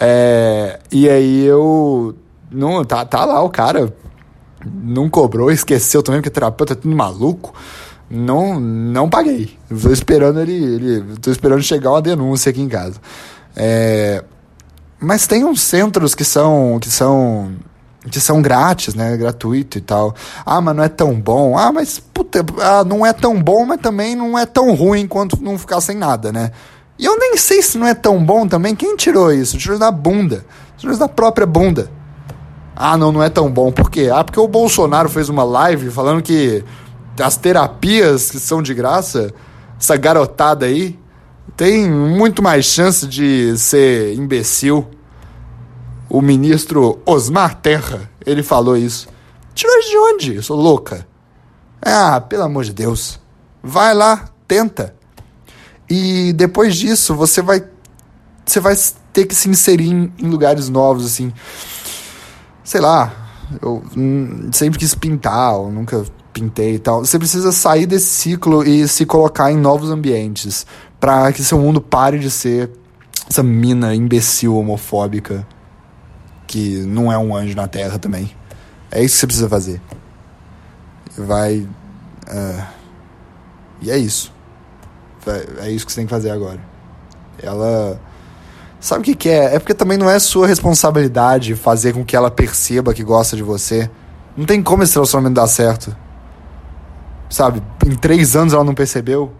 É, 0.00 0.78
e 0.90 1.08
aí 1.08 1.44
eu. 1.44 2.14
Não, 2.50 2.84
tá, 2.84 3.04
tá 3.04 3.24
lá 3.24 3.42
o 3.42 3.50
cara. 3.50 3.92
Não 4.64 5.08
cobrou, 5.08 5.50
esqueceu 5.50 6.02
também, 6.02 6.20
porque 6.20 6.30
terapeuta 6.30 6.74
é 6.74 6.76
tudo 6.76 6.94
maluco. 6.94 7.54
Não, 8.10 8.58
não 8.58 9.08
paguei. 9.08 9.56
Estou 9.70 9.92
esperando 9.92 10.40
ele, 10.40 10.52
ele. 10.52 11.04
Tô 11.20 11.30
esperando 11.30 11.62
chegar 11.62 11.90
uma 11.90 12.02
denúncia 12.02 12.50
aqui 12.50 12.60
em 12.60 12.68
casa. 12.68 12.96
É, 13.54 14.24
mas 14.98 15.26
tem 15.26 15.44
uns 15.44 15.62
centros 15.62 16.14
que 16.14 16.24
são. 16.24 16.78
que 16.80 16.90
são. 16.90 17.52
que 18.10 18.18
são 18.18 18.42
grátis, 18.42 18.94
né? 18.94 19.16
Gratuito 19.16 19.78
e 19.78 19.80
tal. 19.80 20.14
Ah, 20.44 20.60
mas 20.60 20.74
não 20.74 20.82
é 20.82 20.88
tão 20.88 21.14
bom. 21.14 21.56
Ah, 21.56 21.72
mas 21.72 22.00
puta, 22.00 22.44
ah, 22.60 22.84
não 22.84 23.06
é 23.06 23.12
tão 23.12 23.40
bom, 23.40 23.64
mas 23.64 23.80
também 23.80 24.16
não 24.16 24.36
é 24.36 24.44
tão 24.44 24.74
ruim 24.74 25.06
quanto 25.06 25.40
não 25.40 25.56
ficar 25.56 25.80
sem 25.80 25.96
nada, 25.96 26.32
né? 26.32 26.50
E 26.98 27.04
eu 27.06 27.16
nem 27.18 27.36
sei 27.36 27.62
se 27.62 27.78
não 27.78 27.86
é 27.86 27.94
tão 27.94 28.22
bom 28.22 28.46
também. 28.46 28.74
Quem 28.74 28.96
tirou 28.96 29.32
isso? 29.32 29.56
Tirou 29.56 29.78
da 29.78 29.90
bunda. 29.90 30.44
Tirou 30.76 30.96
da 30.96 31.08
própria 31.08 31.46
bunda. 31.46 31.90
Ah, 32.82 32.96
não, 32.96 33.12
não 33.12 33.22
é 33.22 33.28
tão 33.28 33.50
bom. 33.50 33.70
Por 33.70 33.90
quê? 33.90 34.08
Ah, 34.10 34.24
porque 34.24 34.40
o 34.40 34.48
Bolsonaro 34.48 35.10
fez 35.10 35.28
uma 35.28 35.44
live 35.44 35.90
falando 35.90 36.22
que 36.22 36.64
as 37.22 37.36
terapias 37.36 38.30
que 38.30 38.40
são 38.40 38.62
de 38.62 38.72
graça, 38.72 39.34
essa 39.78 39.98
garotada 39.98 40.64
aí, 40.64 40.98
tem 41.54 41.90
muito 41.90 42.42
mais 42.42 42.64
chance 42.64 43.06
de 43.06 43.54
ser 43.58 44.14
imbecil. 44.14 44.88
O 46.08 46.22
ministro 46.22 47.02
Osmar 47.04 47.56
Terra, 47.56 48.10
ele 48.24 48.42
falou 48.42 48.78
isso. 48.78 49.08
Tirou 49.54 49.78
de 49.82 49.98
onde? 49.98 50.34
Eu 50.36 50.42
sou 50.42 50.56
louca. 50.56 51.06
Ah, 51.82 52.18
pelo 52.18 52.44
amor 52.44 52.64
de 52.64 52.72
Deus. 52.72 53.20
Vai 53.62 53.92
lá, 53.92 54.30
tenta. 54.48 54.94
E 55.86 56.32
depois 56.32 56.76
disso, 56.76 57.14
você 57.14 57.42
vai 57.42 57.62
você 58.46 58.58
vai 58.58 58.74
ter 59.12 59.26
que 59.26 59.34
se 59.34 59.50
inserir 59.50 59.90
em, 59.90 60.10
em 60.18 60.30
lugares 60.30 60.70
novos 60.70 61.04
assim. 61.04 61.30
Sei 62.62 62.80
lá, 62.80 63.12
eu 63.60 63.82
sempre 64.52 64.78
quis 64.78 64.94
pintar, 64.94 65.54
eu 65.54 65.70
nunca 65.70 66.04
pintei 66.32 66.74
e 66.74 66.78
tal. 66.78 67.04
Você 67.04 67.18
precisa 67.18 67.52
sair 67.52 67.86
desse 67.86 68.06
ciclo 68.06 68.62
e 68.66 68.86
se 68.86 69.04
colocar 69.04 69.50
em 69.50 69.56
novos 69.56 69.90
ambientes 69.90 70.66
para 70.98 71.32
que 71.32 71.42
seu 71.42 71.58
mundo 71.58 71.80
pare 71.80 72.18
de 72.18 72.30
ser 72.30 72.70
essa 73.28 73.42
mina 73.42 73.94
imbecil 73.94 74.56
homofóbica 74.56 75.46
que 76.46 76.78
não 76.80 77.12
é 77.12 77.16
um 77.16 77.34
anjo 77.34 77.54
na 77.54 77.68
Terra 77.68 77.98
também. 77.98 78.34
É 78.90 79.02
isso 79.02 79.14
que 79.14 79.20
você 79.20 79.26
precisa 79.26 79.48
fazer. 79.48 79.80
Vai. 81.16 81.58
Uh, 82.28 82.66
e 83.80 83.90
é 83.90 83.96
isso. 83.96 84.32
É 85.58 85.70
isso 85.70 85.86
que 85.86 85.92
você 85.92 86.00
tem 86.00 86.06
que 86.06 86.10
fazer 86.10 86.30
agora. 86.30 86.60
Ela. 87.40 88.00
Sabe 88.80 89.02
o 89.02 89.04
que, 89.04 89.14
que 89.14 89.28
é? 89.28 89.54
É 89.54 89.58
porque 89.58 89.74
também 89.74 89.98
não 89.98 90.08
é 90.08 90.18
sua 90.18 90.46
responsabilidade 90.46 91.54
fazer 91.54 91.92
com 91.92 92.04
que 92.04 92.16
ela 92.16 92.30
perceba 92.30 92.94
que 92.94 93.04
gosta 93.04 93.36
de 93.36 93.42
você. 93.42 93.90
Não 94.36 94.46
tem 94.46 94.62
como 94.62 94.82
esse 94.82 94.94
relacionamento 94.94 95.34
dar 95.34 95.46
certo. 95.46 95.94
Sabe? 97.28 97.62
Em 97.86 97.94
três 97.94 98.34
anos 98.34 98.54
ela 98.54 98.64
não 98.64 98.74
percebeu. 98.74 99.32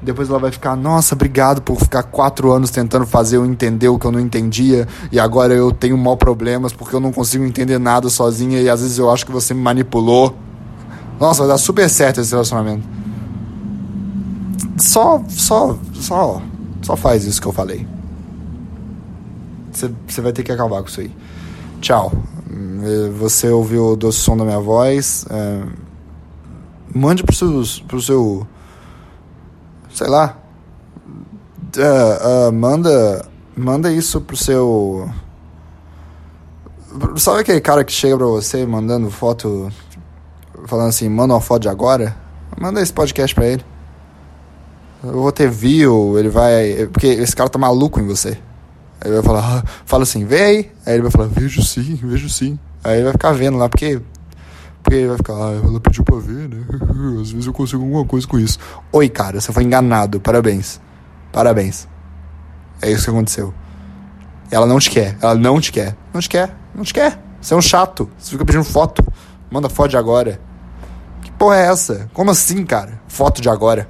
Depois 0.00 0.28
ela 0.28 0.38
vai 0.38 0.52
ficar, 0.52 0.76
nossa, 0.76 1.14
obrigado 1.14 1.62
por 1.62 1.76
ficar 1.76 2.04
quatro 2.04 2.52
anos 2.52 2.70
tentando 2.70 3.04
fazer 3.04 3.36
eu 3.36 3.44
entender 3.44 3.88
o 3.88 3.98
que 3.98 4.06
eu 4.06 4.12
não 4.12 4.20
entendia. 4.20 4.86
E 5.10 5.18
agora 5.18 5.54
eu 5.54 5.72
tenho 5.72 5.96
mal 5.96 6.16
problemas 6.16 6.72
porque 6.72 6.94
eu 6.94 7.00
não 7.00 7.10
consigo 7.10 7.44
entender 7.44 7.78
nada 7.78 8.08
sozinha 8.08 8.60
e 8.60 8.68
às 8.68 8.80
vezes 8.80 8.98
eu 8.98 9.10
acho 9.10 9.26
que 9.26 9.32
você 9.32 9.54
me 9.54 9.62
manipulou. 9.62 10.36
Nossa, 11.18 11.40
vai 11.40 11.48
dar 11.48 11.58
super 11.58 11.88
certo 11.88 12.20
esse 12.20 12.30
relacionamento 12.30 12.98
só, 14.80 15.22
só, 15.28 15.78
só, 15.94 16.42
só 16.82 16.96
faz 16.96 17.24
isso 17.24 17.40
que 17.40 17.48
eu 17.48 17.52
falei. 17.52 17.86
Você 20.06 20.20
vai 20.20 20.32
ter 20.32 20.42
que 20.42 20.52
acabar 20.52 20.82
com 20.82 20.88
isso 20.88 21.00
aí. 21.00 21.14
Tchau. 21.80 22.12
Você 23.18 23.48
ouviu 23.48 23.92
o 23.92 23.96
doce 23.96 24.18
som 24.18 24.36
da 24.36 24.44
minha 24.44 24.60
voz. 24.60 25.26
É, 25.30 25.62
mande 26.94 27.22
pro 27.22 27.34
seu, 27.34 27.62
pro 27.86 28.00
seu. 28.00 28.46
Sei 29.92 30.08
lá. 30.08 30.36
Uh, 31.76 32.48
uh, 32.48 32.52
manda. 32.52 33.26
Manda 33.56 33.92
isso 33.92 34.20
pro 34.20 34.36
seu. 34.36 35.10
Sabe 37.16 37.40
aquele 37.40 37.60
cara 37.60 37.84
que 37.84 37.92
chega 37.92 38.16
pra 38.16 38.26
você 38.26 38.64
mandando 38.64 39.10
foto. 39.10 39.70
Falando 40.66 40.88
assim, 40.88 41.08
manda 41.08 41.34
uma 41.34 41.40
foto 41.40 41.62
de 41.62 41.68
agora? 41.68 42.16
Manda 42.58 42.80
esse 42.80 42.92
podcast 42.92 43.34
pra 43.34 43.46
ele. 43.46 43.64
Eu 45.02 45.12
vou 45.12 45.32
ter 45.32 45.48
view, 45.48 46.18
ele 46.18 46.28
vai. 46.28 46.86
Porque 46.92 47.06
esse 47.06 47.34
cara 47.34 47.48
tá 47.48 47.58
maluco 47.58 48.00
em 48.00 48.06
você. 48.06 48.38
Aí 49.00 49.10
ele 49.10 49.20
vai 49.20 49.22
falar, 49.22 49.58
ah, 49.58 49.62
fala 49.86 50.02
assim, 50.02 50.24
vem 50.24 50.42
aí. 50.42 50.72
Aí 50.86 50.94
ele 50.94 51.02
vai 51.02 51.10
falar, 51.10 51.26
vejo 51.28 51.62
sim, 51.62 51.98
vejo 52.02 52.28
sim. 52.28 52.58
Aí 52.82 52.96
ele 52.96 53.04
vai 53.04 53.12
ficar 53.12 53.32
vendo 53.32 53.56
lá, 53.56 53.68
porque. 53.68 54.00
Porque 54.82 54.96
ele 54.96 55.08
vai 55.08 55.16
ficar, 55.16 55.34
ah, 55.34 55.60
ela 55.62 55.80
pediu 55.80 56.04
pra 56.04 56.16
ver, 56.16 56.48
né? 56.48 56.64
Às 57.20 57.30
vezes 57.30 57.46
eu 57.46 57.52
consigo 57.52 57.82
alguma 57.82 58.04
coisa 58.04 58.26
com 58.26 58.38
isso. 58.38 58.58
Oi, 58.92 59.08
cara, 59.08 59.40
você 59.40 59.52
foi 59.52 59.64
enganado, 59.64 60.20
parabéns. 60.20 60.80
Parabéns. 61.32 61.86
É 62.80 62.90
isso 62.90 63.04
que 63.04 63.10
aconteceu. 63.10 63.52
Ela 64.50 64.66
não 64.66 64.78
te 64.78 64.90
quer, 64.90 65.16
ela 65.20 65.34
não 65.34 65.60
te 65.60 65.70
quer. 65.70 65.96
Não 66.12 66.20
te 66.20 66.28
quer, 66.28 66.56
não 66.74 66.84
te 66.84 66.94
quer. 66.94 67.20
Você 67.40 67.54
é 67.54 67.56
um 67.56 67.62
chato. 67.62 68.08
Você 68.18 68.30
fica 68.30 68.44
pedindo 68.44 68.64
foto. 68.64 69.04
Manda 69.50 69.68
foto 69.68 69.90
de 69.90 69.96
agora. 69.96 70.40
Que 71.22 71.30
porra 71.32 71.56
é 71.56 71.66
essa? 71.66 72.08
Como 72.12 72.30
assim, 72.30 72.64
cara? 72.64 73.00
Foto 73.08 73.40
de 73.40 73.48
agora. 73.48 73.88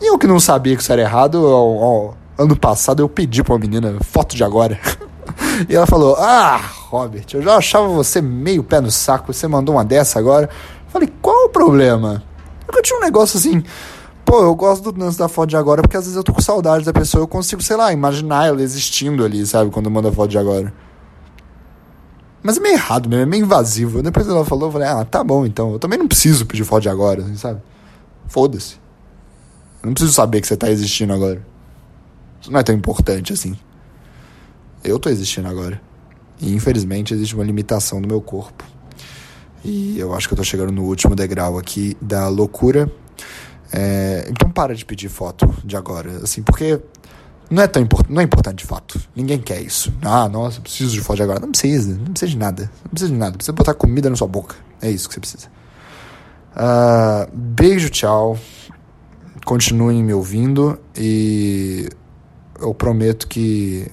E 0.00 0.10
eu 0.10 0.18
que 0.18 0.26
não 0.26 0.40
sabia 0.40 0.76
que 0.76 0.82
isso 0.82 0.92
era 0.92 1.02
errado, 1.02 1.42
ó, 1.42 2.10
ó, 2.10 2.14
ano 2.38 2.56
passado 2.56 3.02
eu 3.02 3.08
pedi 3.08 3.42
pra 3.42 3.54
uma 3.54 3.58
menina 3.58 3.96
foto 4.00 4.36
de 4.36 4.44
agora. 4.44 4.78
e 5.68 5.74
ela 5.74 5.86
falou: 5.86 6.16
Ah, 6.16 6.60
Robert, 6.88 7.26
eu 7.32 7.42
já 7.42 7.56
achava 7.56 7.88
você 7.88 8.20
meio 8.20 8.62
pé 8.62 8.80
no 8.80 8.90
saco, 8.90 9.32
você 9.32 9.48
mandou 9.48 9.74
uma 9.74 9.84
dessa 9.84 10.18
agora. 10.18 10.48
Eu 10.86 10.90
falei: 10.90 11.12
Qual 11.20 11.46
o 11.46 11.48
problema? 11.48 12.22
Eu 12.74 12.82
tinha 12.82 12.98
um 12.98 13.02
negócio 13.02 13.38
assim. 13.38 13.62
Pô, 14.24 14.42
eu 14.42 14.54
gosto 14.56 14.90
do 14.90 15.00
lance 15.00 15.16
da 15.16 15.28
foto 15.28 15.50
de 15.50 15.56
agora 15.56 15.82
porque 15.82 15.96
às 15.96 16.02
vezes 16.02 16.16
eu 16.16 16.24
tô 16.24 16.32
com 16.32 16.42
saudade 16.42 16.84
da 16.84 16.92
pessoa, 16.92 17.22
eu 17.22 17.28
consigo, 17.28 17.62
sei 17.62 17.76
lá, 17.76 17.92
imaginar 17.92 18.48
ela 18.48 18.60
existindo 18.60 19.24
ali, 19.24 19.46
sabe, 19.46 19.70
quando 19.70 19.88
manda 19.88 20.10
foto 20.10 20.30
de 20.30 20.36
agora. 20.36 20.74
Mas 22.42 22.56
é 22.56 22.60
meio 22.60 22.74
errado 22.74 23.08
mesmo, 23.08 23.22
é 23.22 23.26
meio 23.26 23.44
invasivo. 23.44 24.02
Depois 24.02 24.28
ela 24.28 24.44
falou, 24.44 24.68
eu 24.68 24.72
falei, 24.72 24.88
ah, 24.88 25.04
tá 25.04 25.22
bom 25.22 25.46
então. 25.46 25.72
Eu 25.72 25.78
também 25.78 25.98
não 25.98 26.08
preciso 26.08 26.44
pedir 26.44 26.64
foto 26.64 26.82
de 26.82 26.88
agora, 26.88 27.22
assim, 27.22 27.36
sabe? 27.36 27.60
Foda-se. 28.26 28.74
Eu 29.82 29.86
não 29.86 29.94
preciso 29.94 30.12
saber 30.12 30.40
que 30.40 30.48
você 30.48 30.56
tá 30.56 30.68
existindo 30.70 31.12
agora. 31.12 31.40
Não 32.48 32.60
é 32.60 32.62
tão 32.62 32.74
importante 32.74 33.32
assim. 33.32 33.56
Eu 34.82 34.98
tô 34.98 35.08
existindo 35.08 35.48
agora. 35.48 35.80
E 36.40 36.54
infelizmente 36.54 37.14
existe 37.14 37.34
uma 37.34 37.44
limitação 37.44 38.00
no 38.00 38.06
meu 38.06 38.20
corpo. 38.20 38.64
E 39.64 39.98
eu 39.98 40.14
acho 40.14 40.28
que 40.28 40.34
eu 40.34 40.36
tô 40.36 40.44
chegando 40.44 40.70
no 40.72 40.84
último 40.84 41.16
degrau 41.16 41.58
aqui 41.58 41.96
da 42.00 42.28
loucura. 42.28 42.90
É, 43.72 44.26
então 44.30 44.50
para 44.50 44.74
de 44.74 44.84
pedir 44.84 45.08
foto 45.08 45.52
de 45.64 45.76
agora, 45.76 46.18
assim, 46.22 46.40
porque 46.42 46.80
não 47.50 47.62
é 47.62 47.66
tão 47.66 47.82
importante, 47.82 48.12
não 48.12 48.20
é 48.20 48.24
importante 48.24 48.58
de 48.58 48.64
fato. 48.64 49.00
Ninguém 49.14 49.40
quer 49.40 49.60
isso. 49.60 49.92
Ah, 50.02 50.28
nossa, 50.28 50.60
preciso 50.60 50.92
de 50.92 51.00
foto 51.00 51.16
de 51.16 51.22
agora. 51.22 51.40
Não 51.40 51.50
precisa, 51.50 51.96
não 51.96 52.12
precisa 52.12 52.30
de 52.30 52.36
nada. 52.38 52.70
Não 52.84 52.90
precisa 52.90 53.10
de 53.10 53.18
nada. 53.18 53.36
Precisa 53.36 53.52
botar 53.52 53.74
comida 53.74 54.08
na 54.08 54.16
sua 54.16 54.28
boca. 54.28 54.54
É 54.80 54.90
isso 54.90 55.08
que 55.08 55.14
você 55.14 55.20
precisa. 55.20 55.48
Uh, 56.54 57.30
beijo, 57.32 57.90
tchau 57.90 58.38
continuem 59.46 60.02
me 60.02 60.12
ouvindo 60.12 60.76
e 60.96 61.88
eu 62.60 62.74
prometo 62.74 63.26
que 63.26 63.90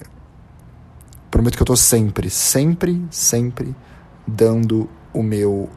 prometo 1.30 1.56
que 1.56 1.62
eu 1.62 1.66
tô 1.66 1.76
sempre, 1.76 2.30
sempre, 2.30 3.04
sempre 3.10 3.74
dando 4.26 4.88
o 5.12 5.22
meu 5.22 5.68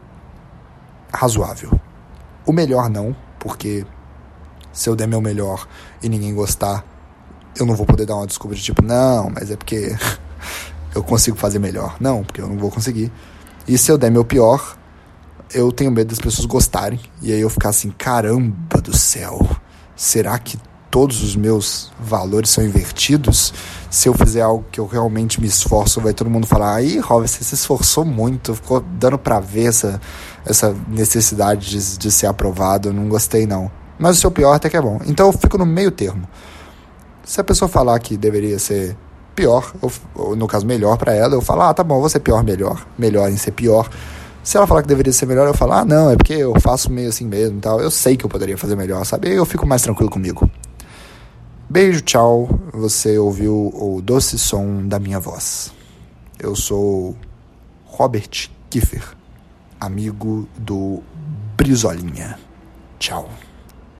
razoável. 1.12 1.80
O 2.46 2.54
melhor 2.54 2.90
não, 2.90 3.16
porque 3.40 3.86
se 4.72 4.90
eu 4.90 4.96
der 4.96 5.08
meu 5.08 5.20
melhor 5.20 5.68
e 6.02 6.08
ninguém 6.08 6.34
gostar, 6.34 6.86
eu 7.56 7.66
não 7.66 7.76
vou 7.76 7.86
poder 7.86 8.06
dar 8.06 8.16
uma 8.16 8.28
desculpa 8.28 8.56
de 8.56 8.62
tipo, 8.62 8.84
não, 8.84 9.32
mas 9.32 9.50
é 9.50 9.56
porque 9.56 9.96
eu 10.94 11.04
consigo 11.04 11.36
fazer 11.36 11.60
melhor. 11.60 11.98
Não, 12.00 12.24
porque 12.24 12.42
eu 12.42 12.48
não 12.48 12.58
vou 12.58 12.70
conseguir. 12.70 13.12
E 13.68 13.78
se 13.78 13.92
eu 13.92 13.98
der 13.98 14.12
meu 14.12 14.24
pior, 14.24 14.78
eu 15.54 15.72
tenho 15.72 15.92
medo 15.92 16.10
das 16.10 16.20
pessoas 16.20 16.46
gostarem. 16.46 17.00
E 17.22 17.34
aí 17.34 17.40
eu 17.42 17.50
ficar 17.50 17.70
assim, 17.70 17.90
caramba 17.90 18.80
do 18.80 18.96
céu 18.96 19.40
será 19.96 20.38
que 20.38 20.60
todos 20.98 21.22
os 21.22 21.36
meus 21.36 21.92
valores 22.00 22.50
são 22.50 22.66
invertidos, 22.66 23.54
se 23.88 24.10
eu 24.10 24.16
fizer 24.16 24.42
algo 24.42 24.66
que 24.72 24.80
eu 24.80 24.88
realmente 24.88 25.40
me 25.40 25.46
esforço, 25.46 26.02
vai 26.02 26.12
todo 26.12 26.28
mundo 26.28 26.48
falar: 26.48 26.74
aí, 26.74 26.98
Robert, 26.98 27.28
você 27.28 27.44
se 27.44 27.54
esforçou 27.54 28.04
muito, 28.04 28.56
ficou 28.56 28.80
dando 28.80 29.16
para 29.16 29.40
ver 29.40 29.66
essa, 29.66 30.02
essa 30.44 30.76
necessidade 30.88 31.70
de, 31.70 31.98
de 32.00 32.10
ser 32.10 32.26
aprovado, 32.26 32.92
não 32.92 33.08
gostei 33.08 33.46
não. 33.46 33.70
Mas 34.00 34.18
o 34.18 34.22
seu 34.22 34.32
pior 34.32 34.54
até 34.54 34.72
que 34.72 34.76
é 34.76 34.82
bom. 34.82 35.00
Então 35.06 35.28
eu 35.28 35.34
fico 35.34 35.56
no 35.56 35.68
meio 35.68 35.92
termo. 35.92 36.28
Se 37.24 37.40
a 37.40 37.44
pessoa 37.44 37.70
falar 37.70 38.00
que 38.00 38.18
deveria 38.18 38.58
ser 38.58 38.98
pior, 39.36 39.72
ou, 40.16 40.36
no 40.36 40.48
caso 40.48 40.66
melhor 40.66 40.98
para 40.98 41.14
ela, 41.14 41.36
eu 41.36 41.42
falo: 41.42 41.62
ah, 41.62 41.74
tá 41.76 41.84
bom, 41.84 42.10
ser 42.10 42.22
pior, 42.22 42.44
melhor, 42.44 42.88
melhor 42.98 43.30
em 43.30 43.38
ser 43.38 43.52
pior. 43.52 43.88
Se 44.44 44.58
ela 44.58 44.66
falar 44.66 44.82
que 44.82 44.88
deveria 44.88 45.14
ser 45.14 45.28
melhor, 45.28 45.46
eu 45.46 45.54
falo, 45.54 45.74
ah, 45.74 45.86
não, 45.86 46.10
é 46.10 46.16
porque 46.16 46.34
eu 46.34 46.60
faço 46.60 46.92
meio 46.92 47.10
assim 47.10 47.28
mesmo 47.28 47.58
e 47.58 47.62
tal. 47.62 47.82
Eu 47.82 47.92
sei 47.92 48.18
que 48.18 48.26
eu 48.26 48.30
poderia 48.30 48.58
fazer 48.58 48.76
melhor, 48.76 49.06
sabe? 49.06 49.30
Eu 49.30 49.46
fico 49.46 49.68
mais 49.68 49.82
tranquilo 49.84 50.10
comigo. 50.10 50.50
Beijo, 51.70 52.00
tchau. 52.00 52.48
Você 52.72 53.18
ouviu 53.18 53.74
o 53.74 54.02
doce 54.02 54.40
som 54.40 54.88
da 54.88 55.00
minha 55.00 55.20
voz. 55.20 55.74
Eu 56.40 56.56
sou 56.56 57.14
Robert 57.84 58.50
Kiefer, 58.70 59.04
amigo 59.78 60.48
do 60.58 61.04
Brizolinha. 61.58 62.40
Tchau. 62.98 63.30